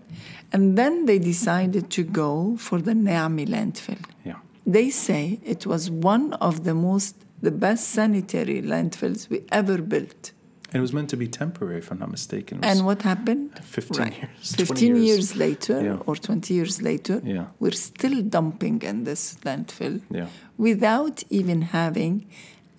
And 0.52 0.78
then 0.78 1.06
they 1.06 1.18
decided 1.20 1.90
to 1.92 2.04
go 2.04 2.58
for 2.58 2.82
the 2.82 2.92
Naameh 2.94 3.48
landfill. 3.48 4.04
Yeah. 4.26 4.36
They 4.66 4.90
say 4.90 5.40
it 5.46 5.66
was 5.66 5.90
one 5.90 6.34
of 6.34 6.64
the 6.66 6.74
most, 6.74 7.16
the 7.42 7.52
best 7.52 7.88
sanitary 7.90 8.62
landfills 8.62 9.30
we 9.30 9.44
ever 9.52 9.78
built. 9.82 10.34
And 10.74 10.80
it 10.80 10.82
was 10.82 10.94
meant 10.94 11.10
to 11.10 11.18
be 11.18 11.28
temporary, 11.28 11.80
if 11.80 11.92
I'm 11.92 12.00
not 12.00 12.12
mistaken. 12.12 12.60
And 12.64 12.86
what 12.86 13.02
happened? 13.02 13.60
15 13.62 14.08
years, 14.14 14.56
15 14.56 14.96
years. 14.96 15.06
years, 15.08 15.36
later 15.36 15.82
Yeah. 15.82 15.98
or 16.06 16.16
20 16.16 16.54
years 16.54 16.82
later, 16.82 17.22
Yeah. 17.26 17.48
we're 17.60 17.72
still 17.92 18.22
dumping 18.22 18.82
in 18.82 19.04
this 19.04 19.36
landfill 19.46 20.02
Yeah. 20.10 20.28
without 20.58 21.24
even 21.30 21.62
having 21.62 22.26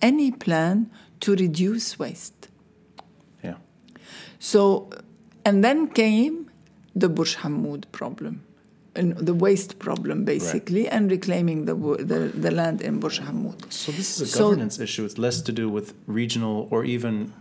any 0.01 0.31
plan 0.31 0.89
to 1.21 1.35
reduce 1.35 1.97
waste. 1.99 2.49
yeah. 3.43 3.57
So, 4.39 4.89
and 5.45 5.63
then 5.63 5.87
came 5.87 6.42
the 6.95 7.09
Burj 7.09 7.37
Hamoud 7.37 7.85
problem, 7.91 8.43
and 8.95 9.17
the 9.17 9.33
waste 9.33 9.79
problem, 9.79 10.23
basically, 10.25 10.87
and 10.87 11.09
reclaiming 11.09 11.65
the, 11.65 11.73
the, 11.73 12.31
the 12.33 12.51
land 12.51 12.81
in 12.81 12.99
Burj 12.99 13.19
Hamoud. 13.19 13.71
So 13.71 13.91
this 13.91 14.15
is 14.15 14.21
a 14.21 14.25
So- 14.27 14.49
governance 14.49 14.79
issue. 14.79 15.05
It's 15.05 15.17
less 15.17 15.41
to 15.41 15.51
do 15.51 15.69
with 15.69 15.93
regional 16.05 16.67
or 16.71 16.85
even 16.85 17.33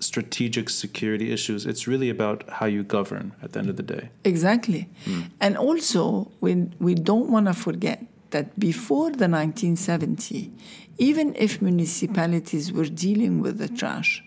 strategic 0.00 0.70
security 0.70 1.32
issues. 1.32 1.66
It's 1.66 1.88
really 1.88 2.08
about 2.10 2.48
how 2.48 2.66
you 2.66 2.84
govern 2.84 3.32
at 3.42 3.52
the 3.52 3.58
end 3.60 3.68
of 3.70 3.76
the 3.76 3.82
day. 3.82 4.10
Exactly. 4.24 4.88
Hmm. 5.04 5.22
And 5.40 5.56
also, 5.56 6.30
we, 6.40 6.68
we 6.78 6.94
don't 6.94 7.30
want 7.30 7.46
to 7.46 7.54
forget 7.54 8.04
that 8.30 8.58
before 8.60 9.10
the 9.10 9.28
1970, 9.28 10.52
even 10.98 11.34
if 11.36 11.60
municipalities 11.62 12.72
were 12.72 12.84
dealing 12.86 13.40
with 13.40 13.58
the 13.58 13.68
trash, 13.68 14.22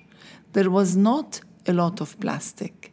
there 0.54 0.70
was 0.70 0.98
not 0.98 1.42
a 1.68 1.74
lot 1.74 2.02
of 2.02 2.20
plastic. 2.20 2.91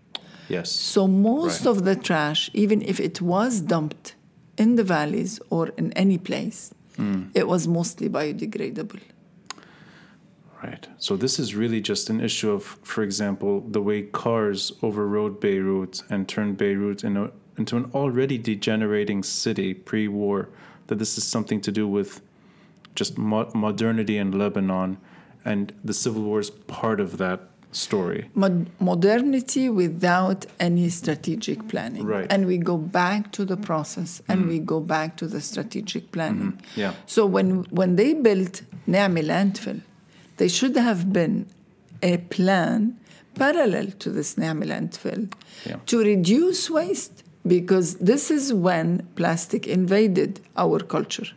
Yes. 0.49 0.71
So 0.73 1.07
most 1.07 1.65
Right. 1.65 1.71
of 1.71 1.85
the 1.85 1.97
trash, 1.97 2.51
even 2.55 2.83
if 2.83 2.99
it 3.01 3.21
was 3.21 3.61
dumped 3.61 4.15
in 4.57 4.77
the 4.77 4.85
valleys 4.85 5.41
or 5.51 5.69
in 5.77 5.93
any 5.93 6.19
place, 6.19 6.73
hmm. 6.97 7.25
it 7.35 7.47
was 7.47 7.69
mostly 7.69 8.09
biodegradable. 8.09 9.01
Right. 10.63 10.89
So 10.99 11.17
this 11.17 11.39
is 11.39 11.55
really 11.55 11.81
just 11.81 12.11
an 12.11 12.21
issue 12.21 12.51
of, 12.51 12.63
for 12.83 13.05
example, 13.05 13.61
the 13.61 13.81
way 13.81 14.03
cars 14.03 14.73
overrode 14.83 15.39
Beirut 15.41 16.03
and 16.11 16.27
turned 16.27 16.57
Beirut 16.57 17.05
in 17.05 17.17
a, 17.17 17.31
into 17.57 17.77
an 17.77 17.91
already 17.95 18.39
degenerating 18.39 19.23
city 19.23 19.73
pre-war. 19.73 20.49
That 20.89 20.99
this 20.99 21.17
is 21.19 21.25
something 21.25 21.61
to 21.61 21.71
do 21.71 21.87
with 21.87 22.23
just 22.97 23.17
mo- 23.19 23.51
modernity 23.55 24.17
in 24.19 24.33
Lebanon, 24.37 24.97
and 25.45 25.73
the 25.85 25.93
civil 25.93 26.23
war 26.23 26.41
is 26.41 26.51
part 26.51 26.99
of 26.99 27.19
that 27.19 27.48
story. 27.73 28.31
Mod- 28.35 28.69
modernity 28.81 29.69
without 29.69 30.47
any 30.59 30.89
strategic 30.89 31.69
planning. 31.69 32.05
Right. 32.05 32.27
And 32.31 32.47
we 32.47 32.59
go 32.59 32.77
back 32.77 33.33
to 33.33 33.45
the 33.45 33.57
process 33.57 34.23
and 34.29 34.45
mm. 34.45 34.49
we 34.49 34.59
go 34.59 34.81
back 34.81 35.17
to 35.19 35.27
the 35.27 35.41
strategic 35.41 36.11
planning. 36.13 36.53
Mm-hmm. 36.53 36.81
Yeah. 36.81 36.95
So 37.07 37.27
when 37.27 37.65
when 37.71 37.97
they 37.97 38.15
built 38.15 38.63
Naameh 38.89 39.25
landfill, 39.25 39.83
they 40.39 40.49
should 40.49 40.77
have 40.77 41.13
been 41.13 41.47
a 42.03 42.19
plan 42.19 42.99
parallel 43.35 43.87
to 43.99 44.11
this 44.11 44.35
Naameh 44.35 44.67
landfill 44.67 45.33
Yeah. 45.67 45.77
to 45.87 45.99
reduce 45.99 46.71
waste 46.71 47.25
because 47.47 47.97
this 47.97 48.31
is 48.31 48.53
when 48.53 49.07
plastic 49.15 49.67
invaded 49.67 50.41
our 50.57 50.81
culture. 50.81 51.29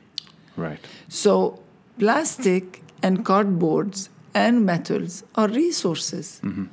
Right. 0.58 0.80
So 1.08 1.60
plastic 2.00 2.82
and 3.04 3.26
cardboards 3.26 4.10
and 4.34 4.66
metals 4.66 5.24
are 5.36 5.48
resources. 5.48 6.42
Mm-hmm. 6.44 6.66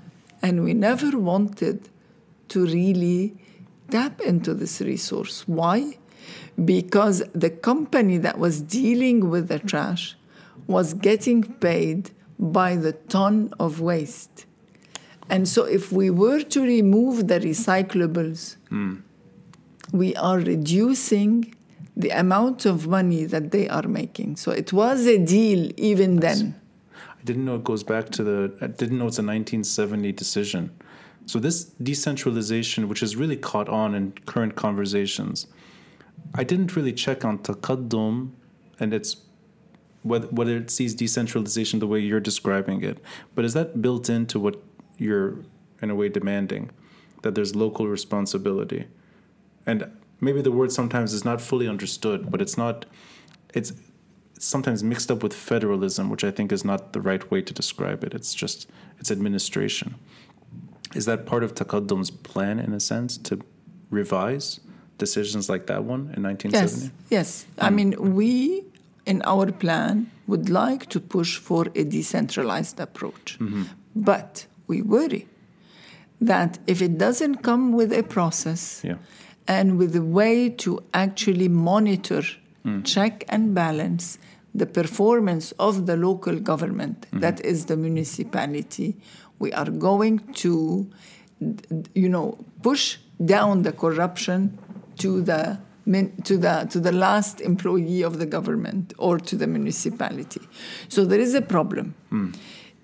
And 0.42 0.64
we 0.64 0.74
never 0.74 1.18
wanted 1.18 1.88
to 2.48 2.64
really 2.66 3.36
tap 3.90 4.20
into 4.20 4.54
this 4.54 4.80
resource. 4.80 5.46
Why? 5.46 5.98
Because 6.64 7.22
the 7.32 7.50
company 7.50 8.18
that 8.18 8.38
was 8.38 8.61
dealing 8.61 9.30
with 9.30 9.48
the 9.48 9.59
trash 9.59 10.16
was 10.66 10.94
getting 10.94 11.42
paid 11.42 12.11
by 12.38 12.76
the 12.76 12.92
ton 12.92 13.52
of 13.59 13.80
waste. 13.80 14.46
And 15.30 15.46
so, 15.46 15.64
if 15.64 15.92
we 15.92 16.11
were 16.11 16.42
to 16.42 16.62
remove 16.62 17.28
the 17.28 17.38
recyclables, 17.38 18.56
mm. 18.70 19.02
we 19.92 20.16
are 20.16 20.38
reducing 20.38 21.54
the 21.96 22.11
amount 22.11 22.64
of 22.64 22.86
money 22.86 23.24
that 23.24 23.50
they 23.50 23.68
are 23.68 23.86
making. 23.86 24.36
So, 24.36 24.52
it 24.52 24.72
was 24.72 25.06
a 25.06 25.18
deal 25.18 25.70
even 25.76 26.16
then. 26.16 26.54
I 27.20 27.24
didn't 27.24 27.44
know 27.44 27.56
it 27.56 27.64
goes 27.64 27.82
back 27.82 28.10
to 28.10 28.22
the. 28.22 28.56
I 28.60 28.68
didn't 28.68 28.98
know 28.98 29.06
it's 29.06 29.18
a 29.18 29.22
1970 29.22 30.12
decision. 30.12 30.70
So 31.26 31.38
this 31.38 31.64
decentralization, 31.64 32.88
which 32.88 33.00
has 33.00 33.16
really 33.16 33.36
caught 33.36 33.68
on 33.68 33.94
in 33.94 34.12
current 34.12 34.56
conversations, 34.56 35.46
I 36.34 36.44
didn't 36.44 36.74
really 36.74 36.92
check 36.92 37.24
on 37.24 37.38
taqaddum 37.40 38.30
and 38.80 38.94
its 38.94 39.16
whether, 40.02 40.28
whether 40.28 40.56
it 40.56 40.70
sees 40.70 40.94
decentralization 40.94 41.80
the 41.80 41.86
way 41.86 42.00
you're 42.00 42.20
describing 42.20 42.82
it. 42.82 42.98
But 43.34 43.44
is 43.44 43.54
that 43.54 43.82
built 43.82 44.08
into 44.08 44.38
what 44.38 44.62
you're 44.96 45.40
in 45.82 45.90
a 45.90 45.94
way 45.94 46.08
demanding? 46.08 46.70
That 47.22 47.34
there's 47.34 47.56
local 47.56 47.88
responsibility, 47.88 48.86
and 49.66 49.90
maybe 50.20 50.40
the 50.40 50.52
word 50.52 50.70
sometimes 50.70 51.12
is 51.12 51.24
not 51.24 51.40
fully 51.40 51.66
understood, 51.66 52.30
but 52.30 52.40
it's 52.40 52.56
not. 52.56 52.86
It's 53.52 53.72
it's 53.72 53.88
sometimes 54.39 54.82
mixed 54.82 55.11
up 55.11 55.22
with 55.22 55.34
federalism, 55.34 56.11
which 56.11 56.24
I 56.24 56.30
think 56.30 56.53
is 56.53 56.64
not 56.64 56.93
the 56.93 57.01
right 57.01 57.30
way 57.30 57.43
to 57.43 57.53
describe 57.53 58.05
it. 58.05 58.14
It's 58.14 58.34
just 58.34 58.68
it's 58.99 59.11
administration. 59.11 59.95
Is 60.95 61.05
that 61.05 61.26
part 61.26 61.45
of 61.45 61.55
Taqaddum's 61.55 62.11
plan 62.11 62.59
in 62.59 62.72
a 62.72 62.80
sense 62.80 63.18
to 63.18 63.41
revise 63.91 64.61
decisions 64.97 65.49
like 65.49 65.66
that 65.66 65.84
one 65.84 66.12
in 66.16 66.22
1970? 66.22 66.84
Yes, 66.84 66.93
yes. 67.11 67.47
I 67.59 67.68
hmm. 67.68 67.76
mean, 67.76 68.14
we 68.14 68.64
in 69.07 69.22
our 69.22 69.51
plan 69.51 70.11
would 70.26 70.51
like 70.51 70.86
to 70.91 71.01
push 71.01 71.39
for 71.39 71.66
a 71.74 71.84
decentralized 71.84 72.78
approach, 72.78 73.39
mm-hmm. 73.39 73.62
but 73.97 74.47
we 74.66 74.82
worry 74.82 75.26
that 76.20 76.59
if 76.66 76.82
it 76.82 76.99
doesn't 76.99 77.36
come 77.36 77.72
with 77.72 77.93
a 77.93 78.03
process 78.03 78.82
Yeah. 78.84 78.97
and 79.47 79.78
with 79.78 79.97
a 79.97 80.03
way 80.03 80.51
to 80.51 80.82
actually 80.93 81.49
monitor, 81.49 82.22
hmm. 82.64 82.82
check, 82.82 83.24
and 83.28 83.55
balance 83.55 84.18
the 84.59 84.66
performance 84.66 85.52
of 85.59 85.86
the 85.86 85.96
local 85.96 86.38
government, 86.38 87.02
mm-hmm. 87.02 87.20
that 87.20 87.44
is 87.44 87.66
the 87.66 87.76
municipality, 87.76 88.96
we 89.38 89.52
are 89.52 89.70
going 89.70 90.18
to, 90.34 90.90
you 91.94 92.09
know, 92.09 92.38
push 92.62 92.98
down 93.24 93.62
the 93.62 93.72
corruption 93.72 94.59
to 94.98 95.22
the 95.22 95.59
to 96.24 96.36
the 96.36 96.66
to 96.70 96.80
the 96.80 96.92
last 96.92 97.40
employee 97.40 98.02
of 98.02 98.18
the 98.18 98.26
government 98.26 98.92
or 98.98 99.18
to 99.18 99.36
the 99.36 99.46
municipality. 99.46 100.42
So 100.88 101.04
there 101.04 101.20
is 101.20 101.34
a 101.34 101.40
problem. 101.40 101.94
Hmm. 102.11 102.32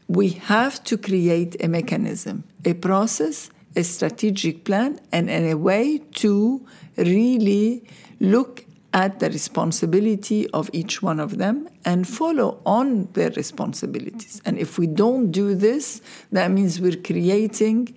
We 0.09 0.31
have 0.31 0.83
to 0.85 0.97
create 0.97 1.57
a 1.63 1.69
mechanism, 1.69 2.45
a 2.65 2.75
process, 2.75 3.51
a 3.77 3.83
strategic 3.83 4.65
plan, 4.65 5.01
and, 5.13 5.31
and 5.31 5.51
a 5.51 5.57
way 5.57 5.99
to 6.23 6.65
really 6.97 7.85
look 8.21 8.64
at 8.95 9.19
the 9.19 9.29
responsibility 9.29 10.49
of 10.51 10.71
each 10.73 11.03
one 11.03 11.19
of 11.19 11.37
them 11.37 11.69
and 11.85 12.07
follow 12.07 12.61
on 12.65 13.09
their 13.15 13.31
responsibilities. 13.33 14.41
And 14.45 14.57
if 14.57 14.79
we 14.79 14.87
don't 14.87 15.33
do 15.33 15.55
this, 15.57 16.01
that 16.31 16.51
means 16.53 16.81
we're 16.81 16.97
creating 17.03 17.93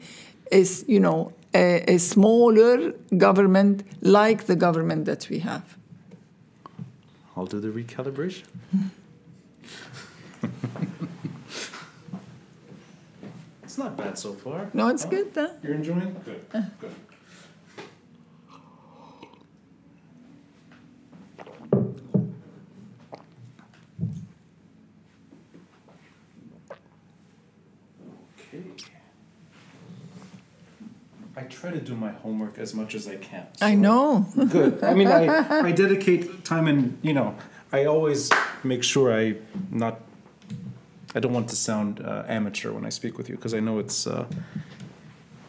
is 0.52 0.84
you 0.88 1.00
know 1.00 1.32
a, 1.54 1.84
a 1.96 1.98
smaller 2.00 2.94
government 3.18 3.84
like 4.02 4.46
the 4.46 4.56
government 4.56 5.06
that 5.06 5.30
we 5.30 5.40
have. 5.40 5.78
I'll 7.36 7.46
do 7.46 7.60
the 7.60 7.70
recalibration. 7.70 8.44
it's 13.64 13.78
not 13.78 13.96
bad 13.98 14.18
so 14.18 14.34
far. 14.34 14.70
No, 14.74 14.88
it's 14.88 15.04
Huh? 15.04 15.10
good, 15.10 15.32
huh? 15.36 15.50
You're 15.64 15.76
enjoying? 15.76 16.16
Good. 16.26 16.42
Uh-huh. 16.54 16.70
Good. 16.82 16.96
Try 31.68 31.78
to 31.78 31.84
do 31.84 31.96
my 31.96 32.12
homework 32.12 32.58
as 32.58 32.74
much 32.74 32.96
as 32.96 33.08
I 33.08 33.18
can. 33.18 33.46
I 33.62 33.76
know. 33.76 34.26
Good. 34.50 34.84
I 34.84 34.94
mean, 34.94 35.08
I, 35.08 35.68
I 35.68 35.72
dedicate 35.72 36.46
time 36.46 36.68
and, 36.68 36.98
you 37.02 37.14
know, 37.14 37.36
I 37.74 37.86
always 37.86 38.32
make 38.64 38.84
sure 38.84 39.14
I 39.14 39.36
not, 39.70 40.00
I 41.14 41.20
don't 41.20 41.34
want 41.34 41.50
to 41.50 41.56
sound 41.56 42.00
uh, 42.00 42.24
amateur 42.28 42.72
when 42.72 42.86
I 42.86 42.90
speak 42.90 43.18
with 43.18 43.28
you 43.30 43.36
because 43.36 43.54
I 43.54 43.60
know 43.60 43.80
it's, 43.80 44.08
uh, 44.08 44.28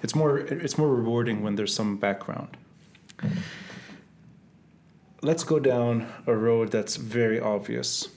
it's 0.03 0.14
more, 0.14 0.39
it's 0.39 0.77
more 0.77 0.93
rewarding 0.93 1.43
when 1.43 1.55
there's 1.55 1.75
some 1.75 1.97
background. 1.97 2.57
Let's 5.23 5.45
go 5.45 5.61
down 5.61 6.12
a 6.27 6.35
road 6.35 6.73
that's 6.73 6.97
very 6.97 7.39
obvious. 7.41 8.09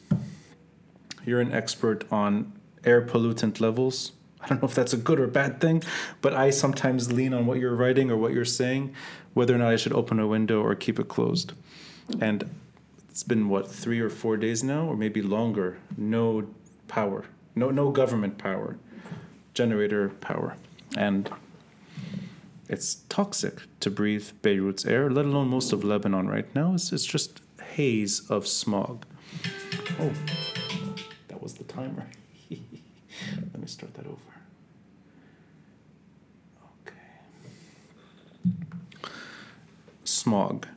You're 1.26 1.42
an 1.42 1.54
expert 1.54 2.12
on 2.12 2.54
air 2.84 3.02
pollutant 3.02 3.60
levels. 3.60 4.12
I 4.42 4.48
don't 4.48 4.62
know 4.62 4.68
if 4.68 4.76
that's 4.76 4.94
a 4.94 4.98
good 4.98 5.20
or 5.20 5.28
bad 5.28 5.62
thing, 5.62 5.84
but 6.22 6.34
I 6.34 6.50
sometimes 6.50 7.12
lean 7.12 7.34
on 7.34 7.46
what 7.46 7.60
you're 7.60 7.76
writing 7.76 8.10
or 8.10 8.18
what 8.18 8.34
you're 8.34 8.46
saying, 8.46 8.94
whether 9.34 9.56
or 9.56 9.60
not 9.60 9.72
I 9.72 9.76
should 9.76 9.94
open 9.94 10.20
a 10.20 10.28
window 10.28 10.62
or 10.62 10.74
keep 10.76 11.00
it 11.00 11.08
closed. 11.08 11.54
And 12.20 12.50
it's 13.10 13.24
been 13.24 13.50
what 13.50 13.70
three 13.70 14.00
or 14.00 14.10
four 14.10 14.38
days 14.38 14.64
now, 14.64 14.88
or 14.88 14.96
maybe 14.98 15.22
longer. 15.22 15.78
No 15.98 16.48
power, 16.88 17.26
no 17.56 17.70
no 17.70 17.92
government 17.92 18.38
power, 18.38 18.78
generator 19.54 20.10
power, 20.22 20.56
and 20.98 21.30
it's 22.72 22.96
toxic 23.10 23.64
to 23.82 23.92
breathe 23.92 24.30
Beirut's 24.42 24.86
air, 24.86 25.10
let 25.10 25.26
alone 25.26 25.50
most 25.50 25.74
of 25.74 25.84
Lebanon 25.84 26.28
right 26.28 26.54
now. 26.56 26.74
It's, 26.74 26.94
it's 26.94 27.06
just 27.06 27.42
haze 27.74 28.30
of 28.30 28.48
smog. 28.48 29.06
Oh, 30.00 30.14
that 31.28 31.42
was 31.44 31.56
the 31.56 31.66
timer. 31.66 32.08
Let 32.50 33.60
me 33.60 33.68
start 33.68 33.94
that 33.96 34.06
over. 34.06 34.18
Okay. 36.88 36.96
Smog. 40.22 40.68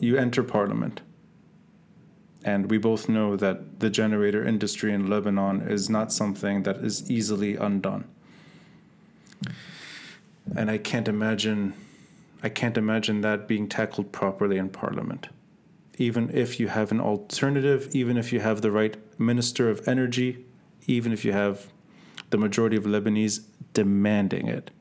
You 0.00 0.16
enter 0.16 0.42
parliament. 0.42 1.02
And 2.42 2.68
we 2.68 2.78
both 2.78 3.08
know 3.08 3.36
that 3.36 3.78
the 3.78 3.88
generator 3.88 4.44
industry 4.44 4.92
in 4.92 5.08
Lebanon 5.08 5.60
is 5.60 5.88
not 5.88 6.12
something 6.12 6.64
that 6.64 6.78
is 6.78 7.08
easily 7.08 7.54
undone. 7.54 8.08
And 10.56 10.68
I 10.68 10.78
can't 10.78 11.06
imagine 11.06 11.74
I 12.42 12.48
can't 12.48 12.76
imagine 12.76 13.20
that 13.20 13.46
being 13.46 13.68
tackled 13.68 14.10
properly 14.10 14.58
in 14.58 14.68
parliament. 14.68 15.28
Even 15.96 16.28
if 16.30 16.58
you 16.58 16.66
have 16.68 16.90
an 16.90 17.00
alternative, 17.00 17.88
even 17.92 18.16
if 18.16 18.32
you 18.32 18.40
have 18.40 18.62
the 18.62 18.72
right 18.72 18.96
minister 19.16 19.70
of 19.70 19.86
energy, 19.86 20.44
even 20.88 21.12
if 21.12 21.24
you 21.24 21.30
have 21.30 21.68
the 22.30 22.36
majority 22.36 22.76
of 22.76 22.82
Lebanese 22.82 23.44
demanding 23.74 24.48
it. 24.48 24.72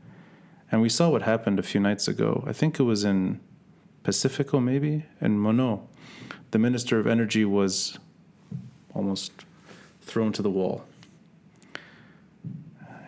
And 0.72 0.82
we 0.82 0.90
saw 0.90 1.10
what 1.10 1.22
happened 1.22 1.60
a 1.60 1.64
few 1.64 1.80
nights 1.80 2.08
ago. 2.08 2.44
I 2.48 2.54
think 2.54 2.80
it 2.80 2.84
was 2.84 3.04
in 3.04 3.40
Pacifico, 4.04 4.60
maybe, 4.60 5.06
in 5.22 5.40
Monot. 5.40 5.82
The 6.52 6.60
minister 6.60 7.00
of 7.00 7.08
energy 7.08 7.46
was 7.46 7.98
almost 8.94 9.32
thrown 10.02 10.32
to 10.34 10.42
the 10.42 10.50
wall. 10.50 10.86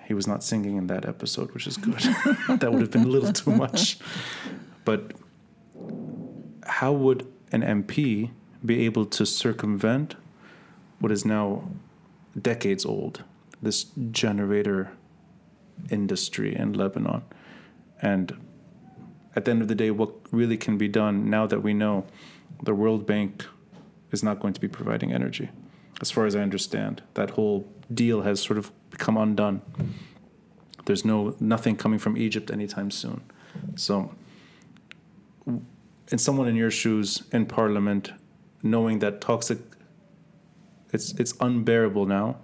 He 0.07 0.13
was 0.13 0.27
not 0.27 0.43
singing 0.43 0.77
in 0.77 0.87
that 0.87 1.05
episode, 1.05 1.51
which 1.51 1.67
is 1.67 1.77
good. 1.77 1.93
that 2.49 2.71
would 2.71 2.81
have 2.81 2.91
been 2.91 3.03
a 3.03 3.07
little 3.07 3.33
too 3.33 3.51
much. 3.51 3.97
But 4.85 5.11
how 6.65 6.93
would 6.93 7.27
an 7.51 7.61
MP 7.61 8.31
be 8.65 8.85
able 8.85 9.05
to 9.05 9.25
circumvent 9.25 10.15
what 10.99 11.11
is 11.11 11.25
now 11.25 11.69
decades 12.41 12.85
old, 12.85 13.23
this 13.61 13.85
generator 14.11 14.91
industry 15.89 16.55
in 16.55 16.73
Lebanon? 16.73 17.23
And 18.01 18.37
at 19.35 19.45
the 19.45 19.51
end 19.51 19.61
of 19.61 19.67
the 19.67 19.75
day, 19.75 19.91
what 19.91 20.11
really 20.31 20.57
can 20.57 20.77
be 20.77 20.87
done 20.87 21.29
now 21.29 21.47
that 21.47 21.61
we 21.61 21.73
know 21.73 22.05
the 22.63 22.73
World 22.73 23.05
Bank 23.05 23.45
is 24.11 24.23
not 24.23 24.39
going 24.39 24.53
to 24.53 24.61
be 24.61 24.67
providing 24.67 25.11
energy? 25.13 25.49
As 26.01 26.11
far 26.11 26.25
as 26.25 26.35
I 26.35 26.41
understand, 26.41 27.01
that 27.15 27.31
whole 27.31 27.67
deal 27.93 28.21
has 28.21 28.39
sort 28.39 28.57
of 28.57 28.71
become 28.89 29.17
undone. 29.17 29.61
There's 30.85 31.03
no 31.03 31.35
nothing 31.39 31.75
coming 31.75 31.99
from 31.99 32.17
Egypt 32.17 32.51
anytime 32.51 32.91
soon. 32.91 33.21
So, 33.75 34.13
and 35.45 36.21
someone 36.21 36.47
in 36.47 36.55
your 36.55 36.71
shoes 36.71 37.23
in 37.31 37.45
Parliament, 37.45 38.13
knowing 38.63 38.99
that 38.99 39.19
toxic, 39.19 39.59
it's 40.93 41.13
it's 41.13 41.33
unbearable 41.41 42.05
now, 42.05 42.37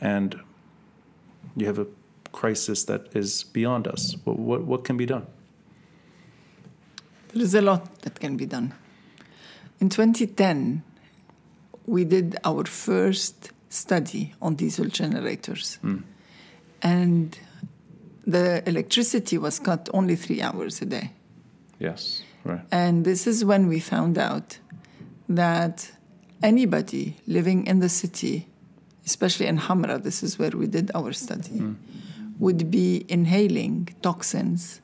and 0.00 0.40
you 1.56 1.66
have 1.66 1.78
a 1.78 1.86
crisis 2.32 2.84
that 2.84 3.14
is 3.14 3.44
beyond 3.44 3.86
us. 3.86 4.16
What 4.24 4.38
what, 4.38 4.64
what 4.64 4.84
can 4.84 4.96
be 4.96 5.06
done? 5.06 5.26
There 7.32 7.42
is 7.42 7.54
a 7.54 7.62
lot 7.62 8.02
that 8.02 8.18
can 8.18 8.36
be 8.36 8.46
done. 8.46 8.74
In 9.80 9.88
2010, 9.88 10.82
we 11.86 12.04
did 12.04 12.36
our 12.44 12.64
first 12.64 13.52
study 13.68 14.34
on 14.42 14.56
diesel 14.56 14.86
generators. 14.86 15.76
Hmm. 15.76 15.98
And 16.82 17.38
the 18.26 18.68
electricity 18.68 19.38
was 19.38 19.58
cut 19.58 19.88
only 19.94 20.16
three 20.16 20.42
hours 20.42 20.82
a 20.82 20.86
day. 20.86 21.12
Yes. 21.78 22.22
Right. 22.44 22.60
And 22.70 23.04
this 23.04 23.26
is 23.26 23.44
when 23.44 23.68
we 23.68 23.80
found 23.80 24.18
out 24.18 24.58
that 25.28 25.92
anybody 26.42 27.16
living 27.26 27.66
in 27.66 27.80
the 27.80 27.88
city, 27.88 28.46
especially 29.06 29.46
in 29.46 29.58
Hamra, 29.58 30.02
this 30.02 30.22
is 30.22 30.38
where 30.38 30.50
we 30.50 30.66
did 30.66 30.90
our 30.94 31.12
study, 31.12 31.58
hmm. 31.58 31.74
Would 32.40 32.70
be 32.70 33.04
inhaling 33.08 33.88
toxins 34.02 34.80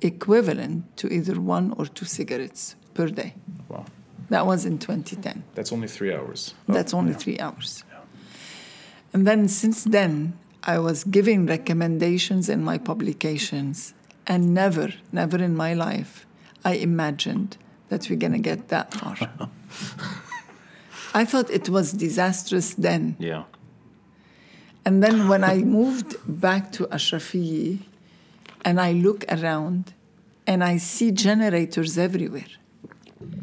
equivalent 0.00 0.96
to 0.98 1.08
either 1.08 1.40
one 1.40 1.72
or 1.78 1.86
two 1.86 2.04
cigarettes 2.04 2.76
per 2.92 3.08
day. 3.08 3.34
Wow. 3.68 3.86
That 4.28 4.46
was 4.46 4.64
in 4.66 4.78
2010. 4.78 5.44
That's 5.54 5.72
only 5.72 5.88
three 5.88 6.12
hours. 6.12 6.54
Oh, 6.68 6.74
That's 6.74 6.92
only 6.92 7.12
yeah. 7.12 7.18
three 7.18 7.38
hours. 7.38 7.84
And 9.12 9.26
then 9.26 9.48
since 9.48 9.84
then, 9.84 10.36
I 10.62 10.78
was 10.78 11.04
giving 11.04 11.46
recommendations 11.46 12.48
in 12.48 12.64
my 12.64 12.78
publications, 12.78 13.94
and 14.26 14.52
never, 14.52 14.94
never 15.12 15.36
in 15.36 15.54
my 15.54 15.74
life, 15.74 16.26
I 16.64 16.74
imagined 16.74 17.56
that 17.90 18.08
we're 18.08 18.18
going 18.18 18.32
to 18.32 18.38
get 18.38 18.68
that 18.68 18.92
far. 18.94 19.16
I 21.14 21.24
thought 21.24 21.50
it 21.50 21.68
was 21.68 21.92
disastrous 21.92 22.74
then. 22.74 23.16
Yeah. 23.18 23.44
And 24.84 25.02
then 25.02 25.28
when 25.28 25.44
I 25.44 25.56
moved 25.58 26.16
back 26.26 26.72
to 26.72 26.86
Ashrafiyi 26.86 27.78
and 28.64 28.80
I 28.80 28.92
look 28.92 29.24
around 29.30 29.94
and 30.46 30.62
I 30.62 30.76
see 30.76 31.10
generators 31.10 31.96
everywhere. 31.96 32.52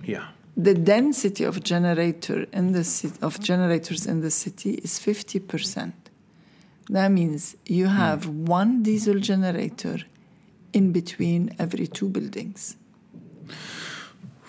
Yeah. 0.03 0.27
The 0.55 0.73
density 0.73 1.43
of 1.43 1.63
generator 1.63 2.45
in 2.53 2.73
the 2.73 2.83
ci- 2.83 3.13
of 3.21 3.39
generators 3.39 4.05
in 4.05 4.21
the 4.21 4.29
city 4.29 4.71
is 4.75 4.99
50%. 4.99 5.93
That 6.89 7.11
means 7.11 7.55
you 7.65 7.87
hmm. 7.87 7.95
have 7.95 8.27
one 8.27 8.83
diesel 8.83 9.19
generator 9.19 9.99
in 10.73 10.91
between 10.91 11.55
every 11.57 11.87
two 11.87 12.09
buildings. 12.09 12.75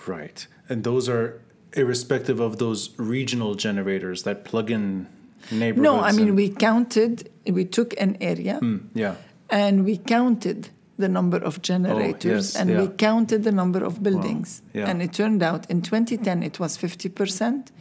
Right. 0.05 0.45
And 0.69 0.83
those 0.83 1.09
are 1.09 1.41
irrespective 1.73 2.39
of 2.39 2.57
those 2.57 2.89
regional 2.97 3.55
generators 3.55 4.23
that 4.23 4.45
plug 4.45 4.69
in 4.69 5.07
neighborhoods. 5.51 5.83
No, 5.83 5.99
I 5.99 6.11
mean 6.11 6.35
we 6.35 6.49
counted, 6.49 7.29
we 7.47 7.65
took 7.65 7.93
an 7.99 8.17
area 8.21 8.57
Hmm, 8.59 8.77
yeah. 8.93 9.15
and 9.49 9.83
we 9.85 9.97
counted 9.97 10.69
the 10.97 11.07
number 11.09 11.37
of 11.37 11.61
generators 11.61 12.53
yes, 12.53 12.55
and 12.55 12.69
yeah. 12.69 12.81
we 12.81 12.87
counted 12.87 13.43
the 13.43 13.51
number 13.51 13.83
of 13.83 14.01
buildings. 14.03 14.61
yeah. 14.73 14.89
And 14.89 15.01
it 15.01 15.13
turned 15.13 15.41
out 15.41 15.69
in 15.69 15.81
2010 15.81 16.43
it 16.43 16.59
was 16.59 16.77
50%. 16.77 17.71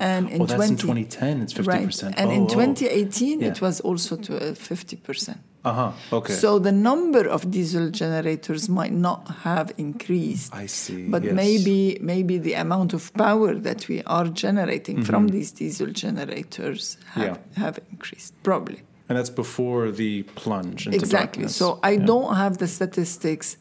And 0.00 0.28
in 0.30 0.42
Oh, 0.42 0.46
that's 0.46 0.56
20, 0.56 0.72
in 0.72 0.78
2010. 0.78 1.42
It's 1.42 1.52
50%. 1.52 1.66
Right. 1.66 2.14
And 2.18 2.30
oh, 2.30 2.34
in 2.34 2.42
oh. 2.42 2.48
2018 2.48 3.40
Yeah. 3.40 3.48
it 3.48 3.60
was 3.60 3.80
also 3.80 4.16
to 4.16 4.36
uh, 4.36 4.52
50%. 4.54 5.38
Uh-huh. 5.64 5.92
Okay. 6.12 6.32
So 6.32 6.58
the 6.58 6.72
number 6.72 7.28
of 7.28 7.48
diesel 7.50 7.88
generators 7.90 8.68
might 8.68 8.92
not 8.92 9.28
have 9.44 9.72
increased. 9.78 10.52
I 10.52 10.66
see. 10.66 11.06
But 11.08 11.22
yes. 11.22 11.34
maybe 11.34 11.98
maybe 12.00 12.38
the 12.38 12.54
amount 12.54 12.92
of 12.94 13.12
power 13.14 13.54
that 13.54 13.86
we 13.88 14.02
are 14.06 14.26
generating 14.28 15.04
from 15.04 15.26
Mm-hmm. 15.26 15.36
these 15.36 15.52
diesel 15.52 15.86
generators 15.92 16.96
have, 17.14 17.24
Yeah. 17.56 17.62
have 17.64 17.78
increased, 17.92 18.32
probably. 18.42 18.80
And 19.08 19.16
that's 19.18 19.30
before 19.30 19.92
the 19.92 20.22
plunge 20.34 20.86
into 20.86 20.98
Exactly. 20.98 21.42
darkness. 21.42 21.54
So 21.56 21.78
I 21.84 21.90
Yeah. 21.92 21.98
Hmm. 22.00 22.06
don't 22.06 22.34
have 22.36 22.54
the 22.58 22.66
statistics 22.66 23.56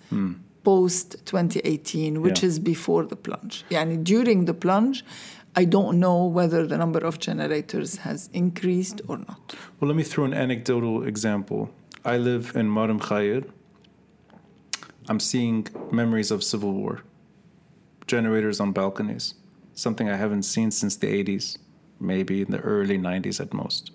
post 0.64 1.08
2018, 1.26 2.22
which 2.22 2.42
Yeah. 2.42 2.50
is 2.50 2.60
before 2.60 3.04
the 3.06 3.16
plunge. 3.16 3.64
Yeah, 3.70 3.82
and 3.82 4.04
during 4.06 4.46
the 4.46 4.54
plunge, 4.54 5.04
I 5.54 5.66
don't 5.66 6.00
know 6.00 6.26
whether 6.26 6.66
the 6.66 6.78
number 6.78 7.00
of 7.00 7.20
generators 7.20 7.98
has 7.98 8.30
increased 8.32 9.02
or 9.10 9.18
not. 9.18 9.54
Well, 9.80 9.90
let 9.90 9.98
me 9.98 10.04
throw 10.04 10.24
an 10.24 10.34
anecdotal 10.34 11.04
example. 11.04 11.70
I 12.06 12.18
live 12.18 12.54
in 12.56 12.70
Mar 12.70 12.88
Mikhael. 12.88 13.44
I'm 15.10 15.20
seeing 15.20 15.68
memories 15.92 16.32
of 16.32 16.42
civil 16.42 16.72
war. 16.72 17.02
Generators 18.08 18.62
on 18.62 18.72
balconies. 18.72 19.34
Something 19.74 20.10
I 20.10 20.16
haven't 20.16 20.44
seen 20.44 20.72
since 20.72 20.96
the 20.96 21.08
80s, 21.08 21.58
maybe 22.00 22.42
in 22.42 22.52
the 22.52 22.60
early 22.60 22.98
90s 22.98 23.42
at 23.42 23.54
most. 23.54 23.92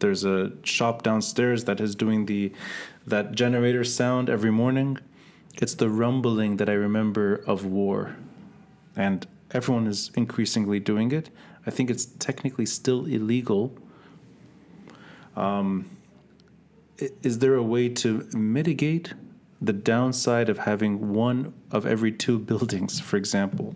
There's 0.00 0.24
a 0.24 0.50
shop 0.64 1.04
downstairs 1.04 1.64
that 1.64 1.80
is 1.80 1.94
doing 1.94 2.26
the 2.26 2.52
that 3.06 3.32
generator 3.32 3.84
sound 3.84 4.28
every 4.28 4.50
morning. 4.50 4.98
It's 5.54 5.74
the 5.74 5.88
rumbling 5.88 6.56
that 6.56 6.68
I 6.68 6.72
remember 6.72 7.36
of 7.46 7.64
war. 7.64 8.16
And 8.96 9.28
everyone 9.52 9.86
is 9.86 10.10
increasingly 10.16 10.80
doing 10.80 11.12
it. 11.12 11.30
I 11.66 11.70
think 11.70 11.90
it's 11.90 12.06
technically 12.06 12.66
still 12.66 13.06
illegal 13.06 13.72
i- 15.36 17.10
is 17.22 17.38
there 17.38 17.54
a 17.54 17.62
way 17.62 17.88
to 17.88 18.28
mitigate 18.34 19.14
the 19.60 19.72
downside 19.72 20.48
of 20.48 20.58
having 20.58 21.12
one 21.12 21.52
of 21.70 21.86
every 21.86 22.12
two 22.12 22.38
buildings, 22.50 23.00
for 23.00 23.16
example, 23.16 23.74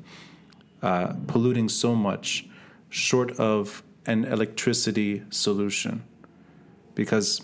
uh, 0.83 1.14
polluting 1.27 1.68
so 1.68 1.95
much, 1.95 2.47
short 2.89 3.31
of 3.39 3.83
an 4.07 4.24
electricity 4.24 5.22
solution? 5.31 6.03
Because 6.95 7.41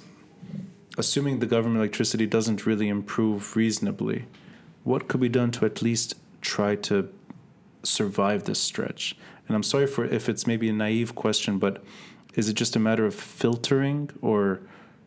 assuming 0.98 1.38
the 1.38 1.46
government 1.46 1.78
electricity 1.78 2.26
doesn't 2.26 2.66
really 2.66 2.88
improve 2.88 3.56
reasonably, 3.56 4.26
what 4.84 5.08
could 5.08 5.20
be 5.20 5.28
done 5.28 5.50
to 5.52 5.64
at 5.64 5.82
least 5.82 6.14
try 6.40 6.74
to 6.74 7.08
survive 7.82 8.44
this 8.44 8.60
stretch? 8.60 9.16
And 9.46 9.56
I'm 9.56 9.62
sorry 9.62 9.86
for 9.86 10.04
if 10.04 10.28
it's 10.28 10.46
maybe 10.46 10.68
a 10.68 10.72
naive 10.72 11.14
question, 11.14 11.58
but 11.58 11.82
is 12.34 12.48
it 12.48 12.54
just 12.54 12.76
a 12.76 12.78
matter 12.78 13.04
of 13.04 13.14
filtering 13.14 14.10
or 14.20 14.60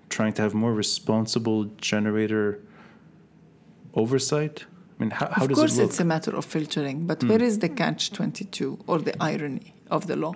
trying 0.10 0.34
to 0.34 0.42
have 0.42 0.54
more 0.54 0.74
responsible 0.74 1.66
generator 1.78 2.62
oversight? 3.94 4.66
I 4.98 5.04
mean, 5.04 5.12
how, 5.12 5.30
how 5.32 5.44
of 5.44 5.50
does 5.50 5.58
course, 5.58 5.78
it 5.78 5.84
it's 5.84 6.00
a 6.00 6.06
matter 6.06 6.36
of 6.36 6.46
filtering, 6.46 7.06
but 7.06 7.22
hmm. 7.22 7.30
where 7.30 7.42
is 7.42 7.60
the 7.60 7.70
catch 7.70 8.12
22 8.12 8.80
or 8.88 9.00
the 9.00 9.22
irony 9.22 9.74
of 9.90 10.08
the 10.08 10.16
law? 10.16 10.36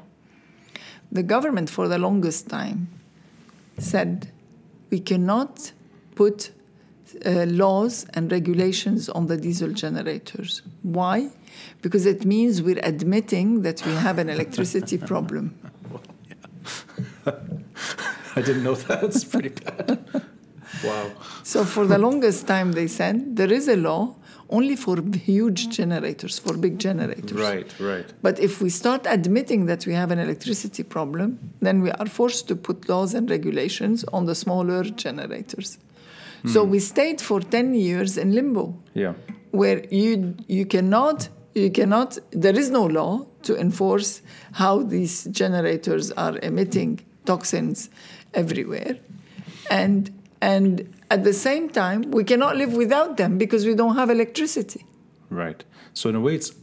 The 1.12 1.24
government, 1.24 1.70
for 1.70 1.88
the 1.88 1.98
longest 1.98 2.50
time, 2.50 2.88
said 3.78 4.32
we 4.90 5.00
cannot 5.00 5.72
put 6.16 6.52
uh, 7.26 7.46
laws 7.46 8.06
and 8.14 8.32
regulations 8.32 9.10
on 9.10 9.28
the 9.28 9.38
diesel 9.38 9.72
generators. 9.72 10.62
Why? 10.82 11.30
Because 11.82 12.06
it 12.06 12.26
means 12.26 12.62
we're 12.62 12.84
admitting 12.84 13.62
that 13.64 13.86
we 13.86 13.94
have 13.94 14.18
an 14.20 14.30
electricity 14.30 14.98
problem. 15.12 15.56
I 17.26 18.42
didn't 18.42 18.64
know 18.64 18.76
that. 18.76 19.04
It's 19.04 19.24
pretty 19.24 19.50
bad. 19.50 20.00
wow. 20.84 21.12
So, 21.44 21.66
for 21.66 21.86
the 21.86 21.98
longest 21.98 22.48
time, 22.48 22.72
they 22.74 22.88
said 22.88 23.36
there 23.36 23.52
is 23.52 23.68
a 23.68 23.76
law 23.76 24.16
only 24.50 24.76
for 24.76 24.98
huge 25.14 25.70
generators, 25.70 26.40
for 26.40 26.58
big 26.58 26.80
generators. 26.80 27.34
Right, 27.34 27.72
right. 27.80 28.06
But 28.22 28.40
if 28.40 28.62
we 28.62 28.70
start 28.70 29.06
admitting 29.08 29.68
that 29.68 29.86
we 29.86 29.94
have 29.94 30.10
an 30.12 30.20
electricity 30.20 30.84
problem, 30.84 31.54
then 31.62 31.82
we 31.82 31.92
are 31.92 32.08
forced 32.08 32.48
to 32.48 32.56
put 32.56 32.90
laws 32.90 33.14
and 33.14 33.30
regulations 33.30 34.04
on 34.06 34.26
the 34.26 34.36
smaller 34.36 34.84
generators. 34.84 35.78
So 36.48 36.64
hmm. 36.64 36.72
we 36.72 36.80
stayed 36.80 37.22
for 37.22 37.40
10 37.42 37.74
years 37.74 38.18
in 38.18 38.34
limbo 38.34 38.74
Yeah. 38.94 39.14
where 39.52 39.84
you 39.92 40.36
you 40.48 40.66
cannot 40.66 41.30
you 41.56 41.72
cannot 41.72 42.18
there 42.32 42.58
is 42.58 42.70
no 42.70 42.86
law 42.86 43.26
to 43.44 43.58
enforce 43.58 44.22
how 44.54 44.84
these 44.84 45.26
generators 45.32 46.12
are 46.12 46.38
emitting 46.44 47.00
toxins 47.26 47.90
everywhere 48.34 48.98
and 49.70 50.12
and 50.42 50.94
at 51.10 51.24
the 51.24 51.34
same 51.34 51.70
time 51.70 52.02
we 52.12 52.24
cannot 52.24 52.56
live 52.56 52.74
without 52.74 53.18
them 53.18 53.38
because 53.38 53.66
we 53.66 53.76
don't 53.76 53.96
have 53.96 54.10
electricity 54.10 54.86
Right. 55.30 55.64
So 55.94 56.10
in 56.10 56.16
a 56.16 56.20
way, 56.20 56.36
it's 56.36 56.54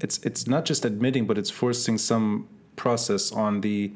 it's 0.00 0.18
it's 0.18 0.46
not 0.46 0.64
just 0.64 0.84
admitting, 0.84 1.26
but 1.26 1.38
it's 1.38 1.50
forcing 1.50 1.98
some 1.98 2.48
process 2.76 3.32
on 3.32 3.62
the. 3.62 3.92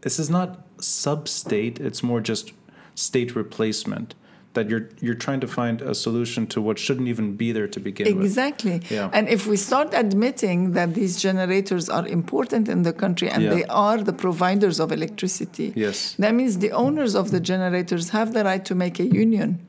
This 0.00 0.18
is 0.18 0.30
not 0.30 0.66
sub-state. 0.80 1.80
It's 1.80 2.02
more 2.02 2.20
just 2.20 2.52
state 2.94 3.34
replacement. 3.34 4.14
That 4.54 4.68
you're 4.70 4.88
you're 5.00 5.14
trying 5.26 5.40
to 5.40 5.46
find 5.46 5.82
a 5.82 5.94
solution 5.94 6.46
to 6.48 6.60
what 6.60 6.78
shouldn't 6.78 7.06
even 7.08 7.36
be 7.36 7.52
there 7.52 7.68
to 7.68 7.80
begin 7.80 8.16
with. 8.16 8.24
Exactly. 8.26 8.80
Yeah. 8.90 9.10
And 9.12 9.28
if 9.28 9.46
we 9.46 9.56
start 9.56 9.88
admitting 9.92 10.72
that 10.72 10.94
these 10.94 11.16
generators 11.20 11.88
are 11.88 12.06
important 12.08 12.68
in 12.68 12.82
the 12.82 12.92
country 12.92 13.28
and 13.28 13.42
Yeah. 13.44 13.54
they 13.54 13.64
are 13.66 13.98
the 13.98 14.12
providers 14.12 14.80
of 14.80 14.90
electricity, 14.90 15.72
Yes. 15.76 16.14
that 16.18 16.34
means 16.34 16.58
the 16.58 16.72
owners 16.72 17.14
of 17.14 17.30
the 17.30 17.40
generators 17.40 18.08
have 18.10 18.32
the 18.32 18.42
right 18.42 18.64
to 18.64 18.74
make 18.74 18.98
a 18.98 19.06
union 19.24 19.60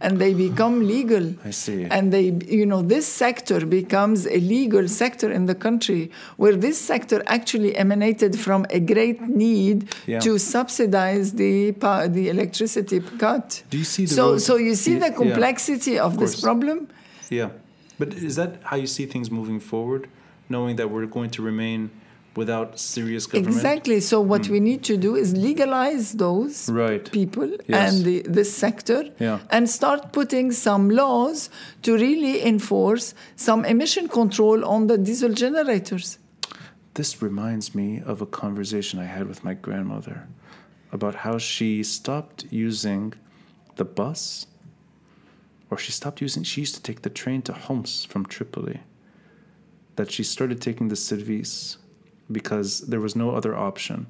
and 0.00 0.18
they 0.18 0.32
become 0.34 0.86
legal. 0.86 1.34
I 1.44 1.50
see. 1.50 1.84
And 1.84 2.12
they, 2.12 2.26
you 2.46 2.66
know, 2.66 2.82
this 2.82 3.06
sector 3.06 3.64
becomes 3.66 4.26
a 4.26 4.38
legal 4.40 4.88
sector 4.88 5.30
in 5.30 5.46
the 5.46 5.54
country 5.54 6.10
where 6.36 6.56
this 6.56 6.80
sector 6.80 7.22
actually 7.26 7.76
emanated 7.76 8.38
from 8.38 8.66
a 8.70 8.80
great 8.80 9.20
need 9.22 9.88
Yeah. 10.06 10.20
to 10.20 10.38
subsidize 10.38 11.32
the, 11.32 11.72
the 12.16 12.28
electricity 12.28 13.00
cut. 13.18 13.62
Do 13.70 13.78
you 13.78 13.84
see 13.84 14.04
the 14.04 14.14
so, 14.14 14.30
road- 14.30 14.40
so 14.40 14.56
you 14.56 14.74
see 14.74 14.94
the 14.94 15.06
yeah. 15.10 15.22
complexity 15.22 15.98
of, 15.98 16.18
this 16.18 16.40
problem? 16.40 16.88
Yeah. 17.30 17.50
But 17.98 18.14
is 18.14 18.36
that 18.36 18.60
how 18.64 18.76
you 18.76 18.86
see 18.86 19.06
things 19.06 19.30
moving 19.30 19.60
forward? 19.60 20.08
knowing 20.50 20.76
that 20.76 20.90
we're 20.90 21.06
going 21.06 21.28
to 21.28 21.42
remain 21.42 21.90
without 22.42 22.78
serious 22.78 23.26
government. 23.26 23.56
Exactly. 23.56 23.98
So 24.00 24.16
what 24.32 24.46
hmm. 24.46 24.52
we 24.54 24.60
need 24.70 24.82
to 24.90 24.96
do 24.96 25.10
is 25.22 25.28
legalize 25.48 26.06
those 26.24 26.54
Right. 26.84 27.06
people 27.20 27.48
Yes. 27.66 27.78
and 27.78 27.94
the, 28.06 28.16
this 28.38 28.50
sector 28.64 29.00
Yeah. 29.26 29.38
and 29.54 29.62
start 29.78 30.00
putting 30.18 30.46
some 30.66 30.84
laws 31.02 31.50
to 31.84 31.90
really 32.06 32.36
enforce 32.52 33.06
some 33.48 33.60
emission 33.74 34.06
control 34.20 34.58
on 34.74 34.80
the 34.90 34.96
diesel 35.06 35.32
generators. 35.44 36.18
This 36.98 37.10
reminds 37.28 37.66
me 37.80 37.88
of 38.12 38.16
a 38.26 38.28
conversation 38.42 38.94
I 39.06 39.08
had 39.16 39.24
with 39.32 39.40
my 39.48 39.54
grandmother 39.66 40.18
about 40.96 41.14
how 41.24 41.36
she 41.38 41.70
stopped 41.82 42.40
using 42.68 43.04
the 43.80 43.84
bus 43.84 44.46
or 45.70 45.76
she 45.84 45.92
stopped 45.92 46.20
using 46.26 46.42
she 46.42 46.60
used 46.62 46.74
to 46.78 46.82
take 46.88 47.00
the 47.02 47.14
train 47.22 47.40
to 47.42 47.52
Homs 47.52 47.92
from 48.10 48.22
Tripoli 48.24 48.80
that 49.96 50.10
she 50.14 50.22
started 50.22 50.58
taking 50.60 50.88
the 50.88 51.00
service 51.10 51.78
because 52.30 52.80
there 52.80 53.00
was 53.00 53.16
no 53.16 53.30
other 53.30 53.56
option. 53.56 54.06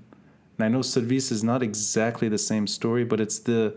And 0.56 0.64
I 0.64 0.68
know 0.68 0.82
service 0.82 1.30
is 1.30 1.44
not 1.44 1.62
exactly 1.62 2.28
the 2.28 2.38
same 2.38 2.66
story, 2.66 3.04
but 3.04 3.20
it's 3.20 3.38
the 3.38 3.76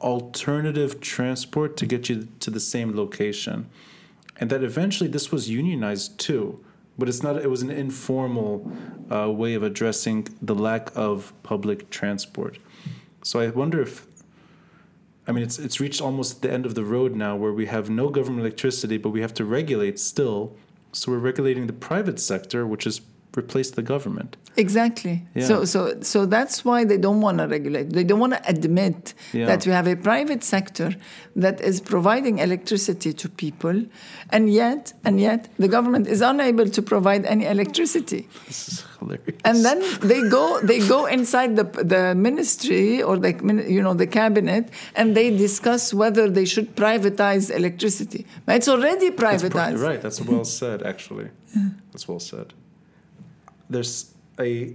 alternative 0.00 1.00
transport 1.00 1.76
to 1.76 1.86
get 1.86 2.08
you 2.08 2.28
to 2.40 2.50
the 2.50 2.60
same 2.60 2.96
location. 2.96 3.68
And 4.38 4.50
that 4.50 4.62
eventually 4.62 5.08
this 5.08 5.32
was 5.32 5.48
unionized 5.48 6.18
too, 6.18 6.62
but 6.98 7.08
it's 7.08 7.22
not, 7.22 7.36
it 7.36 7.48
was 7.48 7.62
an 7.62 7.70
informal 7.70 8.70
uh, 9.10 9.30
way 9.30 9.54
of 9.54 9.62
addressing 9.62 10.28
the 10.42 10.54
lack 10.54 10.90
of 10.94 11.32
public 11.42 11.88
transport. 11.90 12.58
So 13.22 13.40
I 13.40 13.48
wonder 13.48 13.80
if, 13.80 14.06
I 15.26 15.32
mean, 15.32 15.42
it's, 15.42 15.58
it's 15.58 15.80
reached 15.80 16.00
almost 16.00 16.42
the 16.42 16.52
end 16.52 16.66
of 16.66 16.74
the 16.74 16.84
road 16.84 17.16
now 17.16 17.34
where 17.36 17.52
we 17.52 17.66
have 17.66 17.88
no 17.88 18.08
government 18.08 18.40
electricity, 18.40 18.98
but 18.98 19.10
we 19.10 19.20
have 19.20 19.34
to 19.34 19.44
regulate 19.44 19.98
still. 19.98 20.54
So 20.92 21.12
we're 21.12 21.18
regulating 21.18 21.66
the 21.66 21.72
private 21.72 22.20
sector, 22.20 22.66
which 22.66 22.84
has 22.84 23.00
replaced 23.36 23.76
the 23.76 23.82
government. 23.82 24.36
Exactly. 24.56 25.22
Yeah. 25.34 25.46
So 25.46 25.64
so 25.64 25.80
so 26.00 26.26
that's 26.26 26.64
why 26.64 26.84
they 26.90 26.96
don't 26.98 27.20
want 27.20 27.38
to 27.38 27.46
regulate. 27.46 27.90
They 27.90 28.04
don't 28.04 28.18
want 28.20 28.32
to 28.32 28.42
admit 28.48 29.14
Yeah. 29.32 29.46
that 29.50 29.66
we 29.66 29.72
have 29.72 29.86
a 29.86 29.96
private 29.96 30.42
sector 30.42 30.88
that 31.44 31.60
is 31.60 31.80
providing 31.80 32.38
electricity 32.38 33.12
to 33.12 33.28
people, 33.28 33.76
and 34.30 34.42
yet 34.52 34.94
and 35.04 35.20
yet 35.20 35.40
the 35.58 35.68
government 35.68 36.06
is 36.08 36.20
unable 36.22 36.68
to 36.76 36.80
provide 36.82 37.22
any 37.26 37.44
electricity. 37.44 38.22
This 38.46 38.68
is 38.68 38.84
hilarious. 38.98 39.38
And 39.44 39.56
then 39.66 39.78
they 40.10 40.20
go 40.36 40.44
they 40.62 40.80
go 40.88 41.00
inside 41.06 41.50
the 41.60 41.64
the 41.94 42.14
ministry 42.14 43.02
or 43.02 43.18
the 43.18 43.32
you 43.76 43.82
know 43.82 43.94
the 43.94 44.06
cabinet 44.20 44.64
and 44.98 45.14
they 45.14 45.28
discuss 45.36 45.92
whether 45.92 46.30
they 46.30 46.46
should 46.46 46.68
privatize 46.74 47.50
electricity. 47.54 48.24
It's 48.48 48.68
already 48.68 49.10
That's 49.10 49.20
pri- 49.22 49.50
privatized. 49.50 49.82
right. 49.88 50.00
That's 50.00 50.20
well 50.22 50.44
said. 50.44 50.82
Actually, 50.82 51.28
that's 51.92 52.08
well 52.08 52.20
said. 52.20 52.54
There's 53.68 54.14
a 54.38 54.74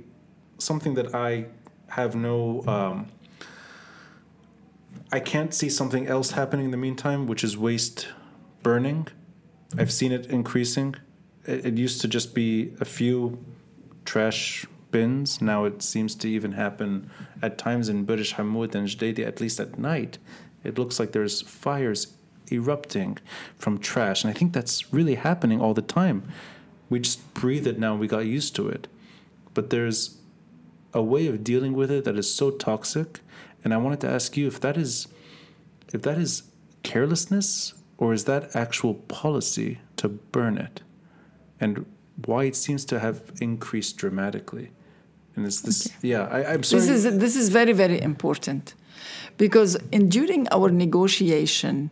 something 0.57 0.93
that 0.95 1.13
I 1.15 1.45
have 1.87 2.15
no. 2.15 2.63
Um, 2.67 3.07
I 5.11 5.19
can't 5.19 5.53
see 5.53 5.69
something 5.69 6.07
else 6.07 6.31
happening 6.31 6.65
in 6.65 6.71
the 6.71 6.77
meantime, 6.77 7.27
which 7.27 7.43
is 7.43 7.57
waste 7.57 8.07
burning. 8.63 9.07
I've 9.77 9.91
seen 9.91 10.11
it 10.11 10.25
increasing. 10.27 10.95
It, 11.45 11.65
it 11.65 11.77
used 11.77 12.01
to 12.01 12.07
just 12.07 12.33
be 12.33 12.73
a 12.79 12.85
few 12.85 13.43
trash 14.05 14.65
bins. 14.91 15.41
Now 15.41 15.65
it 15.65 15.81
seems 15.81 16.15
to 16.15 16.29
even 16.29 16.53
happen 16.53 17.09
at 17.41 17.57
times 17.57 17.89
in 17.89 18.05
Burj 18.05 18.33
Hamoud 18.33 18.75
and 18.75 18.87
Jdeidi, 18.87 19.25
at 19.25 19.41
least 19.41 19.59
at 19.59 19.77
night. 19.77 20.17
It 20.63 20.77
looks 20.77 20.99
like 20.99 21.11
there's 21.11 21.41
fires 21.41 22.13
erupting 22.51 23.17
from 23.57 23.79
trash. 23.79 24.23
And 24.23 24.31
I 24.31 24.37
think 24.37 24.53
that's 24.53 24.93
really 24.93 25.15
happening 25.15 25.61
all 25.61 25.73
the 25.73 25.81
time. 25.81 26.23
We 26.91 26.99
just 26.99 27.33
breathe 27.33 27.65
it 27.65 27.79
now, 27.79 27.95
we 27.95 28.05
got 28.05 28.25
used 28.25 28.53
to 28.57 28.67
it. 28.67 28.89
But 29.53 29.69
there's 29.69 30.17
a 30.93 31.01
way 31.01 31.27
of 31.27 31.41
dealing 31.41 31.73
with 31.73 31.89
it 31.89 32.03
that 32.03 32.17
is 32.17 32.31
so 32.31 32.51
toxic. 32.51 33.21
And 33.63 33.73
I 33.73 33.77
wanted 33.77 34.01
to 34.01 34.09
ask 34.09 34.35
you 34.35 34.45
if 34.47 34.59
that 34.59 34.75
is 34.75 35.07
if 35.93 36.01
that 36.01 36.17
is 36.17 36.43
carelessness 36.83 37.73
or 37.97 38.13
is 38.13 38.25
that 38.25 38.55
actual 38.55 38.95
policy 38.95 39.79
to 39.97 40.09
burn 40.09 40.57
it? 40.57 40.81
And 41.61 41.85
why 42.25 42.43
it 42.43 42.57
seems 42.57 42.83
to 42.85 42.99
have 42.99 43.21
increased 43.39 43.95
dramatically. 43.97 44.71
And 45.35 45.45
it's 45.45 45.61
this 45.61 45.87
yeah, 46.01 46.27
I, 46.29 46.53
I'm 46.53 46.63
sorry. 46.63 46.81
This 46.81 47.05
is 47.05 47.17
this 47.19 47.35
is 47.37 47.47
very 47.47 47.71
very 47.71 48.01
important 48.01 48.73
because 49.37 49.77
in 49.93 50.09
during 50.09 50.45
our 50.51 50.69
negotiation 50.69 51.89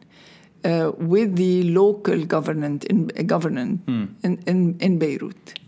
uh, 0.66 0.92
with 0.98 1.36
the 1.36 1.64
local 1.82 2.26
government 2.26 2.84
in 2.86 2.98
uh, 3.18 3.24
government 3.24 3.82
Hmm. 3.88 4.06
in, 4.24 4.34
in 4.52 4.60
in 4.80 4.98
Beirut 5.00 5.60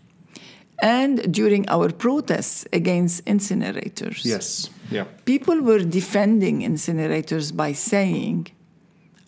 and 0.84 1.32
during 1.32 1.64
our 1.70 1.90
protests 1.92 2.66
against 2.74 3.24
incinerators 3.26 4.26
yes. 4.26 4.70
Yeah. 4.90 5.06
people 5.26 5.62
were 5.62 5.84
defending 5.84 6.62
incinerators 6.62 7.56
by 7.56 7.74
saying 7.74 8.48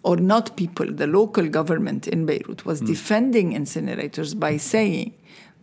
or 0.04 0.18
not 0.18 0.56
people 0.56 0.88
the 1.02 1.08
local 1.08 1.48
government 1.48 2.08
in 2.08 2.26
beirut 2.26 2.66
was 2.66 2.82
defending 2.82 3.54
incinerators 3.54 4.38
by 4.38 4.58
saying 4.58 5.14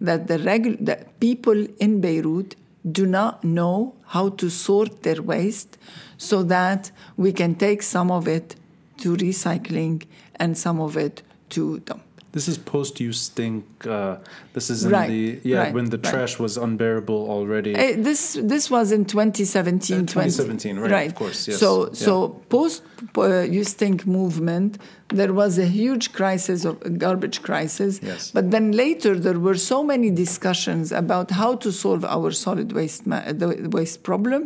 that 0.01 0.29
the 0.29 0.39
regu- 0.39 0.79
that 0.89 1.19
people 1.21 1.67
in 1.79 2.01
beirut 2.01 2.55
do 2.99 3.05
not 3.05 3.43
know 3.45 3.95
how 4.15 4.31
to 4.31 4.49
sort 4.49 5.03
their 5.03 5.21
waste 5.21 5.77
so 6.17 6.43
that 6.43 6.91
we 7.17 7.31
can 7.33 7.55
take 7.55 7.83
some 7.83 8.11
of 8.11 8.27
it 8.29 8.55
to 9.01 9.17
recycling 9.17 10.05
and 10.37 10.57
some 10.57 10.81
of 10.81 10.97
it 10.97 11.23
to 11.51 11.81
dump 11.81 12.03
This 12.33 12.47
is 12.49 12.59
post-You 12.59 13.13
Stink. 13.13 13.65
Uh, 13.87 14.17
this 14.53 14.69
is 14.71 14.85
in 14.85 14.91
Right, 14.91 15.09
the 15.09 15.41
yeah 15.43 15.59
right, 15.59 15.75
when 15.75 15.87
the 15.91 15.97
right. 15.99 16.11
trash 16.13 16.39
was 16.39 16.57
unbearable 16.57 17.21
already. 17.31 17.75
Eh, 17.75 17.95
this 17.99 18.39
this 18.43 18.71
was 18.71 18.93
in 18.93 19.05
2017 19.05 19.97
Uh, 19.97 20.07
2017, 20.07 20.79
right, 20.79 21.09
of 21.09 21.15
course, 21.15 21.49
yes, 21.49 21.59
so 21.59 21.71
yeah. 21.87 21.93
so 22.07 22.13
post 22.49 22.83
uh, 23.17 23.41
You 23.55 23.65
Stink 23.65 24.07
movement 24.07 24.79
there 25.21 25.33
was 25.33 25.59
a 25.59 25.67
huge 25.67 26.07
crisis 26.13 26.65
of 26.65 26.75
garbage 27.05 27.39
crisis 27.43 27.93
Yes. 28.01 28.31
but 28.37 28.45
then 28.55 28.67
later 28.85 29.13
there 29.27 29.41
were 29.47 29.57
so 29.73 29.79
many 29.93 30.09
discussions 30.25 30.93
about 30.93 31.27
how 31.33 31.53
to 31.65 31.69
solve 31.73 32.03
our 32.17 32.31
solid 32.47 32.69
waste 32.79 33.03
ma- 33.13 33.33
the 33.43 33.49
waste 33.79 33.99
problem 34.11 34.43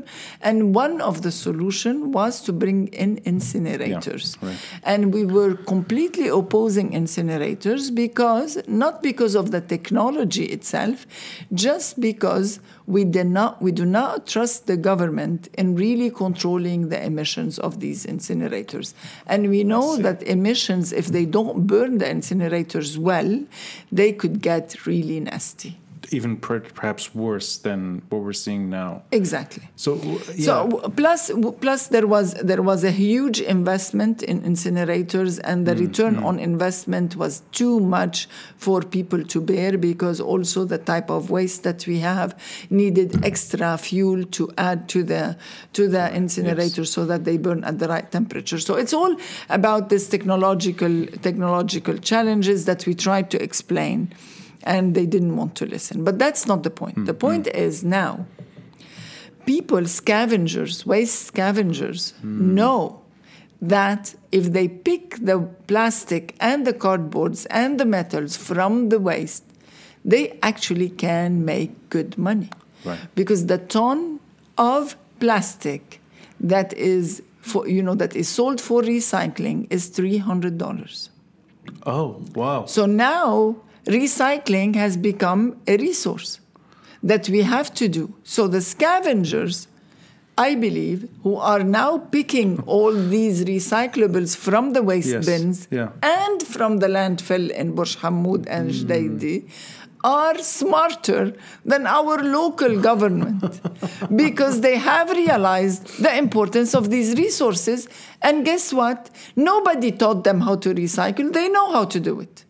and 0.49 0.57
one 0.75 0.97
of 1.11 1.15
the 1.27 1.31
solution 1.47 1.95
was 2.19 2.35
to 2.47 2.51
bring 2.63 2.81
in 3.05 3.11
incinerators 3.33 4.25
right. 4.43 4.57
and 4.93 5.01
we 5.17 5.23
were 5.37 5.55
completely 5.75 6.29
opposing 6.41 6.89
incinerators 7.03 7.83
because 8.05 8.51
not 8.67 8.95
because 9.03 9.24
of 9.35 9.51
the 9.51 9.63
technology 9.63 10.45
itself 10.45 11.07
just 11.55 11.99
because 11.99 12.61
we 12.87 13.03
did 13.05 13.29
not 13.29 13.63
we 13.63 13.73
do 13.73 13.87
not 13.87 14.27
trust 14.27 14.67
the 14.67 14.77
government 14.77 15.49
in 15.57 15.75
really 15.75 16.11
controlling 16.11 16.91
the 16.91 17.03
emissions 17.03 17.59
of 17.59 17.81
these 17.81 18.05
incinerators. 18.05 18.93
And 19.27 19.49
we 19.49 19.65
know 19.65 19.97
that 19.97 20.23
emissions 20.25 20.93
if 20.93 21.07
they 21.07 21.25
don't 21.25 21.67
burn 21.67 21.97
the 21.97 22.05
incinerators 22.05 22.99
well 22.99 23.43
they 23.91 24.13
could 24.13 24.43
get 24.43 24.85
really 24.85 25.21
nasty 25.21 25.79
Even 26.13 26.37
per- 26.37 26.61
perhaps 26.61 27.15
worse 27.15 27.59
than 27.59 28.03
what 28.09 28.23
we're 28.23 28.33
seeing 28.33 28.69
now. 28.71 29.03
exactly 29.13 29.63
So 29.77 29.97
yeah. 30.35 30.45
So 30.47 30.91
plus 30.97 31.89
there 31.89 32.07
was 32.07 32.35
there 32.35 32.63
was 32.63 32.85
a 32.85 32.91
huge 32.91 33.41
investment 33.41 34.23
in 34.23 34.43
incinerators 34.43 35.41
and 35.45 35.65
Mm, 35.65 35.67
the 35.67 35.77
return 35.87 36.15
on 36.29 36.39
investment 36.39 37.17
was 37.17 37.43
too 37.53 37.81
much 37.81 38.29
for 38.57 38.83
people 38.83 39.23
to 39.25 39.41
bear 39.41 39.79
because 39.79 40.21
also 40.21 40.65
the 40.65 40.79
type 40.79 41.11
of 41.11 41.31
waste 41.31 41.63
that 41.63 41.87
we 41.87 42.01
have 42.01 42.31
needed 42.71 43.25
extra 43.25 43.79
fuel 43.79 44.25
to 44.37 44.51
add 44.59 44.89
to 44.89 45.03
the 45.03 45.37
to 45.73 45.89
the 45.89 46.05
incinerator 46.15 46.85
so 46.85 47.07
that 47.07 47.25
they 47.25 47.37
burn 47.39 47.65
at 47.65 47.79
the 47.79 47.89
right 47.89 48.11
temperature. 48.11 48.59
So 48.59 48.75
it's 48.75 48.95
all 48.95 49.17
about 49.49 49.89
this 49.89 50.09
technological 50.09 51.07
technological 51.23 51.97
challenges 51.99 52.65
that 52.65 52.87
we 52.87 52.95
tried 52.95 53.31
to 53.31 53.43
explain 53.43 54.13
and 54.65 54.95
they 54.95 55.07
didn't 55.07 55.37
want 55.37 55.55
to 55.57 55.67
listen. 55.67 56.05
But 56.05 56.19
that's 56.19 56.47
not 56.47 56.63
the 56.63 56.71
point. 56.71 56.97
Mm, 56.97 57.07
The 57.07 57.15
point 57.15 57.47
is 57.49 57.85
now 57.85 58.27
people, 59.47 59.87
scavengers, 59.87 60.87
waste 60.87 61.27
scavengers, 61.27 62.15
know 62.23 63.01
that 63.61 64.15
if 64.33 64.53
they 64.53 64.69
pick 64.69 65.19
the 65.25 65.39
plastic 65.67 66.35
and 66.41 66.67
the 66.67 66.73
cardboards 66.73 67.47
and 67.51 67.79
the 67.81 67.85
metals 67.85 68.37
from 68.37 68.89
the 68.89 68.99
waste, 68.99 69.45
they 70.05 70.39
actually 70.43 70.91
can 70.91 71.45
make 71.45 71.71
good 71.91 72.17
money. 72.19 72.51
Right. 72.85 72.99
Because 73.15 73.47
the 73.47 73.59
ton 73.59 74.21
of 74.59 74.97
plastic 75.21 76.01
that 76.41 76.73
is 76.75 77.23
for 77.41 77.67
you 77.69 77.83
know 77.83 77.95
that 77.95 78.15
is 78.17 78.29
sold 78.29 78.61
for 78.61 78.83
recycling 78.83 79.67
is 79.71 79.89
three 79.89 80.19
hundred 80.19 80.59
dollars. 80.59 81.11
oh 81.87 82.21
wow. 82.35 82.67
So 82.67 82.87
now 82.87 83.57
recycling 83.87 84.75
has 84.75 84.97
become 84.97 85.57
a 85.67 85.77
resource 85.77 86.41
that 87.03 87.29
we 87.29 87.43
have 87.43 87.73
to 87.75 87.89
do. 87.89 88.15
So 88.25 88.49
the 88.49 88.61
scavengers, 88.61 89.69
I 90.39 90.55
believe, 90.55 91.09
who 91.23 91.37
are 91.37 91.63
now 91.63 91.99
picking 91.99 92.61
all 92.67 92.93
these 92.93 93.45
recyclables 93.45 94.37
from 94.37 94.73
the 94.73 94.83
waste 94.83 95.09
Yes, 95.09 95.27
bins 95.27 95.69
yeah. 95.71 95.91
and 96.03 96.43
from 96.43 96.79
the 96.79 96.89
landfill 96.89 97.51
in 97.51 97.75
Burj 97.75 97.99
Hamoud 97.99 98.47
and 98.49 98.71
hmm. 98.71 98.77
Jdeidi, 98.77 99.51
are 100.05 100.37
smarter 100.39 101.33
than 101.65 101.87
our 101.87 102.23
local 102.23 102.79
government 102.79 103.61
because 104.17 104.61
they 104.61 104.77
have 104.77 105.11
realized 105.11 106.03
the 106.03 106.15
importance 106.15 106.75
of 106.75 106.91
these 106.91 107.17
resources. 107.17 107.89
And 108.21 108.45
guess 108.45 108.71
what? 108.73 109.09
Nobody 109.35 109.93
taught 109.93 110.25
them 110.25 110.43
how 110.43 110.57
to 110.57 110.75
recycle, 110.75 111.33
they 111.33 111.49
know 111.49 111.73
how 111.73 111.87
to 111.87 111.99
do 111.99 112.21
it. 112.21 112.45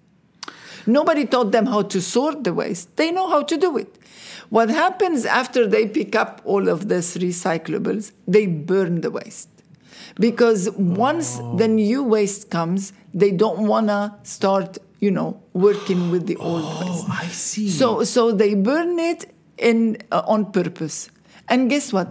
Nobody 0.86 1.26
taught 1.26 1.52
them 1.52 1.66
how 1.66 1.82
to 1.82 2.00
sort 2.00 2.44
the 2.44 2.52
waste, 2.54 2.96
they 2.96 3.10
know 3.10 3.28
how 3.28 3.42
to 3.42 3.56
do 3.56 3.76
it. 3.78 3.96
What 4.50 4.68
happens 4.68 5.24
after 5.24 5.66
they 5.66 5.86
pick 5.88 6.14
up 6.14 6.40
all 6.44 6.68
of 6.68 6.88
this 6.88 7.16
recyclables? 7.16 8.12
They 8.28 8.46
burn 8.46 9.00
the 9.00 9.10
waste. 9.10 9.48
Because 10.20 10.70
once 10.70 11.38
Oh. 11.40 11.56
the 11.56 11.66
new 11.66 12.02
waste 12.02 12.50
comes, 12.50 12.92
they 13.12 13.30
don't 13.30 13.66
want 13.66 13.88
to 13.88 14.14
start, 14.22 14.78
you 15.00 15.10
know, 15.10 15.40
working 15.54 16.10
with 16.10 16.26
the 16.26 16.36
old 16.36 16.62
waste. 16.62 17.04
Oh, 17.08 17.18
I 17.22 17.26
see. 17.28 17.68
So, 17.70 18.04
so 18.04 18.30
they 18.32 18.54
burn 18.54 18.98
it 18.98 19.32
in 19.58 19.96
uh, 20.12 20.22
on 20.26 20.52
purpose. 20.52 21.08
And 21.48 21.68
guess 21.70 21.92
what? 21.92 22.08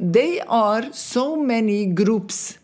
They 0.00 0.40
are 0.40 0.92
so 0.92 1.36
many 1.36 1.86
groups 1.86 2.58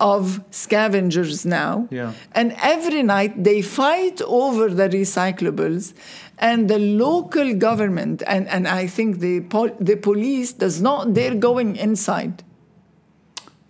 of 0.00 0.42
scavengers 0.50 1.46
now. 1.46 1.88
Yeah. 1.90 2.12
And 2.32 2.54
every 2.60 3.02
night 3.02 3.44
they 3.44 3.62
fight 3.62 4.20
over 4.22 4.68
the 4.68 4.88
recyclables. 4.88 5.94
And 6.38 6.68
the 6.68 6.78
local 6.78 7.54
government 7.54 8.22
and, 8.26 8.48
and 8.48 8.66
I 8.66 8.88
think 8.88 9.20
the 9.20 9.40
pol- 9.42 9.76
the 9.78 9.96
police 9.96 10.52
does 10.52 10.82
not 10.82 11.14
dare 11.14 11.34
going 11.34 11.76
inside. 11.76 12.42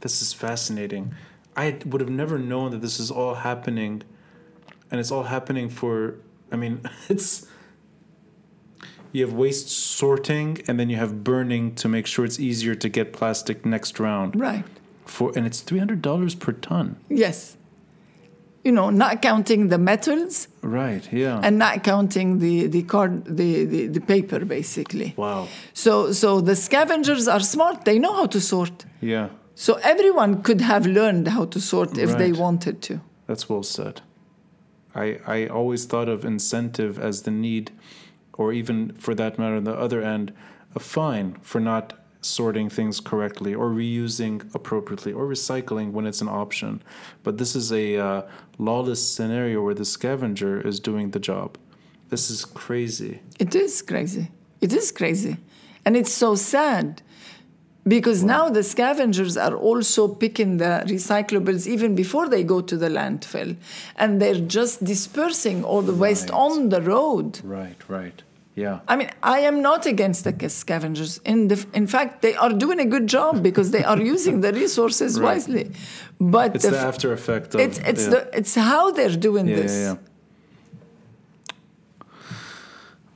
This 0.01 0.22
is 0.22 0.33
fascinating. 0.33 1.14
I 1.57 1.79
would 1.87 2.01
have 2.01 2.11
never 2.11 2.39
known 2.39 2.72
that 2.72 2.83
this 2.83 2.99
is 2.99 3.11
all 3.11 3.37
happening, 3.37 4.03
and 4.91 5.01
it's 5.01 5.11
all 5.11 5.25
happening 5.25 5.68
for. 5.68 6.16
I 6.51 6.57
mean, 6.57 6.81
it's. 7.09 7.47
You 9.12 9.25
have 9.25 9.33
waste 9.33 9.68
sorting, 9.68 10.61
and 10.66 10.79
then 10.81 10.91
you 10.91 10.97
have 10.97 11.22
burning 11.22 11.77
to 11.77 11.89
make 11.89 12.07
sure 12.07 12.25
it's 12.25 12.41
easier 12.41 12.75
to 12.75 12.89
get 12.89 13.12
plastic 13.12 13.64
next 13.64 14.01
round. 14.01 14.35
Right. 14.39 14.64
For 15.15 15.33
and 15.37 15.47
it's 15.47 15.61
three 15.69 15.79
hundred 15.79 16.01
dollars 16.03 16.35
per 16.35 16.53
ton. 16.53 16.97
Yes. 17.09 17.57
You 18.67 18.73
know, 18.73 18.91
not 18.91 19.21
counting 19.23 19.69
the 19.69 19.79
metals 19.79 20.49
Right. 20.62 21.05
Yeah. 21.12 21.41
and 21.47 21.59
not 21.59 21.85
counting 21.85 22.39
the, 22.39 22.67
the 22.67 22.83
card 22.83 23.12
the, 23.41 23.67
the, 23.67 23.89
the 23.89 24.01
paper 24.01 24.45
basically. 24.45 25.12
wow. 25.17 25.47
So 25.73 26.12
so 26.12 26.41
the 26.41 26.57
scavengers 26.57 27.29
are 27.29 27.41
smart, 27.41 27.85
they 27.85 27.99
know 27.99 28.15
how 28.21 28.27
to 28.27 28.41
sort. 28.41 28.87
Yeah. 29.03 29.29
So 29.55 29.75
everyone 29.83 30.43
could 30.43 30.61
have 30.62 30.87
learned 30.87 31.29
how 31.29 31.45
to 31.47 31.61
sort 31.61 31.99
if 31.99 32.11
they 32.19 32.33
wanted 32.33 32.77
to. 32.83 32.95
That's 33.29 33.49
well 33.51 33.62
said. 33.62 34.01
I 34.95 35.19
I 35.37 35.47
always 35.59 35.87
thought 35.87 36.09
of 36.09 36.25
incentive 36.25 36.99
as 37.09 37.23
the 37.23 37.31
need, 37.31 37.71
or 38.39 38.53
even 38.53 38.93
for 38.99 39.15
that 39.15 39.39
matter, 39.39 39.57
on 39.57 39.65
the 39.65 39.79
other 39.85 40.01
end, 40.03 40.33
a 40.75 40.81
fine 40.81 41.37
for 41.43 41.61
not 41.61 41.93
sorting 42.25 42.68
things 42.70 43.01
correctly, 43.01 43.55
or 43.55 43.68
reusing 43.70 44.43
appropriately, 44.55 45.12
or 45.12 45.27
recycling 45.27 45.93
when 45.93 46.07
it's 46.07 46.20
an 46.20 46.29
option. 46.29 46.83
But 47.22 47.39
this 47.39 47.55
is 47.55 47.72
a 47.72 47.97
uh, 47.99 48.22
lawless 48.59 49.07
scenario 49.07 49.62
where 49.62 49.75
the 49.75 49.85
scavenger 49.85 50.61
is 50.66 50.81
doing 50.81 51.11
the 51.11 51.20
job. 51.20 51.59
This 52.11 52.31
is 52.31 52.45
crazy. 52.45 53.20
It 53.39 53.55
is 53.55 53.83
crazy. 53.83 54.31
It 54.61 54.72
is 54.72 54.93
crazy. 54.93 55.37
And 55.85 55.97
it's 55.97 56.12
so 56.12 56.35
sad 56.35 57.03
because 57.87 58.22
now 58.25 58.49
the 58.49 58.62
scavengers 58.62 59.37
are 59.37 59.55
also 59.55 60.09
picking 60.09 60.57
the 60.57 60.83
recyclables 60.87 61.66
even 61.66 61.95
before 61.95 62.29
they 62.29 62.43
go 62.43 62.62
to 62.62 62.77
the 62.77 62.89
landfill. 62.89 63.57
And 63.97 64.22
they're 64.22 64.41
just 64.41 64.83
dispersing 64.85 65.62
all 65.64 65.83
the 65.83 65.93
waste 65.95 66.31
Right. 66.31 66.39
on 66.39 66.68
the 66.70 66.81
road. 66.81 67.41
Right. 67.45 67.77
Right. 67.89 68.22
Yeah. 68.57 68.81
I 68.87 68.95
mean, 68.97 69.11
I 69.23 69.41
am 69.41 69.63
not 69.63 69.85
against 69.85 70.23
the 70.25 70.49
scavengers. 70.49 71.19
In, 71.25 71.49
the, 71.49 71.67
in 71.75 71.87
fact, 71.89 72.23
they 72.23 72.35
are 72.37 72.53
doing 72.53 72.79
a 72.79 72.85
good 72.85 73.09
job 73.09 73.43
because 73.43 73.73
they 73.73 73.83
are 73.83 74.01
using 74.01 74.43
the 74.43 74.53
resources 74.53 75.19
Right. 75.19 75.27
wisely. 75.35 75.73
But 76.21 76.55
It's 76.55 76.65
the 76.65 76.71
the 76.71 76.79
after 76.79 77.13
effect 77.13 77.55
of. 77.55 77.61
it's 77.61 77.79
it's 77.79 78.05
yeah. 78.05 78.11
the 78.11 78.39
it's 78.39 78.55
how 78.55 78.93
they're 78.93 79.17
doing 79.29 79.49
yeah, 79.49 79.57
this. 79.63 79.73
yeah, 79.73 79.95
yeah. 79.95 79.97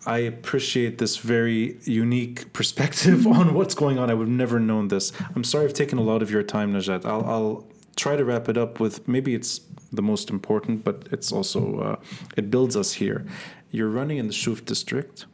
I 0.06 0.18
appreciate 0.18 0.98
this 0.98 1.18
very 1.18 1.78
unique 1.84 2.52
perspective 2.52 3.26
on 3.38 3.54
what's 3.54 3.74
going 3.74 3.98
on. 3.98 4.10
I 4.10 4.14
would 4.14 4.28
have 4.28 4.36
never 4.36 4.58
known 4.58 4.88
this. 4.88 5.12
I'm 5.36 5.44
sorry 5.44 5.64
I've 5.66 5.74
taken 5.74 5.98
a 5.98 6.02
lot 6.02 6.22
of 6.22 6.30
your 6.30 6.42
time, 6.42 6.72
Najat. 6.72 7.04
I'll, 7.04 7.24
I'll 7.26 7.66
try 7.96 8.16
to 8.16 8.24
wrap 8.24 8.48
it 8.48 8.56
up 8.56 8.80
with 8.80 9.06
maybe 9.06 9.34
it's 9.34 9.60
the 9.92 10.02
most 10.02 10.30
important, 10.30 10.82
but 10.84 11.06
it's 11.12 11.30
also 11.32 11.78
uh, 11.80 11.96
it 12.36 12.50
builds 12.50 12.76
us 12.76 12.92
here. 12.94 13.26
You're 13.70 13.90
running 13.90 14.18
in 14.18 14.26
the 14.26 14.32
Chouf 14.32 14.64
district. 14.64 15.26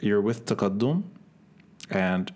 You're 0.00 0.20
with 0.20 0.46
Taqaddum, 0.46 1.04
and 1.90 2.32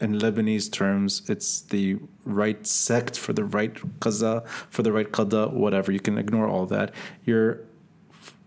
in 0.00 0.18
Lebanese 0.18 0.72
terms, 0.72 1.22
it's 1.28 1.60
the 1.60 1.98
right 2.24 2.66
sect 2.66 3.18
for 3.18 3.32
the 3.32 3.44
right 3.44 3.74
qaza, 4.00 4.46
for 4.70 4.82
the 4.82 4.92
right 4.92 5.10
qada, 5.10 5.52
whatever. 5.52 5.92
You 5.92 6.00
can 6.00 6.16
ignore 6.18 6.48
all 6.48 6.66
that. 6.66 6.94
You're 7.24 7.60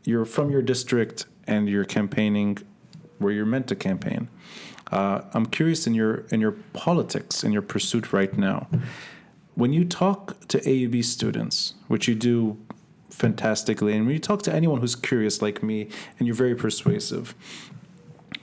you're 0.03 0.25
from 0.25 0.49
your 0.49 0.61
district 0.61 1.25
and 1.47 1.69
you're 1.69 1.85
campaigning 1.85 2.57
where 3.19 3.31
you're 3.31 3.45
meant 3.45 3.67
to 3.67 3.75
campaign. 3.75 4.27
Uh, 4.91 5.21
I'm 5.33 5.45
curious 5.45 5.87
in 5.87 5.93
your 5.93 6.25
in 6.31 6.41
your 6.41 6.53
politics, 6.73 7.43
in 7.43 7.51
your 7.51 7.61
pursuit 7.61 8.11
right 8.11 8.35
now. 8.37 8.67
When 9.55 9.71
you 9.71 9.85
talk 9.85 10.47
to 10.47 10.59
AUB 10.59 11.05
students, 11.05 11.75
which 11.87 12.07
you 12.07 12.15
do 12.15 12.57
fantastically, 13.13 13.93
and 13.93 14.05
when 14.05 14.13
you 14.13 14.19
talk 14.19 14.41
to 14.43 14.53
anyone 14.53 14.81
who's 14.81 14.95
curious 14.95 15.41
like 15.41 15.61
me, 15.63 15.87
and 16.17 16.27
you're 16.27 16.35
very 16.35 16.55
persuasive, 16.55 17.35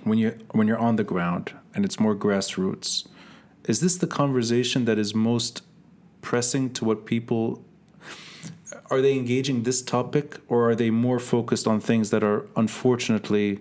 when 0.05 0.18
you 0.18 0.39
when 0.53 0.66
you're 0.66 0.79
on 0.79 0.97
the 0.97 1.05
ground 1.05 1.53
and 1.75 1.85
it's 1.85 1.99
more 2.01 2.14
grassroots, 2.14 3.07
is 3.64 3.81
this 3.81 3.97
the 3.97 4.07
conversation 4.07 4.85
that 4.87 4.99
is 4.99 5.14
most 5.14 5.62
pressing 6.23 6.73
to 6.73 6.85
what 6.85 7.05
people 7.05 7.62
are 8.91 9.01
they 9.01 9.12
engaging 9.12 9.62
this 9.62 9.83
topic 9.83 10.39
or 10.49 10.71
are 10.71 10.75
they 10.75 10.91
more 10.91 11.18
focused 11.18 11.66
on 11.66 11.81
things 11.81 12.11
that 12.11 12.25
are 12.25 12.47
unfortunately 12.57 13.61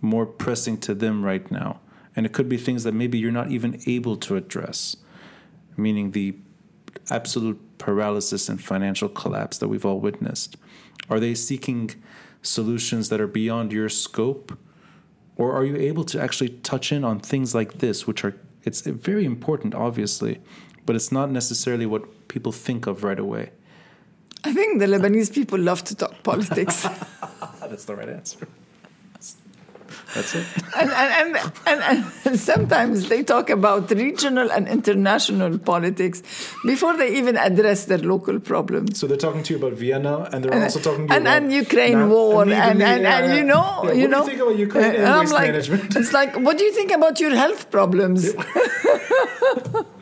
more 0.00 0.24
pressing 0.24 0.78
to 0.78 0.94
them 0.94 1.24
right 1.24 1.50
now? 1.50 1.80
And 2.16 2.24
it 2.24 2.32
could 2.32 2.48
be 2.48 2.56
things 2.56 2.84
that 2.84 2.94
maybe 2.94 3.18
you're 3.18 3.32
not 3.32 3.50
even 3.50 3.80
able 3.86 4.16
to 4.18 4.36
address 4.36 4.96
meaning 5.76 6.12
the 6.12 6.34
absolute 7.10 7.60
paralysis 7.78 8.48
and 8.48 8.62
financial 8.62 9.08
collapse 9.08 9.58
that 9.58 9.68
we've 9.68 9.84
all 9.84 10.00
witnessed 10.00 10.56
are 11.10 11.20
they 11.20 11.34
seeking 11.34 11.90
solutions 12.42 13.08
that 13.08 13.20
are 13.20 13.26
beyond 13.26 13.72
your 13.72 13.88
scope 13.88 14.58
or 15.36 15.52
are 15.52 15.64
you 15.64 15.76
able 15.76 16.04
to 16.04 16.20
actually 16.20 16.50
touch 16.62 16.92
in 16.92 17.04
on 17.04 17.18
things 17.18 17.54
like 17.54 17.78
this 17.78 18.06
which 18.06 18.24
are 18.24 18.34
it's 18.62 18.82
very 18.82 19.24
important 19.24 19.74
obviously 19.74 20.40
but 20.86 20.94
it's 20.94 21.10
not 21.10 21.30
necessarily 21.30 21.86
what 21.86 22.28
people 22.28 22.52
think 22.52 22.86
of 22.86 23.04
right 23.04 23.18
away 23.18 23.50
I 24.46 24.52
think 24.52 24.78
the 24.78 24.84
Lebanese 24.86 25.32
people 25.32 25.58
love 25.58 25.82
to 25.84 25.94
talk 25.94 26.22
politics. 26.22 26.82
That's 27.60 27.86
the 27.86 27.96
right 27.96 28.10
answer. 28.10 28.46
That's 30.14 30.34
it. 30.34 30.46
and, 30.76 30.90
and, 30.90 31.36
and, 31.66 31.82
and, 31.82 32.04
and 32.24 32.40
sometimes 32.50 33.08
they 33.08 33.22
talk 33.22 33.50
about 33.50 33.90
regional 33.90 34.50
and 34.50 34.68
international 34.68 35.58
politics 35.58 36.22
before 36.64 36.96
they 36.96 37.16
even 37.16 37.36
address 37.36 37.86
their 37.86 37.98
local 37.98 38.38
problems. 38.40 38.98
So 38.98 39.06
they're 39.06 39.16
talking 39.16 39.42
to 39.42 39.54
you 39.54 39.58
about 39.58 39.72
Vienna, 39.72 40.28
and 40.32 40.44
they're 40.44 40.54
also 40.62 40.78
talking 40.80 41.08
to 41.08 41.12
you 41.14 41.16
and, 41.18 41.26
about 41.26 41.42
and 41.42 41.52
Ukraine 41.52 41.98
Na- 42.00 42.08
war, 42.08 42.42
and, 42.42 42.52
and, 42.52 42.80
yeah, 42.80 43.18
and 43.18 43.38
you 43.38 43.44
know, 43.44 43.82
Yeah, 43.84 43.92
you 43.92 44.08
what 44.08 44.10
know. 44.10 44.24
do 44.24 44.30
you 44.30 44.36
think 44.36 44.40
about 44.42 44.58
Ukraine 44.58 44.94
and 44.96 45.20
waste 45.20 45.32
like, 45.32 45.46
management? 45.52 45.96
It's 45.96 46.12
like, 46.12 46.36
what 46.36 46.58
do 46.58 46.64
you 46.64 46.72
think 46.72 46.92
about 46.92 47.20
your 47.20 47.34
health 47.34 47.70
problems? 47.70 48.30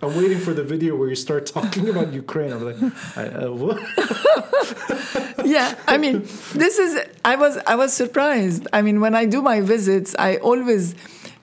I'm 0.00 0.14
waiting 0.16 0.38
for 0.38 0.54
the 0.54 0.62
video 0.62 0.94
where 0.96 1.08
you 1.08 1.16
start 1.16 1.46
talking 1.46 1.88
about 1.92 2.12
Ukraine. 2.12 2.52
I'm 2.52 2.64
like, 2.64 2.80
I, 3.16 3.24
uh, 3.26 3.50
what? 3.50 3.78
yeah 5.44 5.74
i 5.86 5.96
mean 5.96 6.16
this 6.54 6.78
is 6.78 7.00
i 7.24 7.34
was 7.36 7.56
i 7.66 7.74
was 7.74 7.92
surprised 7.92 8.66
i 8.72 8.82
mean 8.82 9.00
when 9.00 9.14
i 9.14 9.24
do 9.24 9.40
my 9.40 9.60
visits 9.60 10.14
i 10.18 10.36
always 10.38 10.94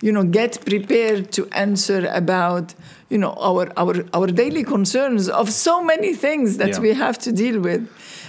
you 0.01 0.11
know 0.11 0.23
get 0.23 0.63
prepared 0.65 1.31
to 1.31 1.47
answer 1.65 2.05
about 2.21 2.73
you 3.09 3.17
know 3.17 3.33
our 3.49 3.63
our 3.77 3.95
our 4.13 4.27
daily 4.27 4.63
concerns 4.63 5.27
of 5.29 5.49
so 5.49 5.81
many 5.83 6.13
things 6.13 6.57
that 6.57 6.69
Yeah. 6.73 6.79
we 6.85 6.93
have 6.93 7.17
to 7.19 7.31
deal 7.31 7.59
with 7.59 7.81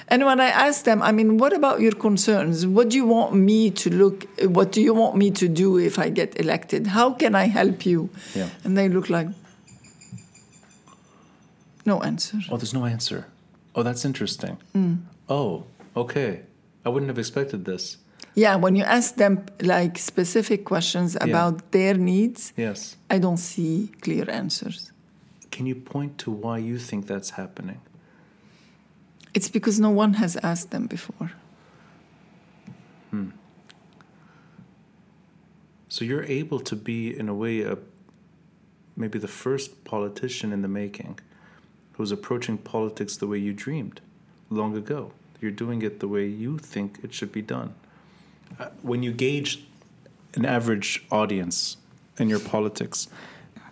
and 0.08 0.24
when 0.24 0.40
i 0.40 0.48
ask 0.66 0.84
them 0.84 1.02
i 1.02 1.10
mean 1.12 1.36
what 1.36 1.52
about 1.52 1.80
your 1.80 1.96
concerns 2.08 2.64
what 2.66 2.88
do 2.90 2.96
you 2.96 3.06
want 3.06 3.34
me 3.34 3.70
to 3.82 3.90
look 4.02 4.24
what 4.56 4.68
do 4.72 4.80
you 4.80 4.94
want 4.94 5.14
me 5.16 5.30
to 5.42 5.46
do 5.62 5.68
if 5.78 5.98
i 5.98 6.08
get 6.08 6.30
elected 6.40 6.86
how 6.98 7.08
can 7.12 7.34
i 7.34 7.46
help 7.60 7.84
you 7.84 8.08
Yeah. 8.34 8.48
and 8.64 8.78
they 8.78 8.88
look 8.88 9.10
like 9.10 9.28
no 11.86 12.02
answer 12.02 12.38
Oh, 12.50 12.56
there's 12.56 12.74
no 12.74 12.84
answer. 12.84 13.26
Oh, 13.74 13.82
that's 13.82 14.04
interesting. 14.04 14.58
Mm. 14.74 14.98
Oh, 15.28 15.64
okay. 15.94 16.42
I 16.84 16.88
wouldn't 16.88 17.10
have 17.10 17.18
expected 17.18 17.64
this. 17.64 17.98
Yeah, 18.34 18.56
when 18.56 18.76
you 18.76 18.84
ask 18.84 19.16
them 19.16 19.44
like 19.60 19.98
specific 19.98 20.64
questions 20.64 21.16
about 21.20 21.72
their 21.72 21.94
needs, 21.94 22.52
Yes. 22.56 22.96
I 23.10 23.18
don't 23.18 23.38
see 23.38 23.90
clear 24.00 24.30
answers. 24.30 24.92
Can 25.50 25.66
you 25.66 25.74
point 25.74 26.18
to 26.18 26.30
why 26.30 26.58
you 26.58 26.78
think 26.78 27.06
that's 27.06 27.30
happening? 27.30 27.80
It's 29.34 29.48
because 29.48 29.80
no 29.80 29.90
one 29.90 30.14
has 30.14 30.36
asked 30.42 30.70
them 30.70 30.86
before. 30.86 31.32
So 35.96 36.04
you're 36.04 36.24
able 36.24 36.60
to 36.60 36.76
be, 36.76 37.18
in 37.18 37.26
a 37.28 37.34
way, 37.34 37.62
a 37.62 37.78
maybe 38.96 39.18
the 39.18 39.28
first 39.28 39.84
politician 39.84 40.52
in 40.52 40.60
the 40.60 40.68
making 40.68 41.18
who's 41.96 42.12
approaching 42.12 42.58
politics 42.58 43.16
the 43.16 43.26
way 43.26 43.38
you 43.38 43.52
dreamed 43.52 44.00
long 44.50 44.76
ago. 44.76 45.12
You're 45.40 45.50
doing 45.50 45.82
it 45.82 46.00
the 46.00 46.08
way 46.08 46.26
you 46.26 46.58
think 46.58 46.98
it 47.02 47.12
should 47.12 47.32
be 47.32 47.42
done. 47.42 47.74
Uh, 48.58 48.68
when 48.82 49.02
you 49.02 49.12
gauge 49.12 49.64
an 50.34 50.44
average 50.44 51.04
audience 51.10 51.76
in 52.18 52.28
your 52.28 52.40
politics, 52.40 53.08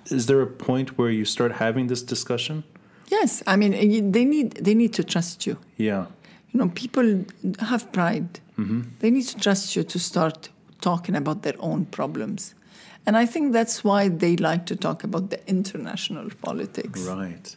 is 0.06 0.26
there 0.26 0.40
a 0.42 0.46
point 0.46 0.98
where 0.98 1.10
you 1.10 1.24
start 1.24 1.52
having 1.52 1.86
this 1.86 2.02
discussion? 2.02 2.64
Yes, 3.08 3.42
I 3.46 3.56
mean 3.56 3.72
they 4.12 4.24
need 4.24 4.52
they 4.52 4.74
need 4.74 4.92
to 4.94 5.04
trust 5.04 5.46
you. 5.46 5.58
Yeah. 5.76 6.06
You 6.50 6.58
know, 6.60 6.68
people 6.68 7.24
have 7.60 7.90
pride. 7.92 8.40
Mm-hmm. 8.58 8.82
They 9.00 9.10
need 9.10 9.26
to 9.28 9.38
trust 9.38 9.76
you 9.76 9.82
to 9.84 9.98
start 9.98 10.48
talking 10.80 11.16
about 11.16 11.42
their 11.42 11.56
own 11.58 11.86
problems. 11.86 12.54
And 13.06 13.16
I 13.16 13.26
think 13.26 13.52
that's 13.52 13.84
why 13.84 14.08
they 14.08 14.36
like 14.36 14.64
to 14.66 14.76
talk 14.76 15.04
about 15.04 15.30
the 15.30 15.46
international 15.48 16.30
politics. 16.40 17.00
Right. 17.00 17.56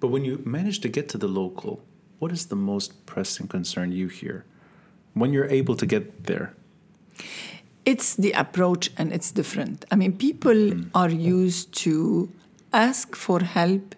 But 0.00 0.08
when 0.08 0.24
you 0.24 0.42
manage 0.44 0.80
to 0.80 0.88
get 0.88 1.08
to 1.10 1.18
the 1.18 1.28
local, 1.28 1.82
what 2.18 2.32
is 2.32 2.46
the 2.46 2.56
most 2.56 3.06
pressing 3.06 3.48
concern 3.48 3.92
you 3.92 4.08
hear 4.08 4.44
when 5.14 5.32
you're 5.32 5.48
able 5.48 5.76
to 5.76 5.86
get 5.86 6.24
there? 6.24 6.54
It's 7.84 8.14
the 8.14 8.32
approach 8.32 8.90
and 8.96 9.12
it's 9.12 9.30
different. 9.30 9.84
I 9.90 9.96
mean, 9.96 10.16
people 10.16 10.70
hmm. 10.70 10.82
are 10.94 11.10
used 11.10 11.72
to 11.84 12.30
ask 12.72 13.16
for 13.16 13.40
help 13.40 13.94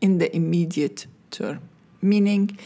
in 0.00 0.18
the 0.18 0.34
immediate 0.34 1.06
term, 1.30 1.60
meaning 2.02 2.58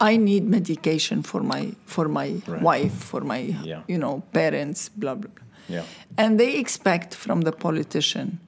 I 0.00 0.16
need 0.16 0.44
medication 0.48 1.22
for 1.22 1.42
my 1.42 1.72
for 1.86 2.08
my 2.08 2.28
Right. 2.46 2.62
wife, 2.62 2.94
for 3.10 3.20
my 3.20 3.40
Yeah. 3.64 3.82
you 3.88 3.98
know 3.98 4.22
parents, 4.32 4.88
blah 4.88 5.14
blah 5.14 5.30
blah. 5.34 5.44
Yeah. 5.68 5.84
And 6.16 6.38
they 6.40 6.56
expect 6.58 7.14
from 7.14 7.42
the 7.42 7.52
politician 7.52 8.38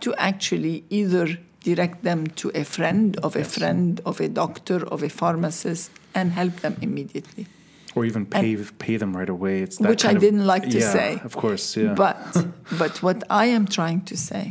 to 0.00 0.14
actually 0.16 0.84
either 0.90 1.38
direct 1.64 2.02
them 2.02 2.26
to 2.26 2.50
a 2.54 2.64
friend 2.64 3.16
of 3.22 3.36
a 3.36 3.40
Yes. 3.40 3.54
friend, 3.58 4.00
of 4.04 4.20
a 4.20 4.28
doctor, 4.28 4.86
of 4.86 5.02
a 5.02 5.08
pharmacist, 5.08 5.90
and 6.14 6.32
help 6.32 6.56
them 6.60 6.76
immediately. 6.80 7.46
Or 7.94 8.04
even 8.04 8.26
pay 8.26 8.56
pay 8.78 8.96
them 8.98 9.16
right 9.16 9.28
away. 9.30 9.62
It's 9.62 9.76
that 9.78 9.88
Which 9.88 10.04
I 10.04 10.12
of- 10.12 10.20
didn't 10.20 10.46
like 10.46 10.68
to 10.70 10.78
yeah, 10.78 10.92
say. 10.92 11.20
Of 11.24 11.34
course, 11.36 11.76
yeah. 11.80 11.94
But 11.94 12.46
but 12.82 13.02
what 13.02 13.24
I 13.30 13.46
am 13.56 13.66
trying 13.66 14.02
to 14.04 14.16
say, 14.16 14.44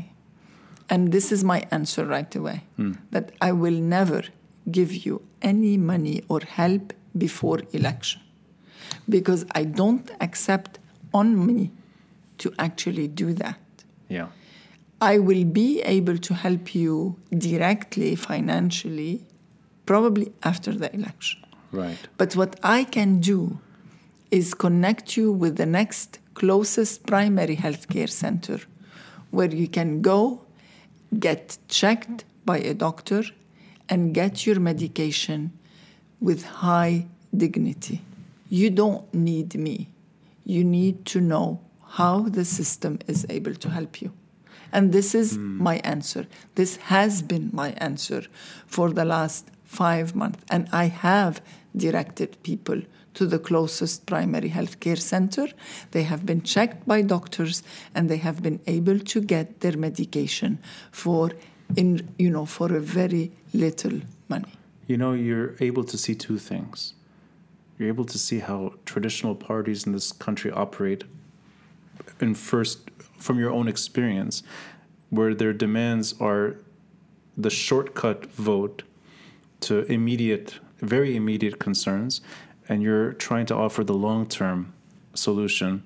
and 0.90 1.12
this 1.12 1.32
is 1.32 1.44
my 1.44 1.60
answer 1.72 2.06
right 2.06 2.36
away, 2.36 2.58
Hmm. 2.78 2.92
that 3.12 3.32
I 3.42 3.52
will 3.52 3.80
never 3.98 4.22
give 4.72 4.92
you 5.06 5.22
any 5.42 5.78
money 5.78 6.22
or 6.28 6.42
help 6.62 6.94
before 7.18 7.60
election. 7.72 8.22
Because 9.10 9.46
I 9.60 9.64
don't 9.64 10.10
accept 10.20 10.80
on 11.14 11.46
me 11.46 11.72
to 12.40 12.52
actually 12.58 13.08
do 13.08 13.34
that. 13.34 13.58
yeah. 14.10 14.28
I 15.00 15.20
will 15.20 15.46
be 15.46 15.82
able 15.82 16.18
to 16.18 16.34
help 16.34 16.74
you 16.74 17.18
directly 17.32 18.16
financially 18.16 19.26
probably 19.86 20.34
after 20.44 20.72
the 20.72 20.94
election. 20.94 21.40
Right. 21.72 21.98
But 22.18 22.36
what 22.36 22.60
I 22.64 22.84
can 22.84 23.20
do 23.20 23.60
is 24.32 24.54
connect 24.54 25.16
you 25.16 25.32
with 25.32 25.58
the 25.58 25.66
next 25.66 26.20
closest 26.34 27.06
primary 27.06 27.56
healthcare 27.56 28.10
center 28.10 28.60
where 29.32 29.54
you 29.54 29.68
can 29.68 30.02
go, 30.02 30.42
get 31.20 31.58
checked 31.68 32.26
by 32.46 32.58
a 32.60 32.74
doctor, 32.74 33.24
and 33.90 34.14
get 34.14 34.46
your 34.46 34.60
medication 34.60 35.52
with 36.20 36.44
high 36.44 37.06
dignity. 37.36 38.02
You 38.50 38.70
don't 38.70 39.14
need 39.14 39.56
me. 39.56 39.90
You 40.44 40.64
need 40.64 41.06
to 41.08 41.22
know 41.22 41.60
how 41.86 42.22
the 42.22 42.46
system 42.46 43.00
is 43.08 43.26
able 43.30 43.56
to 43.56 43.70
help 43.70 44.02
you. 44.02 44.12
And 44.72 44.92
this 44.92 45.16
is 45.16 45.36
hmm. 45.36 45.62
my 45.62 45.78
answer. 45.78 46.28
This 46.56 46.78
has 46.78 47.22
been 47.22 47.50
my 47.54 47.72
answer 47.78 48.24
for 48.66 48.92
the 48.92 49.06
last 49.06 49.50
five 49.64 50.16
months. 50.16 50.44
And 50.50 50.68
I 50.72 50.86
have 50.86 51.42
directed 51.76 52.38
people 52.44 52.82
to 53.14 53.26
the 53.26 53.40
closest 53.40 54.06
primary 54.06 54.50
healthcare 54.50 55.00
center. 55.00 55.48
They 55.92 56.04
have 56.04 56.26
been 56.26 56.42
checked 56.44 56.88
by 56.88 57.02
doctors 57.02 57.64
and 57.96 58.10
they 58.10 58.18
have 58.18 58.44
been 58.44 58.60
able 58.68 59.00
to 59.00 59.22
get 59.22 59.62
their 59.62 59.76
medication 59.76 60.60
for 60.92 61.32
in 61.76 62.08
you 62.18 62.30
know 62.30 62.46
for 62.46 62.74
a 62.76 62.80
very 62.80 63.32
little 63.54 64.02
money. 64.30 64.54
You 64.88 64.98
know, 64.98 65.14
you're 65.14 65.56
able 65.60 65.84
to 65.84 65.98
see 65.98 66.16
two 66.16 66.38
things. 66.38 66.94
You're 67.78 67.90
able 67.90 68.06
to 68.06 68.18
see 68.18 68.40
how 68.40 68.74
traditional 68.86 69.36
parties 69.36 69.86
in 69.86 69.92
this 69.94 70.12
country 70.12 70.52
operate 70.52 71.04
in 72.22 72.36
first 72.36 72.97
from 73.18 73.40
your 73.40 73.52
own 73.52 73.68
experience, 73.68 74.44
where 75.10 75.34
their 75.34 75.54
demands 75.54 76.14
are 76.20 76.58
the 77.36 77.50
shortcut 77.50 78.26
vote 78.34 78.84
to 79.62 79.80
immediate, 79.92 80.60
very 80.80 81.16
immediate 81.16 81.60
concerns, 81.60 82.22
and 82.70 82.82
you're 82.82 83.14
trying 83.14 83.46
to 83.46 83.56
offer 83.56 83.84
the 83.84 83.94
long 83.94 84.28
term 84.28 84.74
solution, 85.14 85.84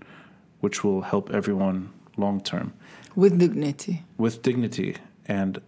which 0.60 0.84
will 0.84 1.02
help 1.02 1.30
everyone 1.32 1.92
long 2.18 2.42
term 2.42 2.74
With 3.16 3.38
dignity. 3.40 4.04
with 4.18 4.42
dignity. 4.42 4.98
And 5.26 5.62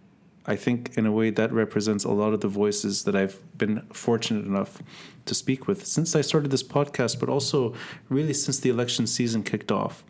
I 0.46 0.56
think, 0.56 0.98
in 0.98 1.06
a 1.06 1.12
way, 1.12 1.30
that 1.30 1.50
represents 1.52 2.04
a 2.04 2.10
lot 2.10 2.34
of 2.34 2.40
the 2.42 2.48
voices 2.48 3.04
that 3.04 3.16
I've 3.16 3.40
been 3.56 3.80
fortunate 3.92 4.44
enough 4.44 4.82
to 5.24 5.34
speak 5.34 5.66
with 5.66 5.86
since 5.86 6.14
I 6.14 6.20
started 6.20 6.50
this 6.50 6.62
podcast, 6.62 7.18
but 7.18 7.30
also 7.30 7.72
really 8.10 8.34
since 8.34 8.60
the 8.60 8.68
election 8.68 9.06
season 9.06 9.42
kicked 9.42 9.72
off. 9.72 10.04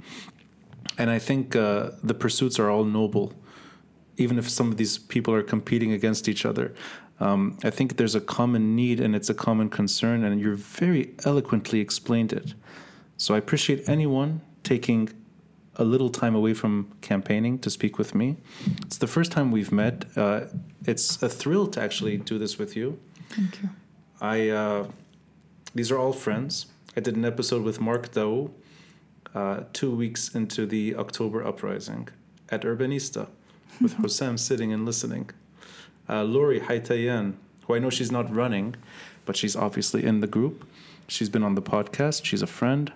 And 0.98 1.10
I 1.10 1.18
think 1.18 1.56
uh, 1.56 1.90
the 2.02 2.14
pursuits 2.14 2.58
are 2.58 2.70
all 2.70 2.84
noble, 2.84 3.32
even 4.16 4.38
if 4.38 4.48
some 4.48 4.70
of 4.70 4.76
these 4.76 4.98
people 4.98 5.34
are 5.34 5.42
competing 5.42 5.92
against 5.92 6.28
each 6.28 6.46
other. 6.46 6.74
Um, 7.20 7.58
I 7.62 7.70
think 7.70 7.96
there's 7.96 8.14
a 8.14 8.20
common 8.20 8.74
need 8.74 9.00
and 9.00 9.14
it's 9.14 9.30
a 9.30 9.34
common 9.34 9.68
concern, 9.68 10.24
and 10.24 10.40
you're 10.40 10.56
very 10.56 11.14
eloquently 11.24 11.80
explained 11.80 12.32
it. 12.32 12.54
So 13.16 13.34
I 13.34 13.38
appreciate 13.38 13.88
anyone 13.88 14.40
taking 14.62 15.10
a 15.76 15.84
little 15.84 16.10
time 16.10 16.34
away 16.34 16.54
from 16.54 16.92
campaigning 17.00 17.58
to 17.60 17.70
speak 17.70 17.98
with 17.98 18.14
me. 18.14 18.36
It's 18.82 18.98
the 18.98 19.06
first 19.06 19.32
time 19.32 19.50
we've 19.50 19.72
met. 19.72 20.04
Uh, 20.16 20.42
it's 20.84 21.22
a 21.22 21.28
thrill 21.28 21.66
to 21.68 21.80
actually 21.80 22.16
do 22.16 22.38
this 22.38 22.58
with 22.58 22.76
you. 22.76 22.98
Thank 23.30 23.62
you. 23.62 23.70
I 24.20 24.48
uh, 24.50 24.86
these 25.74 25.90
are 25.90 25.98
all 25.98 26.12
friends. 26.12 26.66
I 26.96 27.00
did 27.00 27.16
an 27.16 27.24
episode 27.24 27.62
with 27.64 27.80
Marc 27.80 28.12
Daou 28.12 28.50
uh, 29.34 29.64
two 29.72 29.94
weeks 29.94 30.34
into 30.34 30.66
the 30.66 30.94
October 30.96 31.44
uprising 31.44 32.08
at 32.50 32.62
Urbanista 32.62 33.28
with 33.80 33.94
Hosam 33.98 34.38
sitting 34.38 34.72
and 34.72 34.84
listening. 34.84 35.30
Uh, 36.08 36.22
Laury 36.22 36.60
Haytayan, 36.60 37.34
who 37.66 37.74
I 37.74 37.78
know 37.78 37.90
she's 37.90 38.12
not 38.12 38.32
running, 38.34 38.76
but 39.24 39.36
she's 39.36 39.56
obviously 39.56 40.04
in 40.04 40.20
the 40.20 40.26
group. 40.26 40.66
She's 41.08 41.28
been 41.28 41.42
on 41.42 41.54
the 41.54 41.62
podcast. 41.62 42.24
She's 42.24 42.42
a 42.42 42.46
friend. 42.46 42.92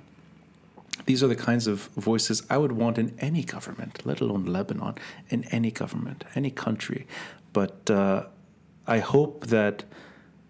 These 1.06 1.23
are 1.23 1.28
the 1.28 1.36
kinds 1.36 1.66
of 1.66 1.86
voices 1.97 2.43
I 2.51 2.59
would 2.59 2.73
want 2.73 2.98
in 2.98 3.15
any 3.19 3.43
government, 3.43 4.05
let 4.05 4.20
alone 4.20 4.44
Lebanon, 4.44 4.97
in 5.31 5.44
any 5.44 5.70
government, 5.70 6.24
any 6.35 6.51
country. 6.51 7.06
But 7.52 7.90
uh, 7.90 8.27
I 8.86 8.98
hope 8.98 9.47
that 9.47 9.85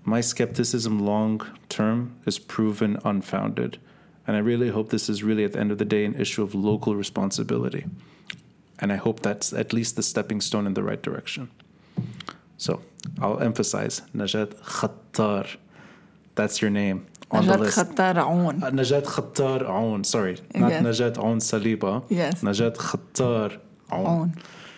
my 0.05 0.21
skepticism 0.21 0.99
long 0.99 1.47
term 1.69 2.17
is 2.27 2.39
proven 2.39 2.99
unfounded. 3.05 3.79
And 4.29 4.37
I 4.37 4.41
really 4.41 4.69
hope 4.69 4.91
this 4.91 5.09
is 5.09 5.25
really, 5.25 5.45
at 5.45 5.55
the 5.55 5.61
end 5.61 5.73
of 5.73 5.79
the 5.79 5.87
day, 5.87 6.05
an 6.05 6.15
issue 6.15 6.43
of 6.43 6.55
local 6.55 6.95
responsibility. 6.95 7.87
And 8.79 8.93
I 8.93 8.97
hope 8.97 9.21
that's 9.21 9.55
at 9.55 9.73
least 9.73 9.97
the 9.97 10.03
stepping 10.03 10.43
stone 10.43 10.67
in 10.67 10.75
the 10.75 10.83
right 10.83 11.03
direction. 11.03 11.49
So 12.59 12.83
I'll 13.23 13.41
emphasize 13.41 14.03
Najat 14.15 14.51
Khattar. 14.61 15.57
That's 16.35 16.61
your 16.61 16.71
name 16.71 17.07
on 17.31 17.47
the 17.47 17.55
Najat 17.55 17.61
list. 17.61 17.79
Khattar 17.79 18.15
Aoun. 18.17 18.63
Uh, 18.63 18.71
Najat 18.71 19.05
Khattar 19.05 19.61
Aoun, 19.67 20.05
sorry, 20.05 20.37
not 20.55 20.71
Yeah. 20.73 20.83
Najat 20.83 21.15
Aoun 21.17 21.41
Saliba. 21.41 22.05
Yes. 22.11 22.43
Najat 22.43 22.77
Khattar 22.77 23.59
Aoun. 23.91 24.37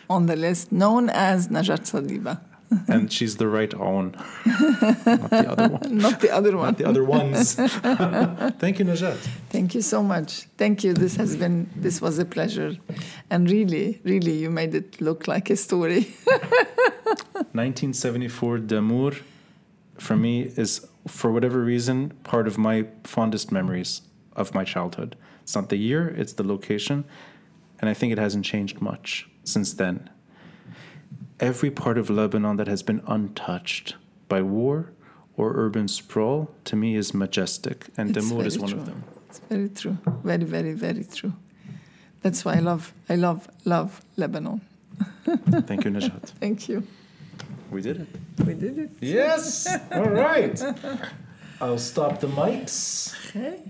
On 0.08 0.26
the 0.26 0.36
list, 0.36 0.70
known 0.70 1.10
as 1.10 1.48
Najat 1.48 1.82
Saliba. 1.90 2.40
And 2.88 3.12
she's 3.12 3.36
the 3.36 3.48
right 3.48 3.70
Aoun, 3.70 4.14
not 4.46 5.30
the 5.30 5.50
other 5.50 5.68
one. 5.68 5.98
Not 6.06 6.20
the 6.20 6.30
other 6.30 6.56
one. 6.56 6.66
Not 6.66 6.78
the 6.78 6.88
other 6.88 7.04
ones. 7.04 7.54
Thank 8.58 8.78
you, 8.78 8.84
Najat. 8.84 9.16
Thank 9.48 9.74
you 9.74 9.82
so 9.82 10.02
much. 10.02 10.46
Thank 10.56 10.84
you. 10.84 10.92
This 10.94 11.16
has 11.16 11.36
been, 11.36 11.68
this 11.76 12.00
was 12.00 12.18
a 12.18 12.24
pleasure. 12.24 12.76
And 13.28 13.50
really, 13.50 14.00
really, 14.04 14.32
you 14.32 14.50
made 14.50 14.74
it 14.74 15.00
look 15.00 15.26
like 15.26 15.50
a 15.50 15.56
story. 15.56 16.14
1974 17.52 18.58
Damour, 18.58 19.16
for 19.98 20.16
me, 20.16 20.42
is 20.56 20.86
for 21.08 21.32
whatever 21.32 21.60
reason 21.60 22.10
part 22.22 22.46
of 22.46 22.56
my 22.56 22.86
fondest 23.04 23.50
memories 23.50 24.02
of 24.36 24.54
my 24.54 24.64
childhood. 24.64 25.16
It's 25.42 25.54
not 25.54 25.68
the 25.68 25.76
year, 25.76 26.08
it's 26.08 26.34
the 26.34 26.44
location, 26.44 27.04
and 27.80 27.90
I 27.90 27.94
think 27.94 28.12
it 28.12 28.18
hasn't 28.18 28.44
changed 28.44 28.80
much 28.80 29.28
since 29.44 29.72
then 29.72 30.08
every 31.40 31.70
part 31.70 31.98
of 31.98 32.08
Lebanon 32.10 32.56
that 32.56 32.68
has 32.68 32.82
been 32.82 33.02
untouched 33.06 33.96
by 34.28 34.42
war 34.42 34.92
or 35.36 35.52
urban 35.56 35.88
sprawl, 35.88 36.50
to 36.64 36.76
me, 36.76 36.96
is 36.96 37.14
majestic. 37.14 37.88
And 37.96 38.16
it's 38.16 38.26
Damour 38.28 38.44
is 38.44 38.58
one 38.58 38.70
true. 38.70 38.80
of 38.80 38.86
them. 38.86 39.04
It's 39.28 39.38
very 39.48 39.68
true. 39.68 39.96
Very, 40.22 40.44
very, 40.44 40.72
very 40.72 41.04
true. 41.04 41.32
That's 42.22 42.44
why 42.44 42.56
I 42.56 42.60
love, 42.60 42.92
I 43.08 43.16
love, 43.16 43.48
love 43.64 44.02
Lebanon. 44.16 44.60
Thank 45.24 45.84
you, 45.84 45.90
Najat. 45.90 46.28
Thank 46.40 46.68
you. 46.68 46.86
We 47.70 47.80
did 47.80 48.00
it. 48.00 48.08
We 48.46 48.54
did 48.54 48.78
it. 48.78 48.90
Yes. 49.00 49.66
All 49.92 50.02
right. 50.04 50.62
I'll 51.60 51.78
stop 51.78 52.20
the 52.20 52.26
mics. 52.26 53.14
Okay. 53.28 53.62